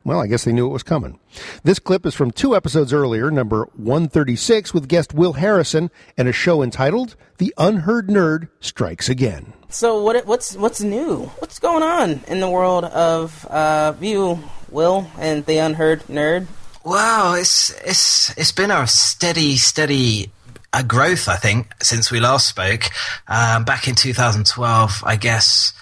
Well, 0.07 0.21
I 0.21 0.29
guess 0.29 0.45
they 0.45 0.53
knew 0.53 0.67
it 0.67 0.73
was 0.73 0.85
coming. 0.85 1.19
This 1.65 1.81
clip 1.81 2.07
is 2.07 2.15
from 2.15 2.31
two 2.31 2.55
episodes 2.55 2.93
earlier, 2.93 3.29
number 3.29 3.69
136, 3.75 4.73
with 4.73 4.87
guest 4.87 5.13
Will 5.13 5.33
Harrison, 5.33 5.91
and 6.17 6.29
a 6.29 6.33
show 6.33 6.63
entitled 6.63 7.17
The 7.39 7.53
Unheard 7.59 8.07
Nerd 8.07 8.49
Strikes 8.61 9.09
Again. 9.09 9.53
So 9.69 10.01
what? 10.01 10.25
What's 10.25 10.55
what's 10.57 10.81
new? 10.81 11.25
What's 11.41 11.59
going 11.59 11.83
on 11.83 12.21
in 12.29 12.39
the 12.39 12.49
world 12.49 12.85
of 12.85 13.49
uh, 13.51 13.95
you, 14.01 14.45
Will, 14.71 15.11
and 15.19 15.45
the 15.45 15.59
unheard 15.59 16.03
nerd? 16.05 16.47
Wow, 16.85 17.35
it's 17.35 17.71
it's 17.81 18.31
it's 18.39 18.53
been 18.53 18.71
a 18.71 18.87
steady, 18.87 19.57
steady 19.57 20.31
uh, 20.73 20.85
growth. 20.85 21.29
I 21.29 21.35
think 21.35 21.73
since 21.83 22.13
we 22.13 22.21
last 22.21 22.47
spoke 22.47 22.85
um, 23.27 23.65
back 23.65 23.89
in 23.89 23.97
2012. 23.97 25.03
I 25.05 25.17
guess 25.17 25.73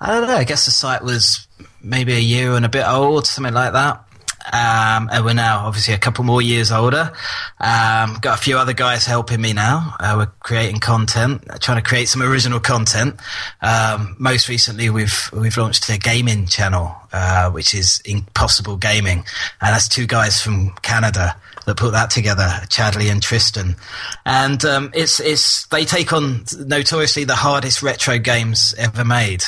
I 0.00 0.06
don't 0.06 0.26
know. 0.26 0.36
I 0.36 0.44
guess 0.44 0.64
the 0.64 0.70
site 0.70 1.04
was 1.04 1.46
maybe 1.84 2.14
a 2.14 2.20
year 2.20 2.54
and 2.54 2.64
a 2.64 2.68
bit 2.68 2.86
old, 2.86 3.26
something 3.26 3.54
like 3.54 3.72
that. 3.72 4.04
Um, 4.52 5.08
and 5.10 5.24
we're 5.24 5.34
now 5.34 5.64
obviously 5.66 5.94
a 5.94 5.98
couple 5.98 6.22
more 6.22 6.42
years 6.42 6.70
older. 6.70 7.12
Um, 7.58 8.18
got 8.20 8.38
a 8.38 8.42
few 8.42 8.58
other 8.58 8.74
guys 8.74 9.06
helping 9.06 9.40
me 9.40 9.54
now. 9.54 9.94
Uh, 9.98 10.14
we're 10.18 10.32
creating 10.40 10.80
content, 10.80 11.42
trying 11.60 11.82
to 11.82 11.88
create 11.88 12.08
some 12.08 12.20
original 12.22 12.60
content. 12.60 13.18
Um, 13.62 14.16
most 14.18 14.48
recently, 14.48 14.90
we've 14.90 15.30
we've 15.32 15.56
launched 15.56 15.88
a 15.88 15.98
gaming 15.98 16.46
channel, 16.46 16.94
uh, 17.12 17.50
which 17.50 17.74
is 17.74 18.02
Impossible 18.04 18.76
Gaming, 18.76 19.18
and 19.18 19.74
that's 19.74 19.88
two 19.88 20.06
guys 20.06 20.42
from 20.42 20.74
Canada 20.82 21.36
that 21.66 21.76
put 21.76 21.92
that 21.92 22.10
together, 22.10 22.48
Chadley 22.68 23.10
and 23.10 23.22
Tristan. 23.22 23.76
And 24.24 24.64
um, 24.64 24.90
it's 24.94 25.20
it's 25.20 25.66
they 25.66 25.84
take 25.84 26.12
on 26.12 26.44
notoriously 26.58 27.24
the 27.24 27.34
hardest 27.34 27.82
retro 27.82 28.18
games 28.18 28.74
ever 28.78 29.04
made, 29.04 29.42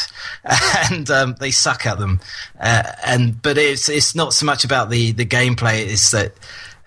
and 0.90 1.10
um, 1.10 1.36
they 1.38 1.50
suck 1.50 1.86
at 1.86 1.98
them. 1.98 2.20
Uh, 2.58 2.84
and 3.04 3.40
but 3.40 3.58
it's 3.58 3.88
it's 3.88 4.14
not 4.14 4.32
so 4.32 4.46
much 4.46 4.64
about 4.64 4.90
the 4.90 5.12
the 5.12 5.26
gameplay; 5.26 5.86
it's 5.86 6.10
that 6.10 6.32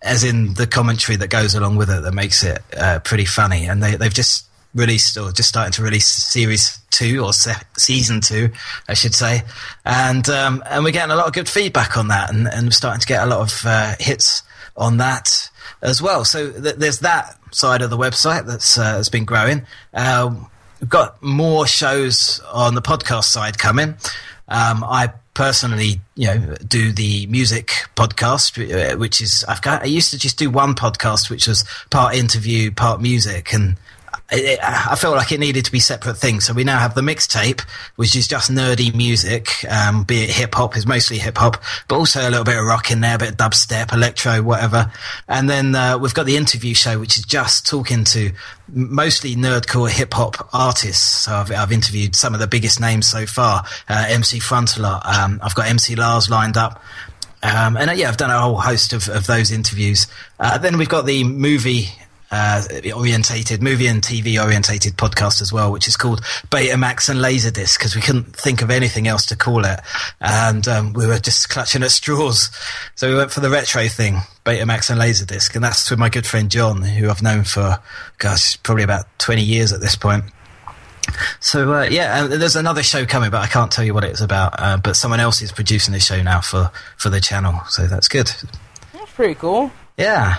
as 0.01 0.23
in 0.23 0.53
the 0.53 0.67
commentary 0.67 1.17
that 1.17 1.29
goes 1.29 1.55
along 1.55 1.75
with 1.75 1.89
it 1.89 2.01
that 2.03 2.13
makes 2.13 2.43
it 2.43 2.59
uh, 2.77 2.99
pretty 2.99 3.25
funny. 3.25 3.65
And 3.65 3.83
they 3.83 3.95
they've 3.95 4.13
just 4.13 4.45
released 4.75 5.17
or 5.17 5.31
just 5.31 5.49
starting 5.49 5.71
to 5.73 5.83
release 5.83 6.07
series 6.07 6.77
two 6.91 7.23
or 7.23 7.33
se- 7.33 7.61
season 7.77 8.21
two, 8.21 8.51
I 8.87 8.93
should 8.93 9.13
say, 9.15 9.43
and 9.85 10.27
um, 10.29 10.63
and 10.69 10.83
we're 10.83 10.91
getting 10.91 11.11
a 11.11 11.15
lot 11.15 11.27
of 11.27 11.33
good 11.33 11.49
feedback 11.49 11.97
on 11.97 12.07
that, 12.09 12.31
and, 12.31 12.47
and 12.47 12.67
we're 12.67 12.71
starting 12.71 13.01
to 13.01 13.07
get 13.07 13.23
a 13.23 13.25
lot 13.25 13.41
of 13.41 13.65
uh, 13.65 13.95
hits 13.99 14.43
on 14.79 14.97
that 14.97 15.49
as 15.81 16.01
well. 16.01 16.25
So 16.25 16.51
th- 16.51 16.75
there's 16.75 16.99
that 16.99 17.37
side 17.51 17.81
of 17.81 17.89
the 17.89 17.97
website 17.97 18.47
that's 18.47 18.77
uh, 18.77 18.95
that's 18.95 19.09
been 19.09 19.25
growing. 19.25 19.65
Um, 19.93 20.49
we've 20.79 20.89
got 20.89 21.21
more 21.21 21.67
shows 21.67 22.41
on 22.51 22.75
the 22.75 22.81
podcast 22.81 23.25
side 23.25 23.59
coming. 23.59 23.95
Um, 24.47 24.83
I 24.83 25.13
personally, 25.35 26.01
you 26.15 26.27
know, 26.27 26.55
do 26.67 26.91
the 26.91 27.27
music 27.27 27.67
podcast, 27.95 28.57
uh, 28.57 28.97
which 28.97 29.21
is 29.21 29.45
I've 29.47 29.61
got. 29.61 29.83
I 29.83 29.85
used 29.85 30.11
to 30.11 30.17
just 30.17 30.37
do 30.39 30.49
one 30.49 30.73
podcast, 30.73 31.29
which 31.29 31.47
was 31.47 31.63
part 31.89 32.15
interview, 32.15 32.71
part 32.71 33.01
music, 33.01 33.53
and 33.53 33.77
it, 34.31 34.59
I 34.61 34.95
felt 34.95 35.15
like 35.15 35.31
it 35.31 35.39
needed 35.39 35.65
to 35.65 35.71
be 35.71 35.79
separate 35.79 36.15
things. 36.17 36.45
So 36.45 36.53
we 36.53 36.63
now 36.63 36.79
have 36.79 36.95
the 36.95 37.01
mixtape, 37.01 37.61
which 37.95 38.15
is 38.15 38.27
just 38.27 38.51
nerdy 38.51 38.93
music, 38.95 39.49
um, 39.69 40.03
be 40.03 40.23
it 40.23 40.29
hip 40.29 40.55
hop, 40.55 40.77
is 40.77 40.85
mostly 40.85 41.17
hip 41.17 41.37
hop, 41.37 41.61
but 41.87 41.97
also 41.97 42.21
a 42.21 42.29
little 42.29 42.43
bit 42.43 42.57
of 42.57 42.65
rock 42.65 42.91
in 42.91 43.01
there, 43.01 43.15
a 43.15 43.17
bit 43.17 43.29
of 43.31 43.37
dubstep, 43.37 43.93
electro, 43.93 44.41
whatever. 44.41 44.91
And 45.27 45.49
then 45.49 45.75
uh, 45.75 45.97
we've 45.97 46.13
got 46.13 46.25
the 46.25 46.37
interview 46.37 46.73
show, 46.73 46.99
which 46.99 47.17
is 47.17 47.25
just 47.25 47.67
talking 47.67 48.03
to 48.05 48.31
mostly 48.67 49.35
nerdcore 49.35 49.89
hip 49.89 50.13
hop 50.13 50.49
artists. 50.53 51.23
So 51.23 51.33
I've, 51.33 51.51
I've, 51.51 51.71
interviewed 51.71 52.15
some 52.15 52.33
of 52.33 52.39
the 52.39 52.47
biggest 52.47 52.79
names 52.79 53.07
so 53.07 53.25
far. 53.25 53.63
Uh, 53.87 54.05
MC 54.09 54.39
Frontalot. 54.39 55.05
Um, 55.05 55.39
I've 55.41 55.55
got 55.55 55.67
MC 55.67 55.95
Lars 55.95 56.29
lined 56.29 56.57
up. 56.57 56.83
Um, 57.41 57.77
and 57.77 57.89
uh, 57.89 57.93
yeah, 57.93 58.09
I've 58.09 58.17
done 58.17 58.31
a 58.31 58.39
whole 58.39 58.59
host 58.59 58.91
of, 58.91 59.07
of 59.07 59.25
those 59.27 59.51
interviews. 59.51 60.07
Uh, 60.39 60.57
then 60.57 60.77
we've 60.77 60.89
got 60.89 61.05
the 61.05 61.23
movie 61.23 61.89
uh, 62.31 62.61
orientated, 62.95 63.61
movie 63.61 63.87
and 63.87 64.01
TV 64.01 64.41
orientated 64.41 64.97
podcast 64.97 65.41
as 65.41 65.51
well, 65.51 65.71
which 65.71 65.87
is 65.87 65.97
called 65.97 66.21
Betamax 66.49 67.09
and 67.09 67.19
Laserdisc 67.19 67.77
because 67.77 67.95
we 67.95 68.01
couldn't 68.01 68.35
think 68.35 68.61
of 68.61 68.69
anything 68.69 69.07
else 69.07 69.25
to 69.27 69.35
call 69.35 69.65
it, 69.65 69.79
and 70.21 70.67
um, 70.67 70.93
we 70.93 71.07
were 71.07 71.19
just 71.19 71.49
clutching 71.49 71.83
at 71.83 71.91
straws. 71.91 72.49
So 72.95 73.09
we 73.09 73.15
went 73.15 73.31
for 73.31 73.39
the 73.39 73.49
retro 73.49 73.87
thing, 73.87 74.17
Betamax 74.45 74.89
and 74.89 74.99
Laserdisc, 74.99 75.55
and 75.55 75.63
that's 75.63 75.89
with 75.89 75.99
my 75.99 76.09
good 76.09 76.27
friend 76.27 76.51
John, 76.51 76.81
who 76.81 77.09
I've 77.09 77.23
known 77.23 77.43
for, 77.43 77.79
gosh, 78.17 78.61
probably 78.63 78.83
about 78.83 79.05
twenty 79.17 79.43
years 79.43 79.73
at 79.73 79.81
this 79.81 79.95
point. 79.95 80.25
So 81.39 81.73
uh, 81.73 81.87
yeah, 81.89 82.25
and 82.25 82.33
there's 82.33 82.55
another 82.55 82.83
show 82.83 83.05
coming, 83.05 83.31
but 83.31 83.41
I 83.41 83.47
can't 83.47 83.71
tell 83.71 83.83
you 83.83 83.93
what 83.93 84.03
it's 84.03 84.21
about. 84.21 84.53
Uh, 84.59 84.77
but 84.77 84.95
someone 84.95 85.19
else 85.19 85.41
is 85.41 85.51
producing 85.51 85.93
the 85.93 85.99
show 85.99 86.21
now 86.21 86.41
for 86.41 86.71
for 86.97 87.09
the 87.09 87.19
channel, 87.19 87.59
so 87.69 87.87
that's 87.87 88.07
good. 88.07 88.31
That's 88.93 89.11
pretty 89.13 89.35
cool. 89.35 89.71
Yeah. 89.97 90.37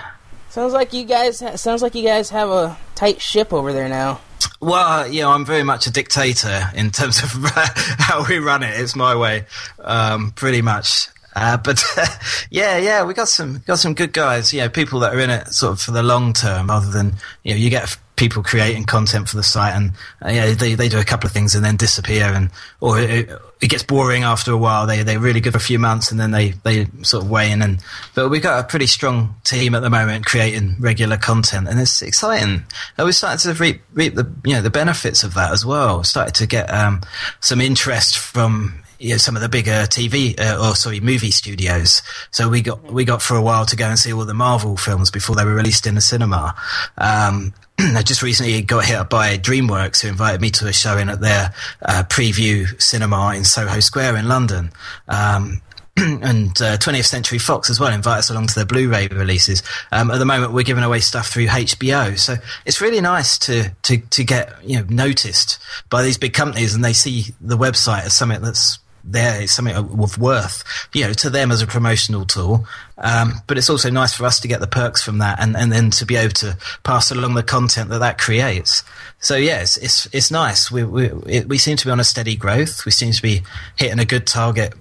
Sounds 0.51 0.73
like 0.73 0.93
you 0.93 1.05
guys. 1.05 1.39
Sounds 1.61 1.81
like 1.81 1.95
you 1.95 2.03
guys 2.03 2.29
have 2.31 2.51
a 2.51 2.77
tight 2.97 3.21
ship 3.21 3.53
over 3.53 3.73
there 3.73 3.89
now. 3.89 4.21
Well, 4.61 5.07
you 5.07 5.23
know, 5.23 5.31
I'm 5.31 5.47
very 5.47 5.63
much 5.63 5.87
a 5.87 5.93
dictator 5.93 6.69
in 6.75 6.91
terms 6.91 7.23
of 7.23 7.31
how 7.55 8.27
we 8.29 8.39
run 8.39 8.63
it. 8.65 8.79
It's 8.79 8.97
my 8.97 9.15
way, 9.15 9.47
um, 9.79 10.33
pretty 10.33 10.61
much. 10.61 11.09
Uh, 11.37 11.57
but 11.57 11.83
yeah, 12.51 12.77
yeah, 12.79 13.05
we 13.05 13.15
got 13.15 13.29
some 13.29 13.63
got 13.65 13.79
some 13.79 13.95
good 13.95 14.13
guys. 14.13 14.53
You 14.53 14.63
know, 14.63 14.69
people 14.69 15.01
that 15.01 15.15
are 15.15 15.21
in 15.21 15.31
it 15.31 15.49
sort 15.49 15.75
of 15.75 15.81
for 15.81 15.93
the 15.93 16.03
long 16.03 16.33
term, 16.33 16.67
rather 16.67 16.91
than 16.91 17.15
you 17.45 17.55
know, 17.55 17.59
you 17.59 17.71
get 17.71 17.97
people 18.21 18.43
creating 18.43 18.85
content 18.85 19.31
for 19.31 19.37
the 19.37 19.43
site 19.43 19.75
and 19.75 19.93
uh, 20.23 20.29
yeah, 20.29 20.53
they, 20.53 20.75
they 20.75 20.91
do 20.91 21.01
a 21.01 21.05
couple 21.05 21.27
of 21.27 21.33
things 21.33 21.55
and 21.55 21.65
then 21.65 21.75
disappear 21.75 22.25
and 22.27 22.51
or 22.79 23.01
it, 23.01 23.31
it, 23.63 23.71
gets 23.71 23.83
boring 23.83 24.25
after 24.25 24.53
a 24.53 24.59
while 24.59 24.87
they 24.87 25.03
they're 25.03 25.19
really 25.19 25.41
good 25.41 25.55
for 25.55 25.57
a 25.57 25.61
few 25.61 25.79
months 25.79 26.11
and 26.11 26.21
then 26.21 26.31
they 26.31 26.51
they 26.63 26.87
sort 27.01 27.25
of 27.25 27.31
weigh 27.31 27.51
in 27.51 27.63
and 27.63 27.83
but 28.15 28.29
we've 28.29 28.43
got 28.43 28.63
a 28.63 28.69
pretty 28.69 28.87
strong 28.87 29.35
team 29.43 29.75
at 29.75 29.81
the 29.81 29.89
moment 29.89 30.27
creating 30.27 30.77
regular 30.79 31.17
content 31.17 31.67
and 31.67 31.81
it's 31.81 32.03
exciting 32.03 32.63
and 32.99 33.07
we're 33.07 33.11
starting 33.11 33.39
to 33.39 33.59
reap, 33.59 33.81
reap 33.95 34.15
the 34.15 34.31
you 34.45 34.53
know 34.53 34.61
the 34.61 34.69
benefits 34.69 35.25
of 35.25 35.33
that 35.33 35.51
as 35.51 35.65
well 35.65 36.05
started 36.05 36.35
to 36.35 36.47
get 36.47 36.71
um, 36.71 37.01
some 37.41 37.59
interest 37.59 38.19
from 38.19 38.83
you 39.01 39.13
know, 39.13 39.17
some 39.17 39.35
of 39.35 39.41
the 39.41 39.49
bigger 39.49 39.87
TV 39.89 40.39
uh, 40.39 40.69
or 40.69 40.75
sorry 40.75 41.01
movie 41.01 41.31
studios. 41.31 42.03
So 42.33 42.51
we 42.51 42.61
got 42.61 42.85
we 42.93 43.07
got 43.07 43.23
for 43.23 43.35
a 43.35 43.43
while 43.43 43.65
to 43.65 43.77
go 43.77 43.87
and 43.87 43.99
see 43.99 44.13
all 44.13 44.27
the 44.27 44.35
Marvel 44.35 44.77
films 44.77 45.11
before 45.11 45.35
they 45.35 45.45
were 45.45 45.55
released 45.55 45.87
in 45.87 45.95
the 45.95 46.03
cinema. 46.03 46.55
Um, 46.99 47.55
I 47.97 48.03
just 48.03 48.23
recently 48.23 48.61
got 48.61 48.85
hit 48.85 48.97
up 48.97 49.09
by 49.09 49.39
DreamWorks, 49.39 50.03
who 50.03 50.09
invited 50.09 50.41
me 50.43 50.51
to 50.51 50.67
a 50.67 50.73
showing 50.73 51.09
at 51.09 51.21
their 51.21 51.55
uh, 51.81 52.03
preview 52.09 52.81
cinema 52.81 53.33
in 53.35 53.45
Soho 53.45 53.81
Square 53.81 54.17
in 54.17 54.29
London. 54.29 54.71
Um, 55.09 55.63
and 55.97 56.51
uh, 56.61 56.77
20th 56.77 57.07
Century 57.07 57.39
Fox 57.39 57.71
as 57.71 57.81
well 57.81 57.91
invite 57.91 58.19
us 58.19 58.29
along 58.29 58.49
to 58.49 58.55
their 58.55 58.67
Blu-ray 58.67 59.09
releases. 59.09 59.63
Um, 59.93 60.11
at 60.11 60.19
the 60.19 60.27
moment, 60.27 60.53
we're 60.53 60.63
giving 60.63 60.85
away 60.85 61.01
stuff 61.01 61.29
through 61.29 61.47
HBO, 61.47 62.19
so 62.19 62.35
it's 62.67 62.83
really 62.83 63.01
nice 63.01 63.39
to 63.39 63.71
to 63.85 63.97
to 63.97 64.25
get 64.25 64.53
you 64.63 64.79
know 64.79 64.87
noticed 64.91 65.59
by 65.89 66.03
these 66.03 66.19
big 66.19 66.35
companies, 66.35 66.75
and 66.75 66.85
they 66.85 66.93
see 66.93 67.35
the 67.41 67.57
website 67.57 68.05
as 68.05 68.15
something 68.15 68.43
that's 68.43 68.79
there 69.05 69.43
is 69.43 69.53
something 69.53 69.75
of 69.75 70.19
worth, 70.19 70.65
you 70.93 71.05
know, 71.05 71.13
to 71.15 71.31
them 71.31 71.51
as 71.51 71.63
a 71.63 71.67
promotional 71.67 72.25
tool. 72.25 72.67
Um, 72.99 73.35
but 73.47 73.57
it's 73.57 73.71
also 73.71 73.91
nice 73.91 74.15
for 74.15 74.25
us 74.25 74.41
to 74.41 74.49
get 74.49 74.61
the 74.61 74.67
perks 74.67 75.03
from 75.03 75.19
that, 75.19 75.41
and, 75.41 75.57
and 75.57 75.73
then 75.73 75.91
to 75.93 76.05
be 76.05 76.17
able 76.17 76.35
to 76.35 76.59
pass 76.83 77.11
along 77.11 77.35
the 77.35 77.43
content 77.43 77.89
that 77.91 78.01
that 78.01 78.19
creates. 78.19 78.83
So 79.21 79.37
yes, 79.37 79.77
it's 79.77 80.07
it's 80.13 80.31
nice. 80.31 80.71
We 80.71 80.85
we 80.85 81.11
it, 81.27 81.49
we 81.49 81.59
seem 81.59 81.77
to 81.77 81.87
be 81.87 81.91
on 81.91 82.01
a 82.01 82.05
steady 82.05 82.37
growth. 82.37 82.85
We 82.85 82.93
seem 82.93 83.13
to 83.13 83.23
be 83.23 83.43
hitting 83.77 83.99
a 83.99 84.05
good 84.05 84.27
target, 84.27 84.75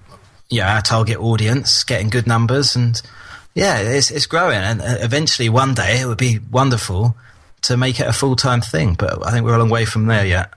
yeah, 0.48 0.74
our 0.74 0.82
target 0.82 1.18
audience, 1.18 1.82
getting 1.84 2.10
good 2.10 2.26
numbers, 2.26 2.76
and 2.76 3.00
yeah, 3.54 3.78
it's 3.78 4.10
it's 4.10 4.26
growing. 4.26 4.58
And 4.58 4.80
uh, 4.80 4.96
eventually, 5.00 5.48
one 5.48 5.74
day, 5.74 6.00
it 6.00 6.06
would 6.06 6.18
be 6.18 6.40
wonderful 6.50 7.16
to 7.62 7.76
make 7.76 8.00
it 8.00 8.06
a 8.06 8.12
full 8.12 8.36
time 8.36 8.60
thing. 8.60 8.94
But 8.94 9.26
I 9.26 9.30
think 9.30 9.44
we're 9.44 9.54
a 9.54 9.58
long 9.58 9.70
way 9.70 9.84
from 9.84 10.06
there 10.06 10.26
yet. 10.26 10.52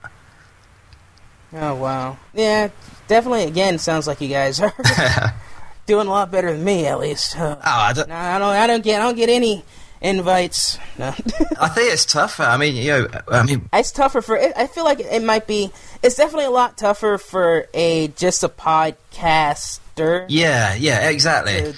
Oh 1.53 1.76
wow, 1.76 2.18
yeah, 2.34 2.70
definitely. 3.07 3.43
Again, 3.43 3.79
sounds 3.79 4.07
like 4.07 4.21
you 4.21 4.29
guys 4.29 4.59
are 4.59 4.73
doing 5.85 6.07
a 6.07 6.09
lot 6.09 6.31
better 6.31 6.51
than 6.51 6.63
me, 6.63 6.85
at 6.87 6.99
least. 6.99 7.37
Uh, 7.37 7.55
oh, 7.57 7.61
I 7.63 7.93
don't, 7.93 8.09
no, 8.09 8.15
I 8.15 8.39
don't. 8.39 8.55
I 8.55 8.67
don't 8.67 8.83
get. 8.83 9.01
I 9.01 9.03
don't 9.03 9.15
get 9.15 9.29
any 9.29 9.63
invites. 10.01 10.77
No. 10.97 11.07
I 11.59 11.69
think 11.69 11.91
it's 11.91 12.05
tougher. 12.05 12.43
I 12.43 12.57
mean, 12.57 12.75
you 12.75 12.89
know, 12.89 13.07
I 13.29 13.43
mean, 13.43 13.69
it's 13.73 13.91
tougher 13.91 14.21
for. 14.21 14.39
I 14.39 14.67
feel 14.67 14.83
like 14.83 14.99
it 14.99 15.23
might 15.23 15.47
be. 15.47 15.71
It's 16.01 16.15
definitely 16.15 16.45
a 16.45 16.51
lot 16.51 16.77
tougher 16.77 17.17
for 17.17 17.67
a 17.73 18.09
just 18.09 18.43
a 18.43 18.49
podcaster. 18.49 20.25
Yeah, 20.29 20.75
yeah, 20.75 21.09
exactly. 21.09 21.73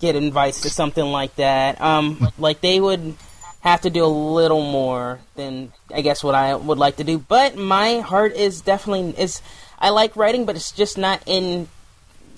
get 0.00 0.16
invites 0.16 0.62
to 0.62 0.70
something 0.70 1.04
like 1.04 1.36
that. 1.36 1.80
Um, 1.80 2.32
like 2.38 2.60
they 2.60 2.80
would 2.80 3.14
have 3.60 3.82
to 3.82 3.90
do 3.90 4.04
a 4.04 4.06
little 4.06 4.62
more 4.62 5.20
than 5.36 5.72
I 5.94 6.00
guess 6.02 6.24
what 6.24 6.34
I 6.34 6.54
would 6.54 6.78
like 6.78 6.96
to 6.96 7.04
do. 7.04 7.18
But 7.18 7.56
my 7.56 8.00
heart 8.00 8.34
is 8.34 8.60
definitely 8.60 9.14
is 9.16 9.40
I 9.82 9.90
like 9.90 10.16
writing, 10.16 10.46
but 10.46 10.56
it's 10.56 10.70
just 10.70 10.96
not 10.96 11.22
in 11.26 11.68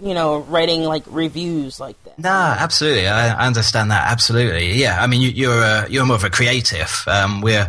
you 0.02 0.12
know 0.12 0.38
writing 0.40 0.82
like 0.82 1.04
reviews 1.06 1.78
like 1.78 2.02
that. 2.04 2.18
No, 2.18 2.30
absolutely, 2.30 3.06
I 3.06 3.46
understand 3.46 3.90
that 3.90 4.10
absolutely. 4.10 4.72
Yeah, 4.72 5.02
I 5.02 5.06
mean 5.06 5.20
you, 5.20 5.50
are 5.50 5.84
a, 5.84 5.90
you're 5.90 6.06
more 6.06 6.16
of 6.16 6.24
a 6.24 6.30
creative. 6.30 6.90
Um, 7.06 7.42
we're 7.42 7.68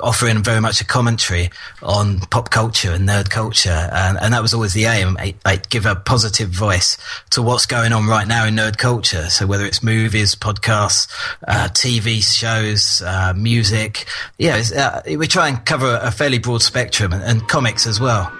offering 0.00 0.42
very 0.42 0.60
much 0.60 0.80
a 0.80 0.86
commentary 0.86 1.50
on 1.82 2.20
pop 2.30 2.50
culture 2.50 2.92
and 2.92 3.08
nerd 3.08 3.28
culture, 3.30 3.90
and, 3.92 4.18
and 4.18 4.32
that 4.32 4.40
was 4.42 4.54
always 4.54 4.72
the 4.72 4.84
aim. 4.84 5.18
Like 5.44 5.68
give 5.68 5.84
a 5.84 5.94
positive 5.94 6.48
voice 6.48 6.96
to 7.30 7.42
what's 7.42 7.66
going 7.66 7.92
on 7.92 8.06
right 8.06 8.26
now 8.26 8.46
in 8.46 8.56
nerd 8.56 8.78
culture. 8.78 9.28
So 9.28 9.46
whether 9.46 9.66
it's 9.66 9.82
movies, 9.82 10.34
podcasts, 10.34 11.08
uh, 11.46 11.68
TV 11.68 12.22
shows, 12.24 13.02
uh, 13.02 13.34
music, 13.36 14.06
yeah, 14.38 14.62
uh, 14.76 15.02
we 15.16 15.26
try 15.26 15.48
and 15.48 15.64
cover 15.64 16.00
a 16.02 16.10
fairly 16.10 16.38
broad 16.38 16.62
spectrum, 16.62 17.12
and, 17.12 17.22
and 17.22 17.48
comics 17.48 17.86
as 17.86 18.00
well. 18.00 18.32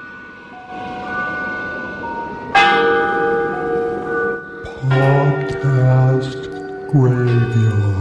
Podcast 4.90 6.40
Graveyard. 6.90 7.99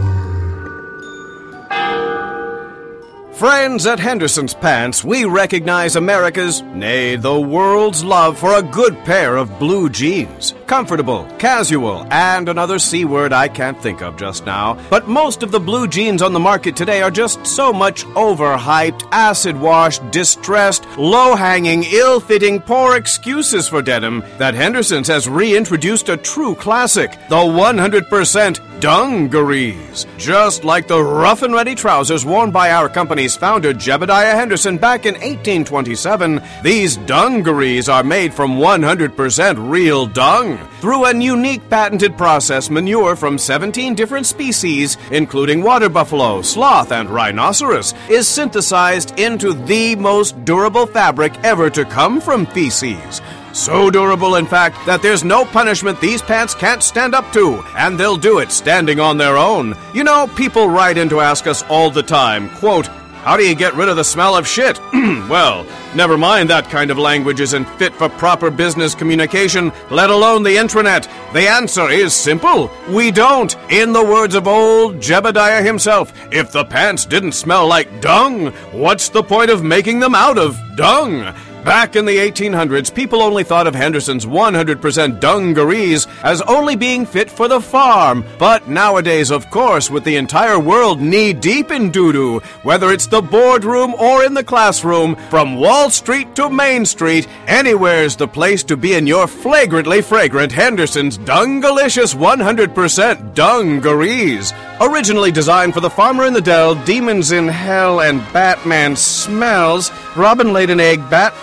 Friends 3.40 3.86
at 3.86 3.98
Henderson's 3.98 4.52
Pants, 4.52 5.02
we 5.02 5.24
recognize 5.24 5.96
America's, 5.96 6.60
nay, 6.60 7.16
the 7.16 7.40
world's 7.40 8.04
love 8.04 8.38
for 8.38 8.52
a 8.52 8.62
good 8.62 8.94
pair 9.06 9.38
of 9.38 9.58
blue 9.58 9.88
jeans. 9.88 10.52
Comfortable, 10.66 11.24
casual, 11.38 12.06
and 12.10 12.50
another 12.50 12.78
C 12.78 13.06
word 13.06 13.32
I 13.32 13.48
can't 13.48 13.80
think 13.80 14.02
of 14.02 14.18
just 14.18 14.44
now. 14.44 14.78
But 14.90 15.08
most 15.08 15.42
of 15.42 15.52
the 15.52 15.58
blue 15.58 15.88
jeans 15.88 16.20
on 16.20 16.34
the 16.34 16.38
market 16.38 16.76
today 16.76 17.00
are 17.00 17.10
just 17.10 17.46
so 17.46 17.72
much 17.72 18.04
overhyped, 18.08 19.08
acid 19.10 19.58
washed, 19.58 20.02
distressed, 20.10 20.84
low 20.98 21.34
hanging, 21.34 21.84
ill 21.84 22.20
fitting, 22.20 22.60
poor 22.60 22.94
excuses 22.94 23.66
for 23.66 23.80
denim 23.80 24.22
that 24.36 24.52
Henderson's 24.52 25.08
has 25.08 25.26
reintroduced 25.26 26.10
a 26.10 26.18
true 26.18 26.54
classic, 26.56 27.12
the 27.30 27.36
100% 27.36 28.69
dungarees. 28.80 30.06
Just 30.16 30.64
like 30.64 30.88
the 30.88 31.02
rough 31.02 31.42
and 31.42 31.52
ready 31.52 31.74
trousers 31.74 32.24
worn 32.24 32.50
by 32.50 32.70
our 32.70 32.88
company's 32.88 33.36
founder, 33.36 33.74
Jebediah 33.74 34.34
Henderson, 34.34 34.78
back 34.78 35.04
in 35.04 35.14
1827, 35.14 36.42
these 36.62 36.96
dungarees 36.96 37.88
are 37.88 38.02
made 38.02 38.32
from 38.32 38.52
100% 38.58 39.70
real 39.70 40.06
dung. 40.06 40.58
Through 40.80 41.04
a 41.04 41.14
unique 41.14 41.68
patented 41.68 42.16
process, 42.16 42.70
manure 42.70 43.16
from 43.16 43.36
17 43.36 43.94
different 43.94 44.26
species, 44.26 44.96
including 45.12 45.62
water 45.62 45.90
buffalo, 45.90 46.40
sloth, 46.40 46.90
and 46.90 47.10
rhinoceros, 47.10 47.92
is 48.08 48.26
synthesized 48.26 49.18
into 49.20 49.52
the 49.52 49.94
most 49.96 50.42
durable 50.46 50.86
fabric 50.86 51.34
ever 51.44 51.68
to 51.68 51.84
come 51.84 52.20
from 52.20 52.46
feces. 52.46 53.20
So 53.52 53.90
durable, 53.90 54.36
in 54.36 54.46
fact, 54.46 54.86
that 54.86 55.02
there's 55.02 55.24
no 55.24 55.44
punishment 55.44 56.00
these 56.00 56.22
pants 56.22 56.54
can't 56.54 56.82
stand 56.82 57.14
up 57.14 57.32
to, 57.32 57.62
and 57.76 57.98
they'll 57.98 58.16
do 58.16 58.38
it 58.38 58.52
standing 58.52 59.00
on 59.00 59.18
their 59.18 59.36
own. 59.36 59.74
You 59.92 60.04
know, 60.04 60.28
people 60.36 60.68
write 60.68 60.98
in 60.98 61.08
to 61.08 61.20
ask 61.20 61.46
us 61.46 61.64
all 61.64 61.90
the 61.90 62.02
time, 62.02 62.48
quote, 62.50 62.88
how 63.22 63.36
do 63.36 63.44
you 63.44 63.54
get 63.54 63.74
rid 63.74 63.90
of 63.90 63.96
the 63.96 64.04
smell 64.04 64.34
of 64.34 64.48
shit? 64.48 64.80
well, 64.92 65.66
never 65.94 66.16
mind 66.16 66.48
that 66.48 66.70
kind 66.70 66.90
of 66.90 66.96
language 66.96 67.40
isn't 67.40 67.68
fit 67.78 67.92
for 67.92 68.08
proper 68.08 68.50
business 68.50 68.94
communication, 68.94 69.72
let 69.90 70.08
alone 70.08 70.42
the 70.42 70.56
intranet. 70.56 71.04
The 71.34 71.46
answer 71.46 71.90
is 71.90 72.14
simple. 72.14 72.70
We 72.88 73.10
don't. 73.10 73.54
In 73.70 73.92
the 73.92 74.02
words 74.02 74.34
of 74.34 74.48
old 74.48 74.96
Jebediah 74.96 75.62
himself, 75.62 76.14
if 76.32 76.50
the 76.50 76.64
pants 76.64 77.04
didn't 77.04 77.32
smell 77.32 77.66
like 77.66 78.00
dung, 78.00 78.52
what's 78.72 79.10
the 79.10 79.22
point 79.22 79.50
of 79.50 79.62
making 79.62 80.00
them 80.00 80.14
out 80.14 80.38
of 80.38 80.58
dung? 80.76 81.34
Back 81.64 81.94
in 81.94 82.06
the 82.06 82.16
1800s, 82.16 82.92
people 82.92 83.20
only 83.20 83.44
thought 83.44 83.66
of 83.66 83.74
Henderson's 83.74 84.24
100% 84.24 85.20
dungarees 85.20 86.06
as 86.22 86.40
only 86.42 86.74
being 86.74 87.04
fit 87.04 87.30
for 87.30 87.48
the 87.48 87.60
farm. 87.60 88.24
But 88.38 88.68
nowadays, 88.68 89.30
of 89.30 89.50
course, 89.50 89.90
with 89.90 90.04
the 90.04 90.16
entire 90.16 90.58
world 90.58 91.02
knee 91.02 91.34
deep 91.34 91.70
in 91.70 91.90
doo 91.90 92.12
doo, 92.12 92.38
whether 92.62 92.90
it's 92.90 93.06
the 93.06 93.20
boardroom 93.20 93.94
or 93.94 94.24
in 94.24 94.32
the 94.32 94.42
classroom, 94.42 95.16
from 95.28 95.56
Wall 95.56 95.90
Street 95.90 96.34
to 96.36 96.48
Main 96.48 96.86
Street, 96.86 97.28
anywhere's 97.46 98.16
the 98.16 98.26
place 98.26 98.64
to 98.64 98.76
be 98.76 98.94
in 98.94 99.06
your 99.06 99.26
flagrantly 99.26 100.00
fragrant 100.00 100.52
Henderson's 100.52 101.18
Dungalicious 101.18 102.14
100% 102.14 103.34
dungarees. 103.34 104.54
Originally 104.80 105.30
designed 105.30 105.74
for 105.74 105.80
the 105.80 105.90
farmer 105.90 106.24
in 106.24 106.32
the 106.32 106.40
dell, 106.40 106.74
demons 106.86 107.32
in 107.32 107.48
hell, 107.48 108.00
and 108.00 108.20
Batman 108.32 108.96
smells, 108.96 109.92
Robin 110.16 110.54
laid 110.54 110.70
an 110.70 110.80
egg, 110.80 111.00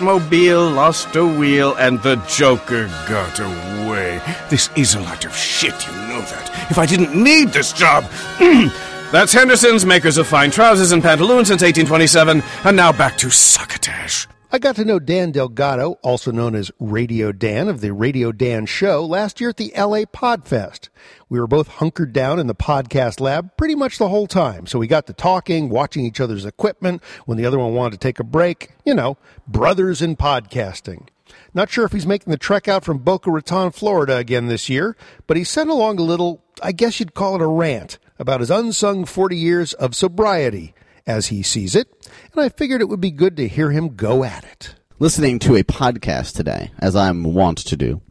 Batmobile 0.08 0.74
lost 0.74 1.14
a 1.16 1.26
wheel, 1.26 1.74
and 1.74 2.00
the 2.02 2.16
Joker 2.28 2.86
got 3.06 3.38
away. 3.40 4.22
This 4.48 4.70
is 4.74 4.94
a 4.94 5.00
lot 5.00 5.26
of 5.26 5.36
shit, 5.36 5.86
you 5.86 5.92
know 5.92 6.22
that. 6.22 6.70
If 6.70 6.78
I 6.78 6.86
didn't 6.86 7.14
need 7.14 7.48
this 7.48 7.74
job. 7.74 8.04
That's 9.12 9.34
Henderson's, 9.34 9.84
makers 9.84 10.16
of 10.16 10.26
fine 10.26 10.50
trousers 10.50 10.92
and 10.92 11.02
pantaloons 11.02 11.48
since 11.48 11.60
1827, 11.60 12.42
and 12.64 12.76
now 12.76 12.90
back 12.90 13.18
to 13.18 13.28
Succotash. 13.28 14.26
I 14.50 14.58
got 14.58 14.76
to 14.76 14.84
know 14.86 14.98
Dan 14.98 15.30
Delgado, 15.30 15.98
also 16.02 16.32
known 16.32 16.54
as 16.54 16.70
Radio 16.80 17.32
Dan 17.32 17.68
of 17.68 17.82
the 17.82 17.92
Radio 17.92 18.32
Dan 18.32 18.64
Show, 18.64 19.04
last 19.04 19.42
year 19.42 19.50
at 19.50 19.58
the 19.58 19.74
LA 19.76 20.04
Podfest. 20.06 20.88
We 21.28 21.38
were 21.38 21.46
both 21.46 21.68
hunkered 21.68 22.14
down 22.14 22.38
in 22.38 22.46
the 22.46 22.54
podcast 22.54 23.20
lab 23.20 23.54
pretty 23.58 23.74
much 23.74 23.98
the 23.98 24.08
whole 24.08 24.26
time, 24.26 24.64
so 24.66 24.78
we 24.78 24.86
got 24.86 25.06
to 25.08 25.12
talking, 25.12 25.68
watching 25.68 26.06
each 26.06 26.18
other's 26.18 26.46
equipment 26.46 27.02
when 27.26 27.36
the 27.36 27.44
other 27.44 27.58
one 27.58 27.74
wanted 27.74 28.00
to 28.00 28.06
take 28.06 28.20
a 28.20 28.24
break. 28.24 28.70
You 28.86 28.94
know, 28.94 29.18
brothers 29.46 30.00
in 30.00 30.16
podcasting. 30.16 31.08
Not 31.52 31.68
sure 31.68 31.84
if 31.84 31.92
he's 31.92 32.06
making 32.06 32.30
the 32.30 32.38
trek 32.38 32.68
out 32.68 32.86
from 32.86 33.00
Boca 33.00 33.30
Raton, 33.30 33.72
Florida 33.72 34.16
again 34.16 34.46
this 34.46 34.70
year, 34.70 34.96
but 35.26 35.36
he 35.36 35.44
sent 35.44 35.68
along 35.68 35.98
a 35.98 36.02
little, 36.02 36.42
I 36.62 36.72
guess 36.72 37.00
you'd 37.00 37.12
call 37.12 37.34
it 37.34 37.42
a 37.42 37.46
rant, 37.46 37.98
about 38.18 38.40
his 38.40 38.50
unsung 38.50 39.04
40 39.04 39.36
years 39.36 39.74
of 39.74 39.94
sobriety 39.94 40.72
as 41.08 41.28
he 41.28 41.42
sees 41.42 41.74
it, 41.74 41.88
and 42.32 42.42
I 42.42 42.50
figured 42.50 42.82
it 42.82 42.88
would 42.88 43.00
be 43.00 43.10
good 43.10 43.36
to 43.38 43.48
hear 43.48 43.70
him 43.70 43.96
go 43.96 44.22
at 44.22 44.44
it. 44.44 44.74
Listening 45.00 45.38
to 45.40 45.56
a 45.56 45.64
podcast 45.64 46.36
today, 46.36 46.70
as 46.78 46.94
I'm 46.94 47.24
wont 47.24 47.58
to 47.58 47.76
do, 47.76 48.02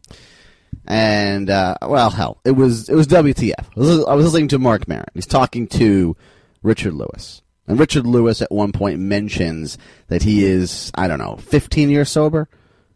and 0.86 1.48
uh, 1.48 1.76
well, 1.82 2.10
hell, 2.10 2.40
it 2.44 2.52
was 2.52 2.88
it 2.88 2.94
was 2.94 3.06
WTF. 3.06 3.52
I 3.76 4.14
was, 4.14 4.24
listening 4.24 4.48
to 4.48 4.58
Marc 4.58 4.88
Maron. 4.88 5.06
He's 5.14 5.26
talking 5.26 5.68
to 5.68 6.16
Richard 6.62 6.94
Lewis, 6.94 7.42
and 7.66 7.78
Richard 7.78 8.06
Lewis 8.06 8.42
at 8.42 8.50
one 8.50 8.72
point 8.72 8.98
mentions 8.98 9.78
that 10.08 10.22
he 10.22 10.44
is 10.44 10.90
I 10.94 11.06
don't 11.08 11.18
know 11.18 11.36
15 11.36 11.90
years 11.90 12.10
sober, 12.10 12.48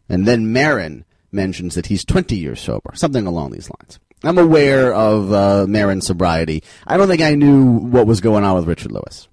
and 0.08 0.26
then 0.26 0.52
Maron 0.52 1.04
mentions 1.30 1.74
that 1.76 1.86
he's 1.86 2.04
20 2.04 2.36
years 2.36 2.60
sober, 2.60 2.92
something 2.94 3.26
along 3.26 3.52
these 3.52 3.70
lines. 3.70 4.00
I'm 4.24 4.38
aware 4.38 4.94
of 4.94 5.32
uh, 5.32 5.66
Maron's 5.68 6.06
sobriety. 6.06 6.62
I 6.86 6.96
don't 6.96 7.08
think 7.08 7.22
I 7.22 7.34
knew 7.34 7.64
what 7.64 8.06
was 8.06 8.20
going 8.20 8.44
on 8.44 8.54
with 8.54 8.68
Richard 8.68 8.92
Lewis. 8.92 9.28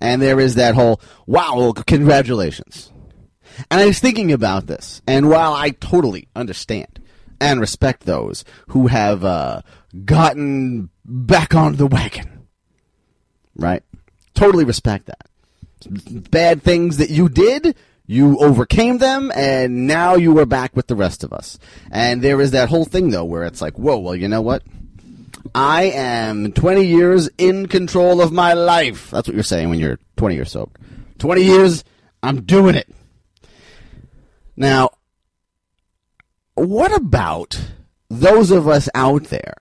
And 0.00 0.22
there 0.22 0.38
is 0.40 0.54
that 0.54 0.74
whole, 0.74 1.00
wow, 1.26 1.72
congratulations. 1.86 2.92
And 3.70 3.80
I 3.80 3.86
was 3.86 3.98
thinking 3.98 4.30
about 4.32 4.66
this, 4.66 5.02
and 5.06 5.28
while 5.28 5.52
I 5.52 5.70
totally 5.70 6.28
understand 6.36 7.00
and 7.40 7.60
respect 7.60 8.04
those 8.04 8.44
who 8.68 8.86
have 8.86 9.24
uh, 9.24 9.62
gotten 10.04 10.90
back 11.04 11.54
on 11.54 11.76
the 11.76 11.86
wagon, 11.86 12.46
right? 13.56 13.82
Totally 14.34 14.64
respect 14.64 15.06
that. 15.06 15.26
Bad 16.30 16.62
things 16.62 16.98
that 16.98 17.10
you 17.10 17.28
did, 17.28 17.74
you 18.06 18.38
overcame 18.38 18.98
them, 18.98 19.32
and 19.34 19.86
now 19.86 20.14
you 20.14 20.38
are 20.38 20.46
back 20.46 20.76
with 20.76 20.86
the 20.86 20.96
rest 20.96 21.24
of 21.24 21.32
us. 21.32 21.58
And 21.90 22.22
there 22.22 22.40
is 22.40 22.52
that 22.52 22.68
whole 22.68 22.84
thing, 22.84 23.10
though, 23.10 23.24
where 23.24 23.44
it's 23.44 23.60
like, 23.60 23.78
whoa, 23.78 23.98
well, 23.98 24.14
you 24.14 24.28
know 24.28 24.42
what? 24.42 24.62
I 25.54 25.84
am 25.84 26.52
20 26.52 26.84
years 26.84 27.28
in 27.38 27.66
control 27.66 28.20
of 28.20 28.32
my 28.32 28.52
life. 28.52 29.10
That's 29.10 29.28
what 29.28 29.34
you're 29.34 29.42
saying 29.42 29.70
when 29.70 29.78
you're 29.78 29.98
20 30.16 30.34
years 30.34 30.52
sober. 30.52 30.72
20 31.18 31.42
years, 31.42 31.84
I'm 32.22 32.42
doing 32.42 32.74
it. 32.74 32.88
Now, 34.56 34.90
what 36.54 36.94
about 36.94 37.60
those 38.08 38.50
of 38.50 38.68
us 38.68 38.88
out 38.94 39.24
there 39.24 39.54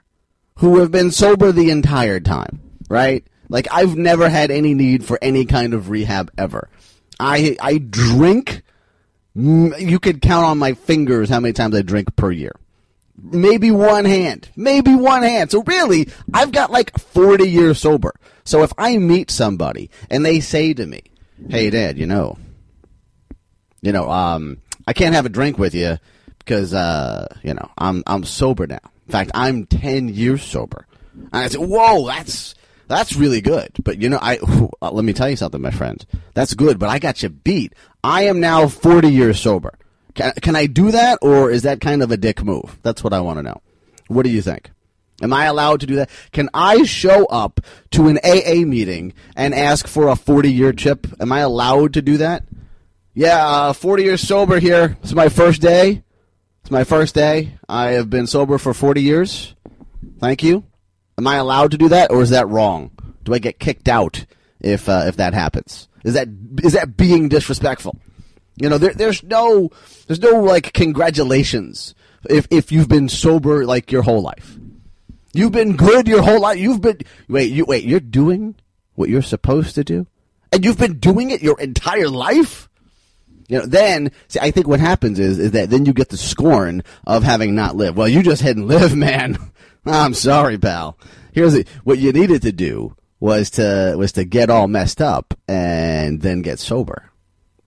who 0.57 0.79
have 0.79 0.91
been 0.91 1.11
sober 1.11 1.51
the 1.51 1.69
entire 1.69 2.19
time, 2.19 2.61
right? 2.89 3.25
Like, 3.49 3.67
I've 3.71 3.95
never 3.95 4.29
had 4.29 4.51
any 4.51 4.73
need 4.73 5.05
for 5.05 5.19
any 5.21 5.45
kind 5.45 5.73
of 5.73 5.89
rehab 5.89 6.31
ever. 6.37 6.69
I, 7.19 7.55
I 7.61 7.77
drink, 7.77 8.63
you 9.35 9.99
could 9.99 10.21
count 10.21 10.45
on 10.45 10.57
my 10.57 10.73
fingers 10.73 11.29
how 11.29 11.39
many 11.39 11.53
times 11.53 11.75
I 11.75 11.81
drink 11.81 12.15
per 12.15 12.31
year 12.31 12.53
maybe 13.21 13.71
one 13.71 14.05
hand, 14.05 14.49
maybe 14.55 14.95
one 14.95 15.23
hand. 15.23 15.51
So 15.51 15.63
really, 15.63 16.09
I've 16.33 16.51
got 16.51 16.71
like 16.71 16.97
40 16.97 17.49
years 17.49 17.79
sober. 17.79 18.13
So 18.43 18.63
if 18.63 18.71
I 18.77 18.97
meet 18.97 19.31
somebody 19.31 19.89
and 20.09 20.25
they 20.25 20.39
say 20.39 20.73
to 20.73 20.85
me, 20.85 21.01
"Hey, 21.49 21.69
Dad, 21.69 21.97
you 21.97 22.05
know, 22.05 22.37
you 23.81 23.91
know, 23.91 24.09
um, 24.09 24.57
I 24.87 24.93
can't 24.93 25.15
have 25.15 25.25
a 25.25 25.29
drink 25.29 25.57
with 25.57 25.73
you 25.75 25.97
because, 26.39 26.73
uh, 26.73 27.27
you 27.43 27.53
know, 27.53 27.69
I'm 27.77 28.03
I'm 28.07 28.23
sober 28.23 28.67
now. 28.67 28.79
In 29.07 29.11
fact, 29.11 29.31
I'm 29.33 29.65
10 29.65 30.09
years 30.09 30.43
sober." 30.43 30.85
And 31.13 31.29
I 31.33 31.47
say, 31.47 31.57
"Whoa, 31.57 32.07
that's." 32.07 32.55
That's 32.89 33.17
really 33.17 33.41
good, 33.41 33.71
but 33.83 34.01
you 34.01 34.07
know, 34.07 34.17
I 34.21 34.37
uh, 34.81 34.91
let 34.91 35.03
me 35.03 35.11
tell 35.11 35.29
you 35.29 35.35
something, 35.35 35.59
my 35.59 35.71
friend. 35.71 36.05
That's 36.35 36.53
good, 36.53 36.79
but 36.79 36.87
I 36.87 36.99
got 36.99 37.21
you 37.21 37.27
beat. 37.27 37.73
I 38.01 38.23
am 38.27 38.39
now 38.39 38.69
40 38.69 39.09
years 39.09 39.41
sober. 39.41 39.77
Can, 40.17 40.33
can 40.41 40.55
I 40.55 40.65
do 40.65 40.91
that, 40.91 41.19
or 41.21 41.49
is 41.51 41.61
that 41.61 41.79
kind 41.79 42.01
of 42.03 42.11
a 42.11 42.17
dick 42.17 42.43
move? 42.43 42.77
That's 42.81 43.03
what 43.03 43.13
I 43.13 43.21
want 43.21 43.37
to 43.37 43.43
know. 43.43 43.61
What 44.07 44.23
do 44.23 44.29
you 44.29 44.41
think? 44.41 44.71
Am 45.21 45.31
I 45.31 45.45
allowed 45.45 45.79
to 45.81 45.85
do 45.85 45.95
that? 45.95 46.09
Can 46.31 46.49
I 46.53 46.83
show 46.83 47.25
up 47.27 47.61
to 47.91 48.07
an 48.07 48.19
AA 48.23 48.65
meeting 48.65 49.13
and 49.35 49.53
ask 49.53 49.87
for 49.87 50.07
a 50.09 50.15
40 50.15 50.51
year 50.51 50.73
chip? 50.73 51.07
Am 51.19 51.31
I 51.31 51.39
allowed 51.39 51.93
to 51.93 52.01
do 52.01 52.17
that? 52.17 52.43
Yeah, 53.13 53.47
uh, 53.47 53.73
40 53.73 54.03
years 54.03 54.21
sober 54.21 54.59
here. 54.59 54.97
It's 55.01 55.13
my 55.13 55.29
first 55.29 55.61
day. 55.61 56.03
It's 56.61 56.71
my 56.71 56.83
first 56.83 57.15
day. 57.15 57.53
I 57.69 57.91
have 57.91 58.09
been 58.09 58.27
sober 58.27 58.57
for 58.57 58.73
40 58.73 59.01
years. 59.01 59.55
Thank 60.19 60.43
you. 60.43 60.65
Am 61.17 61.25
I 61.25 61.35
allowed 61.35 61.71
to 61.71 61.77
do 61.77 61.89
that, 61.89 62.11
or 62.11 62.21
is 62.21 62.29
that 62.31 62.47
wrong? 62.47 62.91
Do 63.23 63.33
I 63.33 63.39
get 63.39 63.59
kicked 63.59 63.87
out 63.87 64.25
if 64.59 64.87
uh, 64.87 65.05
if 65.07 65.17
that 65.17 65.33
happens? 65.33 65.87
Is 66.03 66.13
that 66.13 66.27
is 66.63 66.73
that 66.73 66.95
being 66.95 67.27
disrespectful? 67.27 67.99
You 68.57 68.69
know, 68.69 68.77
there, 68.77 68.93
there's 68.93 69.23
no, 69.23 69.69
there's 70.07 70.21
no 70.21 70.39
like 70.41 70.73
congratulations 70.73 71.93
if 72.29 72.47
if 72.49 72.71
you've 72.71 72.89
been 72.89 73.09
sober 73.09 73.65
like 73.65 73.91
your 73.91 74.01
whole 74.01 74.21
life. 74.21 74.57
You've 75.33 75.51
been 75.51 75.75
good 75.75 76.07
your 76.07 76.23
whole 76.23 76.41
life. 76.41 76.57
You've 76.57 76.81
been 76.81 76.99
wait, 77.27 77.51
you 77.51 77.65
wait. 77.65 77.83
You're 77.83 77.99
doing 77.99 78.55
what 78.95 79.09
you're 79.09 79.21
supposed 79.21 79.75
to 79.75 79.83
do, 79.83 80.07
and 80.51 80.65
you've 80.65 80.79
been 80.79 80.99
doing 80.99 81.29
it 81.29 81.43
your 81.43 81.59
entire 81.59 82.09
life. 82.09 82.69
You 83.47 83.59
know, 83.59 83.65
then 83.65 84.11
see, 84.27 84.39
I 84.39 84.51
think 84.51 84.67
what 84.67 84.79
happens 84.79 85.19
is 85.19 85.37
is 85.39 85.51
that 85.51 85.69
then 85.69 85.85
you 85.85 85.93
get 85.93 86.09
the 86.09 86.17
scorn 86.17 86.83
of 87.05 87.23
having 87.23 87.55
not 87.55 87.75
lived. 87.75 87.97
Well, 87.97 88.07
you 88.07 88.23
just 88.23 88.41
hadn't 88.41 88.67
lived, 88.67 88.95
man. 88.95 89.37
I'm 89.85 90.13
sorry, 90.13 90.57
pal. 90.57 90.97
Here's 91.31 91.53
the, 91.53 91.65
what 91.83 91.99
you 91.99 92.11
needed 92.11 92.41
to 92.41 92.51
do 92.51 92.95
was 93.19 93.51
to 93.51 93.95
was 93.97 94.11
to 94.13 94.25
get 94.25 94.49
all 94.49 94.67
messed 94.67 95.01
up 95.01 95.33
and 95.47 96.21
then 96.21 96.41
get 96.41 96.59
sober 96.59 97.11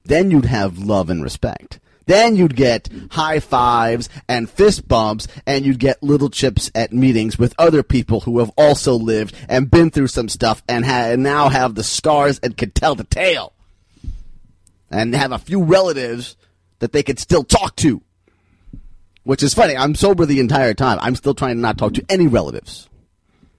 then 0.04 0.30
you'd 0.30 0.46
have 0.46 0.78
love 0.78 1.10
and 1.10 1.22
respect. 1.22 1.80
Then 2.06 2.34
you'd 2.34 2.56
get 2.56 2.88
high 3.12 3.38
fives 3.38 4.08
and 4.28 4.50
fist 4.50 4.88
bumps, 4.88 5.28
and 5.46 5.64
you'd 5.64 5.78
get 5.78 6.02
little 6.02 6.28
chips 6.28 6.68
at 6.74 6.92
meetings 6.92 7.38
with 7.38 7.54
other 7.56 7.84
people 7.84 8.20
who 8.20 8.40
have 8.40 8.50
also 8.56 8.94
lived 8.94 9.34
and 9.48 9.70
been 9.70 9.90
through 9.90 10.08
some 10.08 10.28
stuff 10.28 10.60
and, 10.68 10.84
ha- 10.84 11.12
and 11.12 11.22
now 11.22 11.48
have 11.48 11.76
the 11.76 11.84
scars 11.84 12.40
and 12.40 12.56
could 12.56 12.74
tell 12.74 12.96
the 12.96 13.04
tale. 13.04 13.52
And 14.90 15.14
have 15.14 15.30
a 15.30 15.38
few 15.38 15.62
relatives 15.62 16.36
that 16.80 16.90
they 16.90 17.04
could 17.04 17.20
still 17.20 17.44
talk 17.44 17.76
to. 17.76 18.02
Which 19.22 19.44
is 19.44 19.54
funny. 19.54 19.76
I'm 19.76 19.94
sober 19.94 20.26
the 20.26 20.40
entire 20.40 20.74
time. 20.74 20.98
I'm 21.00 21.14
still 21.14 21.34
trying 21.34 21.54
to 21.54 21.60
not 21.60 21.78
talk 21.78 21.94
to 21.94 22.04
any 22.08 22.26
relatives. 22.26 22.88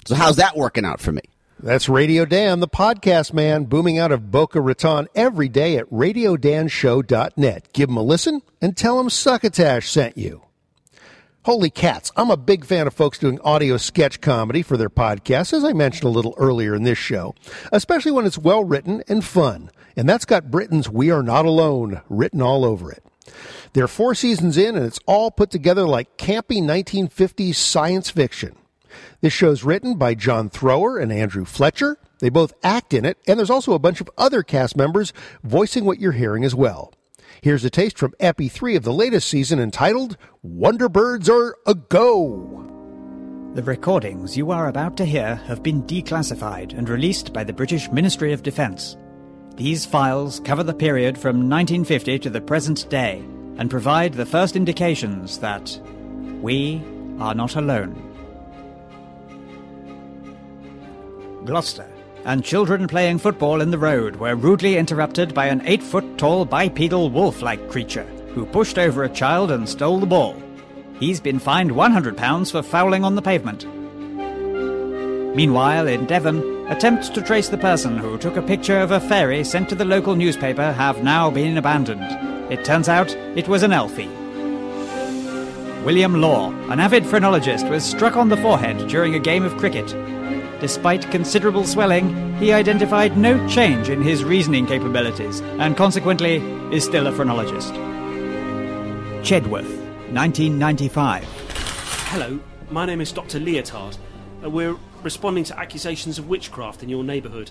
So 0.05 0.15
how's 0.15 0.35
that 0.37 0.57
working 0.57 0.83
out 0.83 0.99
for 0.99 1.13
me? 1.13 1.21
That's 1.63 1.87
Radio 1.87 2.25
Dan, 2.25 2.59
the 2.59 2.67
podcast 2.67 3.33
man, 3.33 3.65
booming 3.65 3.99
out 3.99 4.11
of 4.11 4.31
Boca 4.31 4.59
Raton 4.59 5.07
every 5.13 5.47
day 5.47 5.77
at 5.77 5.87
radiodanshow.net. 5.91 7.71
Give 7.71 7.87
him 7.87 7.97
a 7.97 8.01
listen 8.01 8.41
and 8.59 8.75
tell 8.75 8.99
him 8.99 9.11
Succotash 9.11 9.87
sent 9.87 10.17
you. 10.17 10.41
Holy 11.45 11.69
cats, 11.69 12.11
I'm 12.15 12.31
a 12.31 12.37
big 12.37 12.65
fan 12.65 12.87
of 12.87 12.95
folks 12.95 13.19
doing 13.19 13.39
audio 13.41 13.77
sketch 13.77 14.21
comedy 14.21 14.63
for 14.63 14.75
their 14.75 14.89
podcasts, 14.89 15.53
as 15.53 15.63
I 15.63 15.73
mentioned 15.73 16.05
a 16.05 16.09
little 16.09 16.33
earlier 16.39 16.73
in 16.73 16.81
this 16.81 16.97
show, 16.97 17.35
especially 17.71 18.11
when 18.11 18.25
it's 18.25 18.39
well 18.39 18.63
written 18.63 19.03
and 19.07 19.23
fun. 19.23 19.69
And 19.95 20.09
that's 20.09 20.25
got 20.25 20.49
Britain's 20.49 20.89
We 20.89 21.11
Are 21.11 21.21
Not 21.21 21.45
Alone 21.45 22.01
written 22.09 22.41
all 22.41 22.65
over 22.65 22.91
it. 22.91 23.03
They're 23.73 23.87
four 23.87 24.15
seasons 24.15 24.57
in, 24.57 24.75
and 24.75 24.85
it's 24.85 24.99
all 25.05 25.29
put 25.29 25.51
together 25.51 25.83
like 25.83 26.17
campy 26.17 26.59
1950s 26.59 27.53
science 27.53 28.09
fiction. 28.09 28.55
This 29.21 29.33
show's 29.33 29.63
written 29.63 29.95
by 29.95 30.15
John 30.15 30.49
Thrower 30.49 30.97
and 30.97 31.11
Andrew 31.11 31.45
Fletcher. 31.45 31.97
They 32.19 32.29
both 32.29 32.53
act 32.63 32.93
in 32.93 33.05
it, 33.05 33.17
and 33.27 33.37
there's 33.37 33.49
also 33.49 33.73
a 33.73 33.79
bunch 33.79 34.01
of 34.01 34.09
other 34.17 34.43
cast 34.43 34.75
members 34.75 35.13
voicing 35.43 35.85
what 35.85 35.99
you're 35.99 36.11
hearing 36.11 36.43
as 36.43 36.55
well. 36.55 36.93
Here's 37.41 37.65
a 37.65 37.69
taste 37.69 37.97
from 37.97 38.13
Epi 38.19 38.49
3 38.49 38.75
of 38.75 38.83
the 38.83 38.93
latest 38.93 39.27
season 39.27 39.59
entitled 39.59 40.17
Wonderbirds 40.45 41.27
Are 41.27 41.55
a 41.65 41.73
Go. 41.73 42.67
The 43.55 43.63
recordings 43.63 44.37
you 44.37 44.51
are 44.51 44.67
about 44.67 44.95
to 44.97 45.05
hear 45.05 45.35
have 45.35 45.63
been 45.63 45.83
declassified 45.83 46.77
and 46.77 46.87
released 46.87 47.33
by 47.33 47.43
the 47.43 47.51
British 47.51 47.91
Ministry 47.91 48.31
of 48.31 48.43
Defence. 48.43 48.95
These 49.55 49.85
files 49.85 50.39
cover 50.39 50.63
the 50.63 50.73
period 50.73 51.17
from 51.17 51.49
1950 51.49 52.19
to 52.19 52.29
the 52.29 52.39
present 52.39 52.89
day 52.89 53.23
and 53.57 53.69
provide 53.69 54.13
the 54.13 54.25
first 54.25 54.55
indications 54.55 55.39
that 55.39 55.79
we 56.41 56.81
are 57.19 57.35
not 57.35 57.55
alone. 57.55 58.10
Gloucester, 61.45 61.87
and 62.25 62.43
children 62.43 62.87
playing 62.87 63.17
football 63.17 63.61
in 63.61 63.71
the 63.71 63.77
road 63.77 64.15
were 64.15 64.35
rudely 64.35 64.77
interrupted 64.77 65.33
by 65.33 65.47
an 65.47 65.61
eight 65.65 65.81
foot 65.81 66.17
tall 66.17 66.45
bipedal 66.45 67.09
wolf 67.09 67.41
like 67.41 67.69
creature 67.69 68.05
who 68.33 68.45
pushed 68.45 68.77
over 68.77 69.03
a 69.03 69.09
child 69.09 69.51
and 69.51 69.67
stole 69.67 69.99
the 69.99 70.05
ball. 70.05 70.41
He's 70.99 71.19
been 71.19 71.39
fined 71.39 71.71
£100 71.71 72.51
for 72.51 72.61
fouling 72.61 73.03
on 73.03 73.15
the 73.15 73.21
pavement. 73.21 73.65
Meanwhile, 75.35 75.87
in 75.87 76.05
Devon, 76.05 76.67
attempts 76.67 77.09
to 77.09 77.21
trace 77.21 77.49
the 77.49 77.57
person 77.57 77.97
who 77.97 78.17
took 78.17 78.37
a 78.37 78.41
picture 78.41 78.79
of 78.79 78.91
a 78.91 78.99
fairy 78.99 79.43
sent 79.43 79.67
to 79.69 79.75
the 79.75 79.85
local 79.85 80.15
newspaper 80.15 80.71
have 80.73 81.03
now 81.03 81.31
been 81.31 81.57
abandoned. 81.57 82.03
It 82.51 82.63
turns 82.63 82.87
out 82.87 83.15
it 83.35 83.47
was 83.47 83.63
an 83.63 83.73
Elfie. 83.73 84.09
William 85.83 86.21
Law, 86.21 86.51
an 86.69 86.79
avid 86.79 87.05
phrenologist, 87.05 87.65
was 87.67 87.83
struck 87.83 88.15
on 88.15 88.29
the 88.29 88.37
forehead 88.37 88.87
during 88.87 89.15
a 89.15 89.19
game 89.19 89.43
of 89.43 89.57
cricket. 89.57 89.91
Despite 90.61 91.09
considerable 91.09 91.65
swelling, 91.65 92.35
he 92.37 92.53
identified 92.53 93.17
no 93.17 93.47
change 93.47 93.89
in 93.89 93.99
his 93.99 94.23
reasoning 94.23 94.67
capabilities 94.67 95.41
and 95.57 95.75
consequently 95.75 96.35
is 96.71 96.85
still 96.85 97.07
a 97.07 97.11
phrenologist. 97.11 97.73
Chedworth, 99.23 99.67
1995. 100.13 101.23
Hello, 102.09 102.39
my 102.69 102.85
name 102.85 103.01
is 103.01 103.11
Dr. 103.11 103.39
Leotard. 103.39 103.97
Uh, 104.43 104.51
we're 104.51 104.77
responding 105.01 105.43
to 105.45 105.57
accusations 105.57 106.19
of 106.19 106.29
witchcraft 106.29 106.83
in 106.83 106.89
your 106.89 107.03
neighbourhood. 107.03 107.49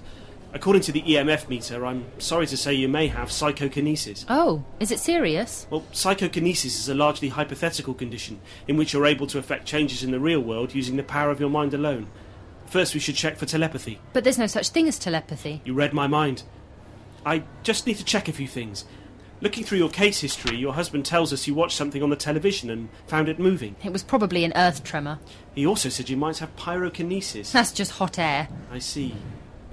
According 0.52 0.82
to 0.82 0.92
the 0.92 1.02
EMF 1.02 1.48
meter, 1.48 1.84
I'm 1.84 2.06
sorry 2.20 2.46
to 2.46 2.56
say 2.56 2.74
you 2.74 2.88
may 2.88 3.08
have 3.08 3.32
psychokinesis. 3.32 4.24
Oh, 4.28 4.64
is 4.78 4.92
it 4.92 5.00
serious? 5.00 5.66
Well, 5.68 5.84
psychokinesis 5.90 6.78
is 6.78 6.88
a 6.88 6.94
largely 6.94 7.30
hypothetical 7.30 7.94
condition 7.94 8.40
in 8.68 8.76
which 8.76 8.92
you're 8.92 9.06
able 9.06 9.26
to 9.28 9.38
affect 9.38 9.66
changes 9.66 10.04
in 10.04 10.12
the 10.12 10.20
real 10.20 10.40
world 10.40 10.76
using 10.76 10.96
the 10.96 11.02
power 11.02 11.30
of 11.30 11.40
your 11.40 11.50
mind 11.50 11.74
alone. 11.74 12.06
First, 12.70 12.94
we 12.94 13.00
should 13.00 13.16
check 13.16 13.36
for 13.36 13.46
telepathy. 13.46 13.98
But 14.12 14.22
there's 14.22 14.38
no 14.38 14.46
such 14.46 14.68
thing 14.68 14.86
as 14.86 14.96
telepathy. 14.96 15.60
You 15.64 15.74
read 15.74 15.92
my 15.92 16.06
mind. 16.06 16.44
I 17.26 17.42
just 17.64 17.84
need 17.84 17.96
to 17.96 18.04
check 18.04 18.28
a 18.28 18.32
few 18.32 18.46
things. 18.46 18.84
Looking 19.40 19.64
through 19.64 19.78
your 19.78 19.88
case 19.88 20.20
history, 20.20 20.56
your 20.56 20.74
husband 20.74 21.04
tells 21.04 21.32
us 21.32 21.48
you 21.48 21.54
watched 21.54 21.76
something 21.76 22.00
on 22.00 22.10
the 22.10 22.16
television 22.16 22.70
and 22.70 22.88
found 23.08 23.28
it 23.28 23.40
moving. 23.40 23.74
It 23.82 23.92
was 23.92 24.04
probably 24.04 24.44
an 24.44 24.52
earth 24.54 24.84
tremor. 24.84 25.18
He 25.52 25.66
also 25.66 25.88
said 25.88 26.08
you 26.08 26.16
might 26.16 26.38
have 26.38 26.54
pyrokinesis. 26.54 27.50
That's 27.50 27.72
just 27.72 27.92
hot 27.92 28.20
air. 28.20 28.48
I 28.70 28.78
see. 28.78 29.16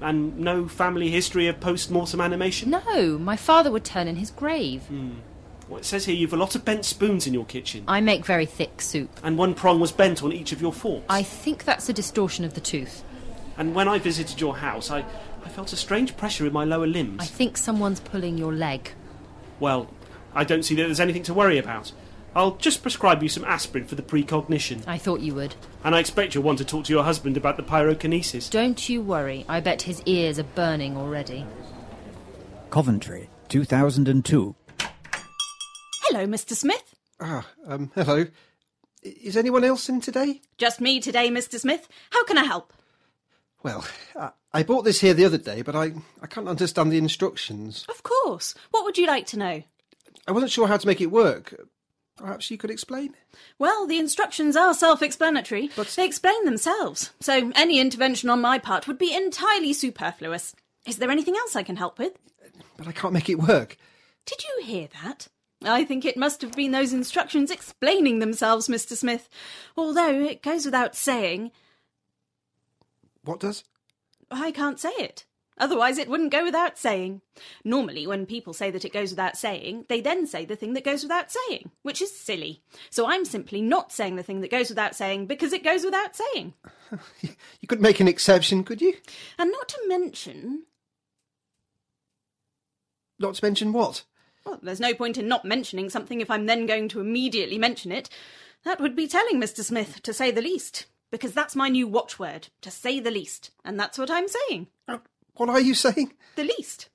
And 0.01 0.39
no 0.39 0.67
family 0.67 1.09
history 1.11 1.47
of 1.47 1.59
post 1.59 1.91
mortem 1.91 2.19
animation? 2.19 2.71
No, 2.71 3.19
my 3.19 3.35
father 3.35 3.71
would 3.71 3.85
turn 3.85 4.07
in 4.07 4.15
his 4.15 4.31
grave. 4.31 4.83
Hmm. 4.83 5.15
Well, 5.68 5.80
it 5.80 5.86
says 5.86 6.05
here 6.05 6.15
you've 6.15 6.34
a 6.34 6.38
lot 6.38 6.55
of 6.55 6.63
bent 6.63 6.86
spoons 6.86 7.28
in 7.28 7.34
your 7.34 7.45
kitchen. 7.45 7.84
I 7.88 7.99
make 7.99 8.26
very 8.26 8.45
thick 8.45 8.82
soup. 8.82 9.09
And 9.22 9.38
one 9.38 9.53
prong 9.53 9.80
was 9.80 9.91
bent 9.91 10.24
on 10.24 10.32
each 10.32 10.51
of 10.51 10.61
your 10.61 10.72
forks. 10.72 11.05
I 11.09 11.24
think 11.24 11.65
that's 11.65 11.89
a 11.89 11.93
distortion 11.93 12.45
of 12.45 12.53
the 12.53 12.61
tooth. 12.61 13.03
And 13.57 13.76
when 13.76 13.88
I 13.88 13.99
visited 13.99 14.39
your 14.39 14.57
house, 14.57 14.89
I, 14.91 15.03
I 15.43 15.49
felt 15.49 15.74
a 15.74 15.76
strange 15.76 16.15
pressure 16.15 16.45
in 16.45 16.53
my 16.53 16.63
lower 16.63 16.88
limbs. 16.88 17.22
I 17.22 17.26
think 17.26 17.57
someone's 17.57 17.99
pulling 17.99 18.38
your 18.38 18.53
leg. 18.53 18.91
Well, 19.59 19.89
I 20.34 20.43
don't 20.43 20.63
see 20.63 20.76
that 20.76 20.84
there's 20.84 20.99
anything 20.99 21.24
to 21.24 21.34
worry 21.34 21.57
about. 21.57 21.91
I'll 22.36 22.55
just 22.57 22.84
prescribe 22.84 23.24
you 23.24 23.30
some 23.30 23.43
aspirin 23.45 23.86
for 23.86 23.95
the 23.95 24.03
precognition. 24.03 24.84
I 24.86 24.99
thought 24.99 25.22
you 25.22 25.34
would. 25.34 25.55
And 25.84 25.95
I 25.95 25.99
expect 25.99 26.36
you'll 26.36 26.43
want 26.43 26.59
to 26.59 26.65
talk 26.65 26.86
to 26.86 26.93
your 26.93 27.03
husband 27.03 27.36
about 27.36 27.57
the 27.57 27.63
pyrokinesis. 27.63 28.49
Don't 28.51 28.88
you 28.88 29.01
worry. 29.01 29.43
I 29.49 29.59
bet 29.59 29.82
his 29.82 30.03
ears 30.05 30.38
are 30.38 30.43
burning 30.43 30.95
already. 30.95 31.47
Coventry, 32.70 33.30
2002. 33.49 34.55
Hello, 36.10 36.26
Mr. 36.26 36.55
Smith. 36.55 36.95
Ah, 37.20 37.45
um, 37.68 37.91
hello. 37.93 38.28
Is 39.03 39.36
anyone 39.36 39.66
else 39.66 39.89
in 39.89 39.99
today? 39.99 40.39
Just 40.58 40.80
me 40.80 41.01
today, 41.01 41.30
Mr. 41.30 41.60
Smith. 41.60 41.89
How 42.12 42.24
can 42.24 42.38
I 42.38 42.45
help? 42.45 42.72
Well, 43.62 43.86
I, 44.16 44.30
I 44.53 44.64
bought 44.64 44.86
this 44.86 45.01
here 45.01 45.14
the 45.14 45.26
other 45.26 45.38
day, 45.38 45.64
but 45.64 45.76
I, 45.76 45.91
I 46.22 46.28
can't 46.28 46.47
understand 46.47 46.93
the 46.93 46.97
instructions. 46.97 47.86
Of 47.89 48.03
course. 48.03 48.55
What 48.72 48.86
would 48.86 48.97
you 48.97 49.05
like 49.05 49.26
to 49.28 49.38
know? 49.38 49.64
I 50.26 50.32
wasn't 50.32 50.53
sure 50.53 50.68
how 50.70 50.78
to 50.78 50.88
make 50.88 51.01
it 51.01 51.12
work. 51.12 51.53
Perhaps 52.16 52.49
you 52.49 52.58
could 52.58 52.72
explain? 52.72 53.14
Well, 53.60 53.86
the 53.86 53.99
instructions 53.99 54.55
are 54.55 54.74
self 54.74 55.01
explanatory. 55.01 55.72
But 55.76 55.88
they 55.88 56.05
explain 56.05 56.45
themselves. 56.45 57.12
So 57.20 57.51
any 57.53 57.82
intervention 57.82 58.30
on 58.30 58.39
my 58.39 58.60
part 58.60 58.88
would 58.88 58.97
be 58.97 59.14
entirely 59.14 59.74
superfluous. 59.74 60.55
Is 60.86 60.99
there 60.99 61.12
anything 61.12 61.36
else 61.36 61.58
I 61.58 61.64
can 61.64 61.76
help 61.76 61.99
with? 61.99 62.14
But 62.78 62.88
I 62.88 62.93
can't 62.93 63.14
make 63.14 63.30
it 63.30 63.39
work. 63.39 63.76
Did 64.26 64.45
you 64.45 64.64
hear 64.64 64.88
that? 65.03 65.28
I 65.64 65.84
think 65.84 66.05
it 66.05 66.18
must 66.18 66.41
have 66.41 66.53
been 66.53 66.72
those 66.72 66.93
instructions 66.93 67.49
explaining 67.49 68.20
themselves, 68.20 68.68
Mr. 68.68 68.95
Smith. 68.95 69.28
Although 69.76 70.22
it 70.22 70.43
goes 70.43 70.66
without 70.66 70.95
saying, 70.95 71.51
What 73.24 73.39
does? 73.39 73.64
I 74.30 74.51
can't 74.51 74.80
say 74.80 74.91
it. 74.99 75.26
Otherwise, 75.60 75.97
it 75.97 76.08
wouldn't 76.08 76.32
go 76.32 76.43
without 76.43 76.78
saying. 76.78 77.22
Normally, 77.64 78.05
when 78.05 78.28
people 78.28 78.53
say 78.53 78.70
that 78.70 78.86
it 78.86 78.93
goes 78.93 79.10
without 79.10 79.36
saying, 79.36 79.86
they 79.89 80.01
then 80.01 80.28
say 80.28 80.45
the 80.45 80.55
thing 80.55 80.74
that 80.74 80.84
goes 80.84 81.01
without 81.01 81.32
saying, 81.32 81.72
which 81.82 82.01
is 82.01 82.16
silly. 82.16 82.62
So 82.91 83.08
I'm 83.08 83.26
simply 83.26 83.62
not 83.62 83.91
saying 83.91 84.18
the 84.18 84.24
thing 84.24 84.41
that 84.41 84.51
goes 84.51 84.70
without 84.70 84.95
saying 84.95 85.26
because 85.26 85.53
it 85.53 85.64
goes 85.64 85.84
without 85.84 86.16
saying. 86.16 86.53
You 87.60 87.68
could 87.68 87.82
make 87.82 87.99
an 87.99 88.08
exception, 88.08 88.64
could 88.64 88.82
you? 88.82 88.93
And 89.38 89.51
not 89.51 89.68
to 89.70 89.78
mention. 89.88 90.64
Not 93.20 93.34
to 93.36 93.43
mention 93.45 93.74
what? 93.74 94.03
Well, 94.47 94.59
there's 94.63 94.79
no 94.79 94.93
point 94.93 95.17
in 95.17 95.27
not 95.27 95.43
mentioning 95.43 95.89
something 95.89 96.21
if 96.21 96.31
I'm 96.31 96.45
then 96.45 96.65
going 96.65 96.87
to 96.89 97.01
immediately 97.01 97.57
mention 97.57 97.91
it. 97.91 98.09
That 98.63 98.79
would 98.79 98.95
be 98.95 99.07
telling, 99.07 99.41
Mr. 99.41 99.61
Smith, 99.61 100.01
to 100.03 100.13
say 100.13 100.31
the 100.31 100.41
least. 100.41 100.85
Because 101.11 101.33
that's 101.33 101.55
my 101.55 101.67
new 101.67 101.85
watchword, 101.85 102.47
to 102.61 102.71
say 102.71 102.99
the 103.01 103.11
least. 103.11 103.51
And 103.65 103.77
that's 103.77 103.97
what 103.97 104.09
I'm 104.09 104.27
saying. 104.27 104.67
Uh, 104.87 104.99
what 105.35 105.49
are 105.49 105.59
you 105.59 105.73
saying? 105.73 106.13
The 106.35 106.45
least. 106.45 106.87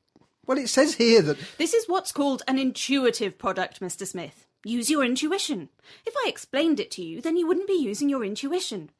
Well, 0.46 0.57
it 0.57 0.68
says 0.68 0.94
here 0.94 1.20
that. 1.22 1.38
This 1.59 1.74
is 1.74 1.88
what's 1.88 2.11
called 2.11 2.42
an 2.48 2.59
intuitive 2.59 3.38
product, 3.38 3.80
Mr. 3.80 4.07
Smith. 4.07 4.46
Use 4.64 4.88
your 4.88 5.05
intuition. 5.05 5.68
If 6.07 6.14
I 6.24 6.28
explained 6.28 6.80
it 6.80 6.90
to 6.92 7.03
you, 7.03 7.20
then 7.20 7.36
you 7.36 7.46
wouldn't 7.46 7.68
be 7.68 7.74
using 7.74 8.09
your 8.09 8.24
intuition. 8.24 8.90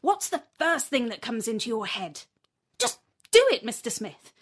What's 0.00 0.28
the 0.28 0.42
first 0.58 0.86
thing 0.86 1.08
that 1.08 1.22
comes 1.22 1.46
into 1.46 1.68
your 1.68 1.86
head? 1.86 2.22
Just 2.78 2.98
do 3.30 3.44
it, 3.52 3.64
Mr. 3.64 3.92
Smith. 3.92 4.32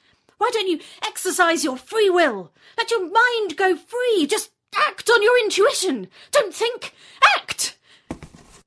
Why 0.44 0.50
don't 0.52 0.68
you 0.68 0.78
exercise 1.02 1.64
your 1.64 1.78
free 1.78 2.10
will? 2.10 2.52
Let 2.76 2.90
your 2.90 3.00
mind 3.00 3.56
go 3.56 3.74
free. 3.76 4.26
Just 4.26 4.50
act 4.76 5.08
on 5.08 5.22
your 5.22 5.38
intuition. 5.38 6.08
Don't 6.32 6.52
think, 6.52 6.92
act. 7.38 7.78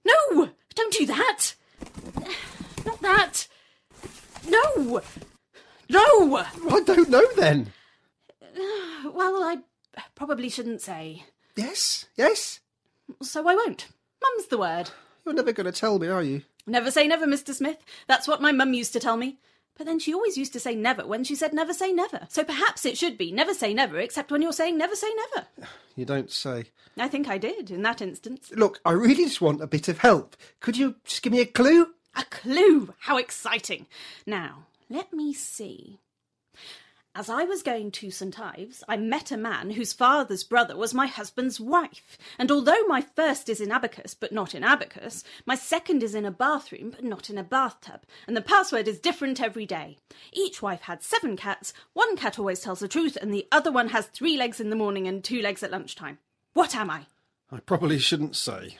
No, 0.03 0.49
don't 0.73 0.91
do 0.91 1.05
that. 1.05 1.53
Not 2.83 2.99
that. 3.03 3.47
No. 4.49 5.03
No. 5.87 6.37
I 6.37 6.81
don't 6.83 7.11
know 7.11 7.27
then. 7.35 7.71
Well, 9.05 9.43
I 9.43 9.57
probably 10.15 10.49
shouldn't 10.49 10.81
say. 10.81 11.25
Yes, 11.55 12.07
yes. 12.17 12.59
So 13.21 13.47
I 13.47 13.53
won't. 13.53 13.87
Mum's 14.19 14.47
the 14.47 14.57
word. 14.57 14.89
You're 15.23 15.35
never 15.35 15.53
going 15.53 15.71
to 15.71 15.79
tell 15.79 15.99
me, 15.99 16.07
are 16.07 16.23
you? 16.23 16.41
Never 16.65 16.89
say 16.89 17.05
never, 17.05 17.27
Mr. 17.27 17.53
Smith. 17.53 17.77
That's 18.07 18.27
what 18.27 18.41
my 18.41 18.51
mum 18.51 18.73
used 18.73 18.93
to 18.93 18.99
tell 18.99 19.15
me. 19.15 19.37
But 19.77 19.85
then 19.85 19.99
she 19.99 20.13
always 20.13 20.37
used 20.37 20.53
to 20.53 20.59
say 20.59 20.75
never 20.75 21.05
when 21.05 21.23
she 21.23 21.35
said 21.35 21.53
never 21.53 21.73
say 21.73 21.93
never. 21.93 22.27
So 22.29 22.43
perhaps 22.43 22.85
it 22.85 22.97
should 22.97 23.17
be 23.17 23.31
never 23.31 23.53
say 23.53 23.73
never, 23.73 23.99
except 23.99 24.31
when 24.31 24.41
you're 24.41 24.51
saying 24.51 24.77
never 24.77 24.95
say 24.95 25.07
never. 25.13 25.47
You 25.95 26.05
don't 26.05 26.31
say. 26.31 26.65
I 26.97 27.07
think 27.07 27.27
I 27.27 27.37
did 27.37 27.69
in 27.69 27.83
that 27.83 28.01
instance. 28.01 28.51
Look, 28.55 28.79
I 28.83 28.91
really 28.91 29.25
just 29.25 29.41
want 29.41 29.61
a 29.61 29.67
bit 29.67 29.87
of 29.87 29.99
help. 29.99 30.35
Could 30.59 30.77
you 30.77 30.95
just 31.03 31.21
give 31.21 31.31
me 31.31 31.41
a 31.41 31.45
clue? 31.45 31.87
A 32.15 32.23
clue! 32.23 32.93
How 33.01 33.17
exciting! 33.17 33.85
Now, 34.25 34.65
let 34.89 35.13
me 35.13 35.33
see. 35.33 35.99
As 37.17 37.31
I 37.31 37.45
was 37.45 37.63
going 37.63 37.89
to 37.93 38.11
St. 38.11 38.39
Ives, 38.39 38.83
I 38.87 38.95
met 38.95 39.31
a 39.31 39.37
man 39.37 39.71
whose 39.71 39.91
father's 39.91 40.43
brother 40.43 40.77
was 40.77 40.93
my 40.93 41.07
husband's 41.07 41.59
wife. 41.59 42.15
And 42.37 42.51
although 42.51 42.83
my 42.83 43.01
first 43.01 43.49
is 43.49 43.59
in 43.59 43.71
abacus, 43.71 44.13
but 44.13 44.31
not 44.31 44.53
in 44.53 44.63
abacus, 44.63 45.23
my 45.43 45.55
second 45.55 46.03
is 46.03 46.13
in 46.13 46.25
a 46.25 46.31
bathroom, 46.31 46.91
but 46.91 47.03
not 47.03 47.31
in 47.31 47.39
a 47.39 47.43
bathtub. 47.43 48.01
And 48.27 48.37
the 48.37 48.41
password 48.41 48.87
is 48.87 48.99
different 48.99 49.41
every 49.41 49.65
day. 49.65 49.97
Each 50.31 50.61
wife 50.61 50.81
had 50.81 51.01
seven 51.01 51.35
cats. 51.35 51.73
One 51.93 52.17
cat 52.17 52.37
always 52.37 52.59
tells 52.59 52.81
the 52.81 52.87
truth, 52.87 53.17
and 53.19 53.33
the 53.33 53.47
other 53.51 53.71
one 53.71 53.89
has 53.89 54.05
three 54.05 54.37
legs 54.37 54.59
in 54.59 54.69
the 54.69 54.75
morning 54.75 55.07
and 55.07 55.23
two 55.23 55.41
legs 55.41 55.63
at 55.63 55.71
lunchtime. 55.71 56.19
What 56.53 56.75
am 56.75 56.91
I? 56.91 57.07
I 57.51 57.61
probably 57.61 57.97
shouldn't 57.97 58.35
say. 58.35 58.77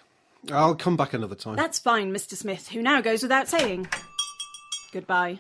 I'll 0.51 0.75
come 0.75 0.95
back 0.95 1.15
another 1.15 1.33
time. 1.33 1.55
That's 1.55 1.79
fine, 1.79 2.13
Mr. 2.13 2.35
Smith, 2.35 2.67
who 2.67 2.83
now 2.83 3.01
goes 3.01 3.23
without 3.23 3.47
saying. 3.47 3.88
Goodbye. 4.93 5.39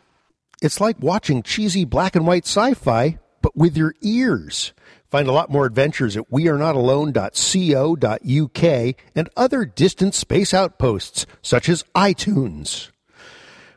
It's 0.59 0.81
like 0.81 0.95
watching 0.99 1.43
cheesy 1.43 1.85
black 1.85 2.15
and 2.15 2.25
white 2.25 2.45
sci 2.45 2.73
fi, 2.73 3.19
but 3.43 3.55
with 3.55 3.77
your 3.77 3.93
ears. 4.01 4.73
Find 5.11 5.27
a 5.27 5.31
lot 5.31 5.51
more 5.51 5.67
adventures 5.67 6.17
at 6.17 6.31
wearenot.alone.co.uk 6.31 8.95
and 9.15 9.29
other 9.37 9.65
distant 9.65 10.15
space 10.15 10.55
outposts, 10.55 11.27
such 11.43 11.69
as 11.69 11.83
iTunes. 11.95 12.89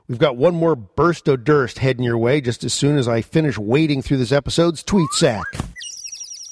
We've 0.09 0.19
got 0.19 0.39
one 0.39 0.55
more 0.55 0.75
burst 0.75 1.29
o' 1.29 1.37
durst 1.37 1.79
heading 1.79 2.03
your 2.03 2.19
way 2.19 2.41
just 2.41 2.65
as 2.65 2.73
soon 2.73 2.97
as 2.97 3.07
I 3.07 3.21
finish 3.21 3.59
wading 3.59 4.01
through 4.03 4.17
this 4.17 4.33
episode's 4.33 4.83
tweet 4.83 5.13
sack, 5.13 5.45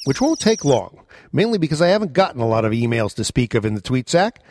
which 0.04 0.20
won't 0.20 0.40
take 0.40 0.64
long, 0.64 1.06
mainly 1.32 1.58
because 1.58 1.80
I 1.80 1.88
haven't 1.88 2.12
gotten 2.12 2.42
a 2.42 2.46
lot 2.46 2.66
of 2.66 2.72
emails 2.72 3.14
to 3.14 3.24
speak 3.24 3.54
of 3.54 3.64
in 3.64 3.74
the 3.74 3.80
tweet 3.80 4.10
sack. 4.10 4.42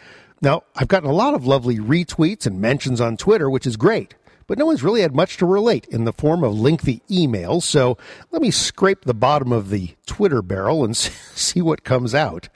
Now, 0.42 0.64
I've 0.76 0.90
gotten 0.90 1.10
a 1.10 1.14
lot 1.14 1.36
of 1.36 1.46
lovely 1.46 1.78
retweets 1.78 2.48
and 2.48 2.60
mentions 2.60 3.00
on 3.00 3.16
Twitter, 3.16 3.48
which 3.50 3.68
is 3.68 3.78
great 3.78 4.16
but 4.48 4.58
no 4.58 4.66
one's 4.66 4.84
really 4.84 5.02
had 5.02 5.14
much 5.14 5.38
to 5.38 5.46
relate 5.46 5.86
in 5.88 6.06
the 6.06 6.14
form 6.14 6.44
of 6.44 6.58
lengthy 6.58 7.02
emails, 7.10 7.64
so 7.64 7.98
let 8.32 8.42
me 8.42 8.50
scrape 8.50 9.04
the 9.04 9.14
bottom 9.14 9.52
of 9.52 9.70
the 9.70 9.96
Twitter 10.06 10.42
barrel 10.42 10.84
and 10.84 10.96
see 10.98 11.62
what 11.62 11.84
comes 11.84 12.16
out. 12.16 12.50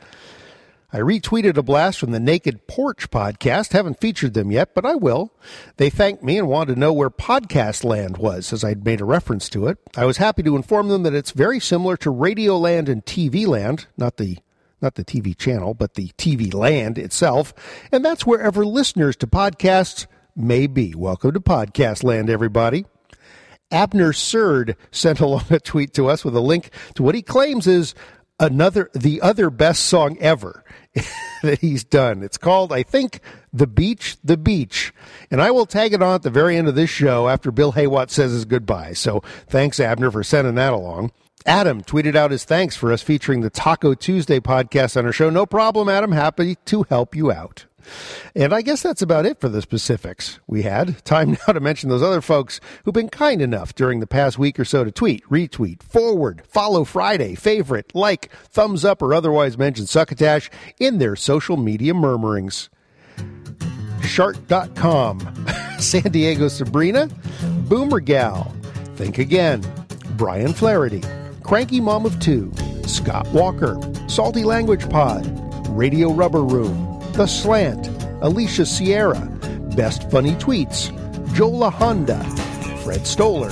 I 0.93 0.97
retweeted 0.97 1.55
a 1.55 1.63
blast 1.63 1.99
from 1.99 2.11
the 2.11 2.19
Naked 2.19 2.67
Porch 2.67 3.09
podcast. 3.09 3.71
Haven't 3.71 4.01
featured 4.01 4.33
them 4.33 4.51
yet, 4.51 4.75
but 4.75 4.85
I 4.85 4.95
will. 4.95 5.33
They 5.77 5.89
thanked 5.89 6.21
me 6.21 6.37
and 6.37 6.49
wanted 6.49 6.73
to 6.73 6.79
know 6.79 6.91
where 6.91 7.09
podcast 7.09 7.85
land 7.85 8.17
was, 8.17 8.51
as 8.51 8.65
I'd 8.65 8.83
made 8.83 8.99
a 8.99 9.05
reference 9.05 9.47
to 9.49 9.67
it. 9.67 9.77
I 9.95 10.03
was 10.03 10.17
happy 10.17 10.43
to 10.43 10.57
inform 10.57 10.89
them 10.89 11.03
that 11.03 11.13
it's 11.13 11.31
very 11.31 11.61
similar 11.61 11.95
to 11.97 12.09
Radio 12.09 12.57
Land 12.57 12.89
and 12.89 13.05
TV 13.05 13.47
Land, 13.47 13.87
not 13.97 14.17
the 14.17 14.39
not 14.81 14.95
the 14.95 15.05
TV 15.05 15.37
channel, 15.37 15.73
but 15.73 15.93
the 15.93 16.09
TV 16.17 16.53
land 16.53 16.97
itself, 16.97 17.53
and 17.91 18.03
that's 18.03 18.25
wherever 18.25 18.65
listeners 18.65 19.15
to 19.17 19.27
podcasts 19.27 20.07
may 20.35 20.67
be. 20.67 20.93
Welcome 20.95 21.33
to 21.33 21.39
Podcast 21.39 22.03
Land, 22.03 22.29
everybody. 22.29 22.85
Abner 23.71 24.13
Surd 24.13 24.75
sent 24.91 25.19
along 25.21 25.45
a 25.49 25.59
tweet 25.59 25.93
to 25.93 26.07
us 26.07 26.23
with 26.25 26.35
a 26.35 26.41
link 26.41 26.69
to 26.95 27.03
what 27.03 27.15
he 27.15 27.21
claims 27.21 27.67
is 27.67 27.95
another, 28.39 28.89
the 28.93 29.21
other 29.21 29.49
best 29.49 29.83
song 29.83 30.17
ever 30.19 30.63
that 31.43 31.59
he's 31.59 31.83
done. 31.83 32.23
It's 32.23 32.37
called, 32.37 32.73
I 32.73 32.83
think, 32.83 33.21
The 33.53 33.67
Beach, 33.67 34.17
The 34.23 34.37
Beach. 34.37 34.93
And 35.29 35.41
I 35.41 35.51
will 35.51 35.65
tag 35.65 35.93
it 35.93 36.01
on 36.01 36.15
at 36.15 36.23
the 36.23 36.29
very 36.29 36.57
end 36.57 36.67
of 36.67 36.75
this 36.75 36.89
show 36.89 37.29
after 37.29 37.51
Bill 37.51 37.73
Haywatt 37.73 38.09
says 38.09 38.31
his 38.31 38.45
goodbye. 38.45 38.93
So 38.93 39.21
thanks, 39.47 39.79
Abner, 39.79 40.11
for 40.11 40.23
sending 40.23 40.55
that 40.55 40.73
along. 40.73 41.11
Adam 41.45 41.81
tweeted 41.81 42.15
out 42.15 42.29
his 42.29 42.43
thanks 42.43 42.75
for 42.75 42.91
us 42.91 43.01
featuring 43.01 43.41
the 43.41 43.49
Taco 43.49 43.95
Tuesday 43.95 44.39
podcast 44.39 44.95
on 44.95 45.05
our 45.05 45.11
show. 45.11 45.29
No 45.29 45.45
problem, 45.45 45.89
Adam. 45.89 46.11
Happy 46.11 46.55
to 46.65 46.83
help 46.83 47.15
you 47.15 47.31
out. 47.31 47.65
And 48.35 48.53
I 48.53 48.61
guess 48.61 48.81
that's 48.81 49.01
about 49.01 49.25
it 49.25 49.39
for 49.39 49.49
the 49.49 49.61
specifics 49.61 50.39
we 50.47 50.63
had. 50.63 51.03
Time 51.05 51.31
now 51.47 51.53
to 51.53 51.59
mention 51.59 51.89
those 51.89 52.03
other 52.03 52.21
folks 52.21 52.59
who've 52.83 52.93
been 52.93 53.09
kind 53.09 53.41
enough 53.41 53.75
during 53.75 53.99
the 53.99 54.07
past 54.07 54.37
week 54.37 54.59
or 54.59 54.65
so 54.65 54.83
to 54.83 54.91
tweet, 54.91 55.23
retweet, 55.25 55.83
forward, 55.83 56.43
follow 56.47 56.83
Friday, 56.83 57.35
favorite, 57.35 57.93
like, 57.93 58.31
thumbs 58.49 58.85
up, 58.85 59.01
or 59.01 59.13
otherwise 59.13 59.57
mention 59.57 59.85
Succotash 59.85 60.49
in 60.79 60.97
their 60.97 61.15
social 61.15 61.57
media 61.57 61.93
murmurings. 61.93 62.69
Shark.com, 64.03 65.19
San 65.79 66.11
Diego 66.11 66.47
Sabrina, 66.47 67.07
Boomer 67.67 67.99
Gal, 67.99 68.53
Think 68.95 69.17
Again, 69.17 69.63
Brian 70.17 70.53
Flaherty, 70.53 71.01
Cranky 71.43 71.79
Mom 71.79 72.05
of 72.05 72.19
Two, 72.19 72.51
Scott 72.85 73.27
Walker, 73.29 73.79
Salty 74.07 74.43
Language 74.43 74.89
Pod, 74.89 75.25
Radio 75.69 76.11
Rubber 76.11 76.43
Room, 76.43 76.90
The 77.13 77.27
Slant, 77.27 77.87
Alicia 78.21 78.65
Sierra, 78.65 79.19
Best 79.75 80.09
Funny 80.09 80.31
Tweets, 80.35 80.89
Jola 81.33 81.69
Honda, 81.71 82.23
Fred 82.83 83.05
Stoller, 83.05 83.49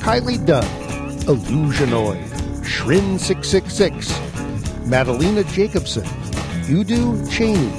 Kylie 0.00 0.44
Dunn, 0.46 0.64
Illusionoid, 1.26 2.24
Shrin666, 2.62 4.86
Madalena 4.86 5.42
Jacobson, 5.44 6.06
Udo 6.68 7.16
Cheney, 7.28 7.70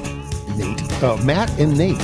Nate, 0.58 1.04
uh, 1.04 1.18
Matt 1.24 1.50
and 1.60 1.78
Nate, 1.78 1.98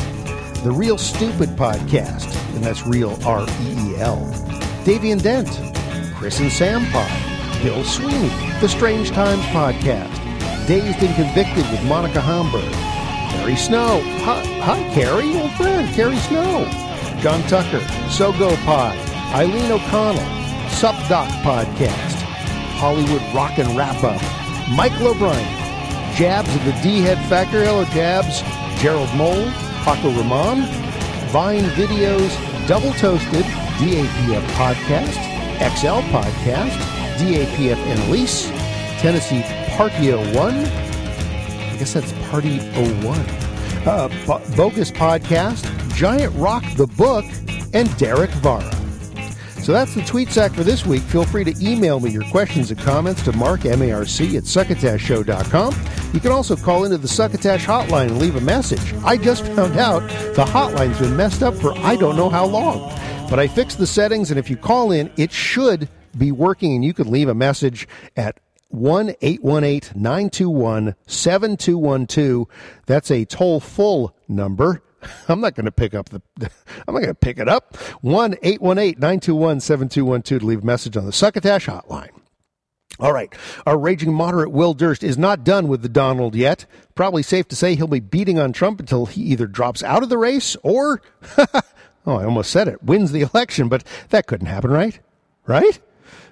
The 0.63 0.71
Real 0.71 0.97
Stupid 0.97 1.49
Podcast, 1.49 2.33
and 2.55 2.63
that's 2.63 2.87
real 2.87 3.17
R 3.25 3.45
E 3.61 3.91
E 3.91 3.95
L, 3.97 4.17
Davian 4.83 5.21
Dent, 5.21 5.49
Chris 6.15 6.39
and 6.39 6.51
Sam 6.51 6.85
Pod, 6.91 7.11
Bill 7.61 7.83
Sweeney, 7.83 8.29
The 8.61 8.69
Strange 8.69 9.11
Times 9.11 9.43
Podcast, 9.47 10.15
Dazed 10.65 11.03
and 11.03 11.13
Convicted 11.15 11.69
with 11.71 11.83
Monica 11.83 12.21
Hamburg, 12.21 12.73
Carrie 13.47 13.55
Snow, 13.55 14.01
hi, 14.25 14.43
hi 14.59 14.93
Carrie, 14.93 15.33
old 15.39 15.51
friend, 15.51 15.87
Carrie 15.95 16.17
Snow, 16.17 16.65
John 17.21 17.41
Tucker, 17.43 17.79
Sogo 18.11 18.53
Pod, 18.65 18.93
Eileen 19.33 19.71
O'Connell, 19.71 20.69
Sup 20.69 20.93
Doc 21.07 21.29
Podcast, 21.47 22.15
Hollywood 22.75 23.21
Rock 23.33 23.57
and 23.57 23.69
Wrap 23.77 24.03
Up, 24.03 24.21
Michael 24.75 25.15
O'Brien, 25.15 25.47
Jabs 26.13 26.53
of 26.53 26.65
the 26.65 26.73
D 26.83 26.99
Head 26.99 27.17
Factor, 27.29 27.63
hello 27.63 27.85
Jabs, 27.85 28.41
Gerald 28.81 29.15
Mole, 29.15 29.49
Paco 29.85 30.09
Ramon, 30.11 30.63
Vine 31.31 31.63
Videos, 31.79 32.35
Double 32.67 32.91
Toasted, 32.99 33.45
DAPF 33.79 34.45
Podcast, 34.59 35.15
XL 35.73 36.03
Podcast, 36.11 36.75
DAPF 37.15 37.77
Annalise, 37.77 38.49
Tennessee 38.99 39.43
Partio 39.77 40.17
1, 40.35 40.86
I 41.77 41.79
guess 41.81 41.93
that's 41.93 42.11
Party 42.31 42.57
01, 42.57 43.19
uh, 43.85 44.07
Bo- 44.25 44.41
Bogus 44.55 44.89
Podcast, 44.89 45.63
Giant 45.93 46.33
Rock 46.35 46.63
the 46.75 46.87
Book, 46.87 47.23
and 47.71 47.95
Derek 47.99 48.31
Vara. 48.31 48.63
So 49.61 49.73
that's 49.73 49.93
the 49.93 50.01
tweet 50.03 50.29
sack 50.29 50.53
for 50.53 50.63
this 50.63 50.87
week. 50.87 51.03
Feel 51.03 51.23
free 51.23 51.43
to 51.43 51.53
email 51.63 51.99
me 51.99 52.09
your 52.09 52.23
questions 52.31 52.71
and 52.71 52.79
comments 52.79 53.21
to 53.25 53.31
mark, 53.33 53.63
M-A-R-C, 53.65 54.37
at 54.37 54.45
succotashshow.com. 54.45 55.75
You 56.15 56.19
can 56.19 56.31
also 56.31 56.55
call 56.55 56.83
into 56.83 56.97
the 56.97 57.07
Succotash 57.07 57.63
hotline 57.63 58.07
and 58.07 58.17
leave 58.17 58.37
a 58.37 58.41
message. 58.41 58.95
I 59.05 59.15
just 59.15 59.45
found 59.55 59.77
out 59.77 59.99
the 60.33 60.45
hotline's 60.45 60.99
been 60.99 61.15
messed 61.15 61.43
up 61.43 61.53
for 61.53 61.77
I 61.77 61.95
don't 61.95 62.15
know 62.17 62.29
how 62.29 62.47
long. 62.47 62.91
But 63.29 63.37
I 63.37 63.47
fixed 63.47 63.77
the 63.77 63.85
settings, 63.85 64.31
and 64.31 64.39
if 64.39 64.49
you 64.49 64.57
call 64.57 64.91
in, 64.91 65.11
it 65.15 65.31
should 65.31 65.89
be 66.17 66.31
working, 66.31 66.73
and 66.73 66.83
you 66.83 66.95
can 66.95 67.11
leave 67.11 67.29
a 67.29 67.35
message 67.35 67.87
at 68.15 68.39
1 68.69 69.15
818 69.21 70.01
921 70.01 70.95
7212. 71.05 72.47
That's 72.85 73.11
a 73.11 73.25
toll 73.25 73.59
full 73.59 74.15
number. 74.27 74.81
I'm 75.27 75.41
not 75.41 75.55
going 75.55 75.65
to 75.65 75.71
pick 75.71 75.93
up 75.93 76.09
the, 76.09 76.21
I'm 76.87 76.93
not 76.93 77.01
going 77.01 77.07
to 77.07 77.15
pick 77.15 77.39
it 77.39 77.47
up. 77.47 77.75
1 78.01 78.35
818 78.41 78.99
921 78.99 79.59
7212 79.59 80.41
to 80.41 80.45
leave 80.45 80.63
a 80.63 80.65
message 80.65 80.97
on 80.97 81.05
the 81.05 81.11
Succotash 81.11 81.67
hotline. 81.67 82.11
All 82.99 83.13
right. 83.13 83.31
Our 83.65 83.77
raging 83.77 84.13
moderate 84.13 84.51
Will 84.51 84.73
Durst 84.73 85.03
is 85.03 85.17
not 85.17 85.43
done 85.43 85.67
with 85.67 85.83
the 85.83 85.89
Donald 85.89 86.35
yet. 86.35 86.65
Probably 86.95 87.21
safe 87.21 87.47
to 87.49 87.55
say 87.55 87.75
he'll 87.75 87.87
be 87.87 87.99
beating 87.99 88.39
on 88.39 88.53
Trump 88.53 88.79
until 88.79 89.05
he 89.05 89.21
either 89.21 89.45
drops 89.45 89.83
out 89.83 90.01
of 90.01 90.09
the 90.09 90.17
race 90.17 90.57
or, 90.63 91.01
oh, 91.37 91.45
I 92.07 92.25
almost 92.25 92.49
said 92.49 92.67
it, 92.67 92.83
wins 92.83 93.11
the 93.11 93.21
election, 93.21 93.69
but 93.69 93.83
that 94.09 94.25
couldn't 94.25 94.47
happen, 94.47 94.71
right? 94.71 94.99
Right? 95.45 95.79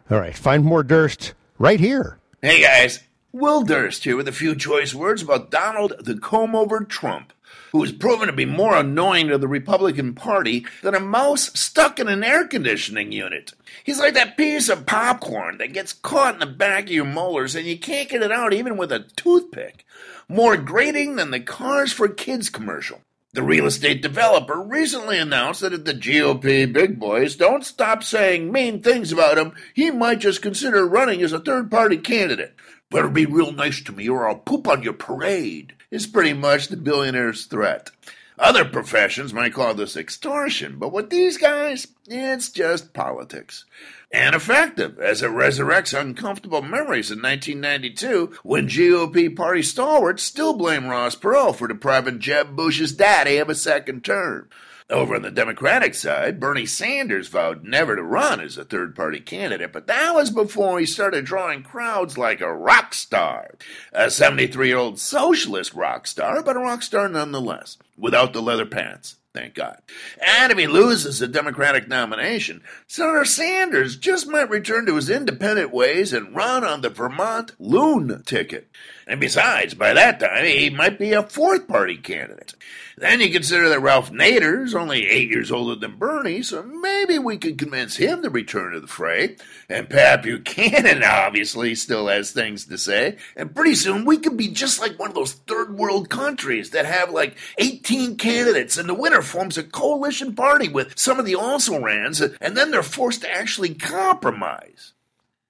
All 0.10 0.20
right. 0.20 0.36
Find 0.36 0.66
more 0.66 0.82
Durst 0.82 1.36
right 1.60 1.80
here. 1.80 2.18
Hey 2.46 2.62
guys, 2.62 3.00
Will 3.32 3.64
Durst 3.64 4.04
here 4.04 4.16
with 4.16 4.28
a 4.28 4.32
few 4.32 4.56
choice 4.56 4.94
words 4.94 5.24
about 5.24 5.50
Donald 5.50 5.94
the 6.00 6.16
Comb 6.16 6.56
Over 6.56 6.82
Trump. 6.82 7.34
who 7.72 7.82
has 7.82 7.92
proven 7.92 8.28
to 8.28 8.34
be 8.34 8.46
more 8.46 8.76
annoying 8.76 9.30
to 9.30 9.40
the 9.40 9.48
Republican 9.48 10.14
Party 10.14 10.64
than 10.84 10.94
a 10.94 11.00
mouse 11.00 11.50
stuck 11.60 12.00
in 12.00 12.08
an 12.08 12.24
air 12.24 12.46
conditioning 12.46 13.12
unit. 13.12 13.54
He's 13.84 13.98
like 13.98 14.14
that 14.14 14.38
piece 14.38 14.70
of 14.70 14.86
popcorn 14.86 15.58
that 15.58 15.74
gets 15.74 15.92
caught 15.92 16.36
in 16.36 16.40
the 16.40 16.46
back 16.46 16.84
of 16.84 16.92
your 16.92 17.06
molars 17.06 17.56
and 17.56 17.66
you 17.66 17.80
can't 17.80 18.10
get 18.10 18.22
it 18.22 18.32
out 18.32 18.54
even 18.54 18.78
with 18.78 18.92
a 18.92 19.08
toothpick. 19.16 19.84
More 20.30 20.56
grating 20.56 21.16
than 21.16 21.32
the 21.32 21.40
Cars 21.40 21.92
for 21.92 22.08
Kids 22.08 22.52
commercial. 22.52 23.02
The 23.36 23.44
real 23.44 23.66
estate 23.66 24.02
developer 24.02 24.62
recently 24.62 25.20
announced 25.20 25.60
that 25.60 25.74
if 25.74 25.84
the 25.84 25.94
GOP 25.94 26.72
big 26.72 26.98
boys 26.98 27.36
don't 27.36 27.66
stop 27.66 28.02
saying 28.02 28.50
mean 28.50 28.82
things 28.82 29.12
about 29.12 29.38
him, 29.38 29.52
he 29.74 29.92
might 29.92 30.20
just 30.20 30.42
consider 30.42 30.88
running 30.88 31.22
as 31.22 31.34
a 31.34 31.42
third 31.42 31.70
party 31.70 31.98
candidate. 31.98 32.56
Better 32.90 33.10
be 33.10 33.26
real 33.26 33.52
nice 33.52 33.82
to 33.82 33.92
me 33.92 34.08
or 34.08 34.26
I'll 34.26 34.38
poop 34.38 34.70
on 34.70 34.84
your 34.84 34.94
parade, 34.94 35.74
is 35.92 36.08
pretty 36.08 36.32
much 36.32 36.70
the 36.70 36.78
billionaire's 36.78 37.44
threat. 37.46 37.92
Other 38.40 38.64
professions 38.64 39.34
might 39.34 39.54
call 39.54 39.74
this 39.74 39.98
extortion, 39.98 40.80
but 40.80 40.94
with 40.94 41.10
these 41.10 41.38
guys, 41.38 41.88
it's 42.08 42.50
just 42.50 42.94
politics. 42.94 43.66
And 44.12 44.36
effective, 44.36 45.00
as 45.00 45.22
it 45.22 45.32
resurrects 45.32 46.00
uncomfortable 46.00 46.62
memories 46.62 47.12
in 47.12 47.22
1992 47.22 48.38
when 48.44 48.68
GOP 48.68 49.36
party 49.36 49.62
stalwarts 49.62 50.24
still 50.24 50.54
blame 50.54 50.88
Ross 50.88 51.16
Perot 51.16 51.56
for 51.56 51.68
depriving 51.68 52.20
Jeb 52.20 52.56
Bush's 52.56 52.94
daddy 52.94 53.38
of 53.38 53.50
a 53.50 53.56
second 53.56 54.06
term. 54.06 54.50
Over 54.88 55.16
on 55.16 55.24
the 55.24 55.32
Democratic 55.32 55.96
side, 55.96 56.40
Bernie 56.40 56.68
Sanders 56.68 57.28
vowed 57.28 57.64
never 57.64 57.96
to 57.96 58.04
run 58.04 58.40
as 58.40 58.56
a 58.56 58.64
third 58.64 58.96
party 58.96 59.20
candidate, 59.20 59.74
but 59.74 59.88
that 59.88 60.14
was 60.14 60.30
before 60.30 60.80
he 60.80 60.86
started 60.86 61.26
drawing 61.26 61.64
crowds 61.64 62.20
like 62.20 62.40
a 62.40 62.54
rock 62.54 62.94
star. 62.94 63.56
A 63.92 64.12
73 64.12 64.68
year 64.68 64.78
old 64.78 65.00
socialist 65.00 65.74
rock 65.74 66.06
star, 66.06 66.44
but 66.44 66.56
a 66.56 66.60
rock 66.60 66.84
star 66.84 67.10
nonetheless, 67.10 67.80
without 67.98 68.34
the 68.34 68.44
leather 68.44 68.68
pants. 68.68 69.16
Thank 69.36 69.54
God. 69.54 69.82
And 70.26 70.50
if 70.54 70.58
he 70.58 70.66
loses 70.66 71.20
the 71.20 71.28
Democratic 71.28 71.90
nomination, 71.90 72.64
Senator 72.88 73.26
Sanders 73.26 73.98
just 73.98 74.28
might 74.28 74.50
return 74.50 74.86
to 74.86 74.96
his 74.96 75.10
independent 75.10 75.74
ways 75.74 76.14
and 76.14 76.34
run 76.34 76.64
on 76.64 76.80
the 76.80 76.90
Vermont 76.90 77.52
Loon 77.60 78.24
ticket. 78.24 78.70
And 79.06 79.20
besides, 79.20 79.74
by 79.74 79.94
that 79.94 80.22
time, 80.22 80.46
he 80.46 80.70
might 80.70 80.98
be 80.98 81.12
a 81.12 81.22
fourth 81.22 81.68
party 81.68 81.98
candidate. 81.98 82.56
Then 82.98 83.20
you 83.20 83.30
consider 83.30 83.68
that 83.70 83.82
Ralph 83.82 84.12
Nader's 84.12 84.74
only 84.74 85.08
eight 85.10 85.30
years 85.30 85.52
older 85.52 85.76
than 85.76 85.98
Bernie, 85.98 86.42
so 86.42 86.64
maybe 86.64 87.20
we 87.20 87.38
could 87.38 87.58
convince 87.58 87.98
him 87.98 88.22
to 88.22 88.30
return 88.30 88.72
to 88.72 88.80
the 88.80 88.88
fray. 88.88 89.36
And 89.68 89.90
Pat 89.90 90.24
Buchanan 90.24 91.04
obviously 91.06 91.76
still 91.76 92.08
has 92.08 92.32
things 92.32 92.66
to 92.66 92.78
say. 92.78 93.18
And 93.36 93.54
pretty 93.54 93.76
soon 93.76 94.06
we 94.06 94.18
could 94.18 94.38
be 94.38 94.48
just 94.48 94.80
like 94.80 94.98
one 94.98 95.10
of 95.10 95.16
those 95.16 95.34
third 95.34 95.78
world 95.78 96.10
countries 96.10 96.70
that 96.70 96.86
have 96.86 97.10
like 97.10 97.36
18 97.58 98.16
candidates 98.16 98.78
and 98.78 98.88
the 98.88 98.94
winner 98.94 99.22
forms 99.22 99.58
a 99.58 99.64
coalition 99.64 100.34
party 100.34 100.70
with 100.70 100.98
some 100.98 101.20
of 101.20 101.26
the 101.26 101.36
also 101.36 101.82
rans, 101.82 102.22
and 102.22 102.56
then 102.56 102.72
they're 102.72 102.82
forced 102.84 103.22
to 103.22 103.32
actually 103.32 103.74
compromise. 103.74 104.94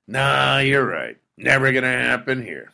Nah, 0.07 0.59
you're 0.59 0.85
right. 0.85 1.17
Never 1.37 1.71
gonna 1.71 1.87
happen 1.87 2.41
here. 2.41 2.71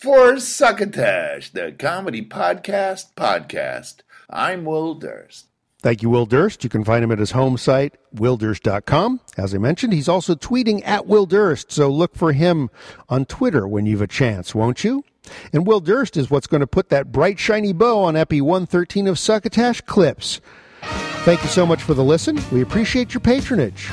For 0.00 0.40
Succotash, 0.40 1.50
the 1.50 1.72
comedy 1.72 2.24
podcast 2.24 3.12
podcast, 3.18 3.96
I'm 4.30 4.64
Will 4.64 4.94
Durst. 4.94 5.48
Thank 5.82 6.00
you, 6.00 6.08
Will 6.08 6.24
Durst. 6.24 6.64
You 6.64 6.70
can 6.70 6.84
find 6.84 7.04
him 7.04 7.12
at 7.12 7.18
his 7.18 7.32
home 7.32 7.58
site, 7.58 7.96
willdurst.com. 8.14 9.20
As 9.36 9.54
I 9.54 9.58
mentioned, 9.58 9.92
he's 9.92 10.08
also 10.08 10.34
tweeting 10.34 10.80
at 10.86 11.06
Will 11.06 11.26
Durst, 11.26 11.70
so 11.70 11.90
look 11.90 12.16
for 12.16 12.32
him 12.32 12.70
on 13.10 13.26
Twitter 13.26 13.68
when 13.68 13.84
you've 13.84 14.00
a 14.00 14.06
chance, 14.06 14.54
won't 14.54 14.84
you? 14.84 15.04
And 15.52 15.66
Will 15.66 15.80
Durst 15.80 16.16
is 16.16 16.30
what's 16.30 16.46
going 16.46 16.62
to 16.62 16.66
put 16.66 16.88
that 16.88 17.12
bright, 17.12 17.38
shiny 17.38 17.74
bow 17.74 18.02
on 18.02 18.16
Epi 18.16 18.40
113 18.40 19.06
of 19.06 19.18
Succotash 19.18 19.82
Clips. 19.82 20.40
Thank 20.80 21.42
you 21.42 21.50
so 21.50 21.66
much 21.66 21.82
for 21.82 21.92
the 21.92 22.02
listen. 22.02 22.40
We 22.50 22.62
appreciate 22.62 23.12
your 23.12 23.20
patronage. 23.20 23.90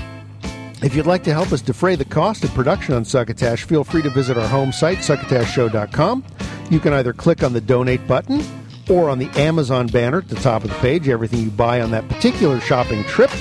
If 0.83 0.95
you'd 0.95 1.07
like 1.07 1.23
to 1.23 1.33
help 1.33 1.51
us 1.51 1.61
defray 1.61 1.95
the 1.95 2.05
cost 2.05 2.43
of 2.43 2.53
production 2.53 2.93
on 2.93 3.03
Succotash, 3.03 3.63
feel 3.63 3.83
free 3.83 4.03
to 4.03 4.11
visit 4.11 4.37
our 4.37 4.47
home 4.47 4.71
site, 4.71 4.99
succotashshow.com. 4.99 6.23
You 6.69 6.79
can 6.79 6.93
either 6.93 7.13
click 7.13 7.43
on 7.43 7.53
the 7.53 7.61
donate 7.61 8.05
button 8.07 8.43
or 8.87 9.09
on 9.09 9.17
the 9.17 9.29
Amazon 9.39 9.87
banner 9.87 10.19
at 10.19 10.27
the 10.27 10.35
top 10.35 10.63
of 10.63 10.69
the 10.69 10.75
page. 10.75 11.09
Everything 11.09 11.39
you 11.39 11.49
buy 11.49 11.81
on 11.81 11.89
that 11.91 12.07
particular 12.07 12.59
shopping 12.59 13.03
trip 13.05 13.31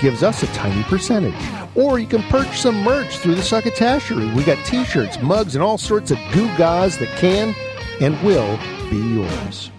gives 0.00 0.22
us 0.22 0.42
a 0.42 0.46
tiny 0.48 0.82
percentage. 0.84 1.34
Or 1.74 1.98
you 1.98 2.06
can 2.06 2.22
purchase 2.24 2.60
some 2.60 2.82
merch 2.82 3.18
through 3.18 3.34
the 3.34 3.42
Succotashery. 3.42 4.34
We 4.34 4.42
got 4.42 4.64
t 4.64 4.84
shirts, 4.84 5.20
mugs, 5.20 5.54
and 5.54 5.62
all 5.62 5.76
sorts 5.76 6.10
of 6.10 6.16
gewgaws 6.32 6.98
that 7.00 7.08
can 7.18 7.54
and 8.00 8.20
will 8.22 8.58
be 8.88 8.96
yours. 8.96 9.70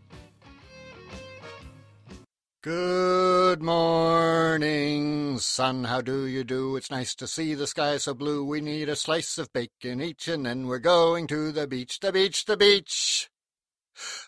Good 2.62 3.62
morning, 3.62 5.38
sun. 5.38 5.84
How 5.84 6.02
do 6.02 6.26
you 6.26 6.44
do? 6.44 6.76
It's 6.76 6.90
nice 6.90 7.14
to 7.14 7.26
see 7.26 7.54
the 7.54 7.66
sky 7.66 7.96
so 7.96 8.12
blue. 8.12 8.44
We 8.44 8.60
need 8.60 8.90
a 8.90 8.96
slice 8.96 9.38
of 9.38 9.50
bacon 9.54 10.02
each, 10.02 10.28
and 10.28 10.44
then 10.44 10.66
we're 10.66 10.78
going 10.78 11.26
to 11.28 11.52
the 11.52 11.66
beach, 11.66 12.00
the 12.00 12.12
beach, 12.12 12.44
the 12.44 12.58
beach. 12.58 13.30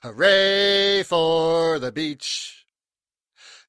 Hooray 0.02 1.02
for 1.02 1.78
the 1.78 1.92
beach. 1.92 2.64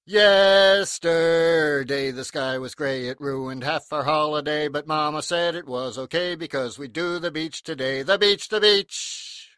Yesterday 0.05 2.11
the 2.11 2.25
sky 2.25 2.57
was 2.57 2.73
gray, 2.73 3.07
it 3.07 3.21
ruined 3.21 3.63
half 3.63 3.93
our 3.93 4.03
holiday, 4.03 4.67
but 4.67 4.87
Mama 4.87 5.21
said 5.21 5.55
it 5.55 5.67
was 5.67 5.97
okay 5.97 6.35
because 6.35 6.79
we 6.79 6.87
do 6.87 7.19
the 7.19 7.31
beach 7.31 7.61
today, 7.61 8.01
the 8.01 8.17
beach, 8.17 8.49
the 8.49 8.59
beach. 8.59 9.49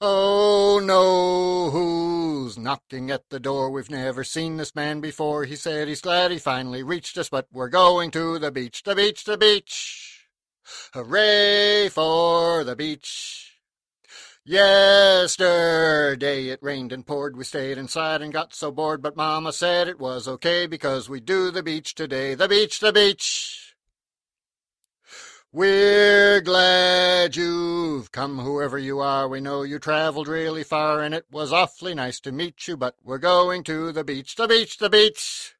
Oh 0.00 0.80
no, 0.82 1.70
who's 1.70 2.58
knocking 2.58 3.12
at 3.12 3.22
the 3.30 3.38
door? 3.38 3.70
We've 3.70 3.90
never 3.90 4.24
seen 4.24 4.56
this 4.56 4.74
man 4.74 5.00
before. 5.00 5.44
He 5.44 5.56
said 5.56 5.86
he's 5.86 6.00
glad 6.00 6.32
he 6.32 6.38
finally 6.38 6.82
reached 6.82 7.16
us, 7.16 7.28
but 7.28 7.46
we're 7.52 7.68
going 7.68 8.10
to 8.10 8.40
the 8.40 8.50
beach, 8.50 8.82
the 8.82 8.96
beach, 8.96 9.24
the 9.24 9.38
beach. 9.38 10.26
Hooray 10.92 11.88
for 11.90 12.64
the 12.64 12.74
beach. 12.74 13.43
Yesterday 14.46 16.48
it 16.48 16.62
rained 16.62 16.92
and 16.92 17.06
poured. 17.06 17.34
We 17.34 17.44
stayed 17.44 17.78
inside 17.78 18.20
and 18.20 18.30
got 18.30 18.54
so 18.54 18.70
bored, 18.70 19.00
but 19.00 19.16
Mama 19.16 19.54
said 19.54 19.88
it 19.88 19.98
was 19.98 20.28
okay 20.28 20.66
because 20.66 21.08
we 21.08 21.20
do 21.20 21.50
the 21.50 21.62
beach 21.62 21.94
today. 21.94 22.34
The 22.34 22.46
beach, 22.46 22.78
the 22.78 22.92
beach. 22.92 23.74
We're 25.50 26.42
glad 26.42 27.36
you've 27.36 28.12
come, 28.12 28.40
whoever 28.40 28.76
you 28.76 29.00
are. 29.00 29.26
We 29.28 29.40
know 29.40 29.62
you 29.62 29.78
traveled 29.78 30.28
really 30.28 30.64
far, 30.64 31.00
and 31.00 31.14
it 31.14 31.24
was 31.30 31.50
awfully 31.50 31.94
nice 31.94 32.20
to 32.20 32.32
meet 32.32 32.68
you, 32.68 32.76
but 32.76 32.96
we're 33.02 33.16
going 33.16 33.64
to 33.64 33.92
the 33.92 34.04
beach, 34.04 34.34
the 34.34 34.46
beach, 34.46 34.76
the 34.76 34.90
beach. 34.90 35.54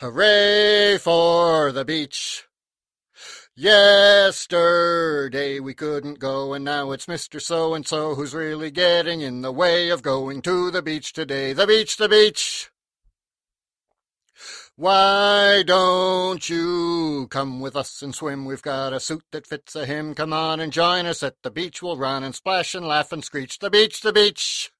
Hooray 0.00 0.98
for 0.98 1.70
the 1.70 1.84
beach. 1.84 2.45
Yesterday 3.58 5.00
we 5.60 5.72
couldn't 5.72 6.18
go, 6.18 6.52
and 6.52 6.62
now 6.62 6.92
it's 6.92 7.06
Mr. 7.06 7.40
So 7.40 7.72
and 7.72 7.86
so 7.86 8.14
who's 8.14 8.34
really 8.34 8.70
getting 8.70 9.22
in 9.22 9.40
the 9.40 9.50
way 9.50 9.88
of 9.88 10.02
going 10.02 10.42
to 10.42 10.70
the 10.70 10.82
beach 10.82 11.14
today. 11.14 11.54
The 11.54 11.66
beach, 11.66 11.96
the 11.96 12.06
beach! 12.06 12.70
Why 14.74 15.62
don't 15.66 16.46
you 16.50 17.28
come 17.30 17.60
with 17.60 17.76
us 17.76 18.02
and 18.02 18.14
swim? 18.14 18.44
We've 18.44 18.60
got 18.60 18.92
a 18.92 19.00
suit 19.00 19.24
that 19.32 19.46
fits 19.46 19.74
a 19.74 19.86
him. 19.86 20.14
Come 20.14 20.34
on 20.34 20.60
and 20.60 20.70
join 20.70 21.06
us 21.06 21.22
at 21.22 21.36
the 21.42 21.50
beach. 21.50 21.80
We'll 21.80 21.96
run 21.96 22.24
and 22.24 22.34
splash 22.34 22.74
and 22.74 22.86
laugh 22.86 23.10
and 23.10 23.24
screech. 23.24 23.58
The 23.58 23.70
beach, 23.70 24.02
the 24.02 24.12
beach! 24.12 24.70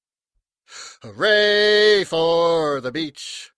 Hooray 1.01 2.03
for 2.03 2.79
the 2.79 2.91
beach! 2.91 3.51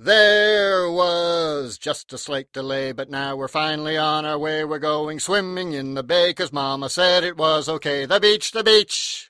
There 0.00 0.88
was 0.88 1.76
just 1.76 2.12
a 2.12 2.18
slight 2.18 2.52
delay, 2.52 2.92
but 2.92 3.10
now 3.10 3.34
we're 3.34 3.48
finally 3.48 3.96
on 3.96 4.24
our 4.24 4.38
way. 4.38 4.64
We're 4.64 4.78
going 4.78 5.18
swimming 5.18 5.72
in 5.72 5.94
the 5.94 6.04
bay, 6.04 6.32
'cause 6.32 6.52
Mama 6.52 6.88
said 6.88 7.24
it 7.24 7.36
was 7.36 7.68
okay. 7.68 8.06
The 8.06 8.20
beach, 8.20 8.52
the 8.52 8.62
beach! 8.62 9.27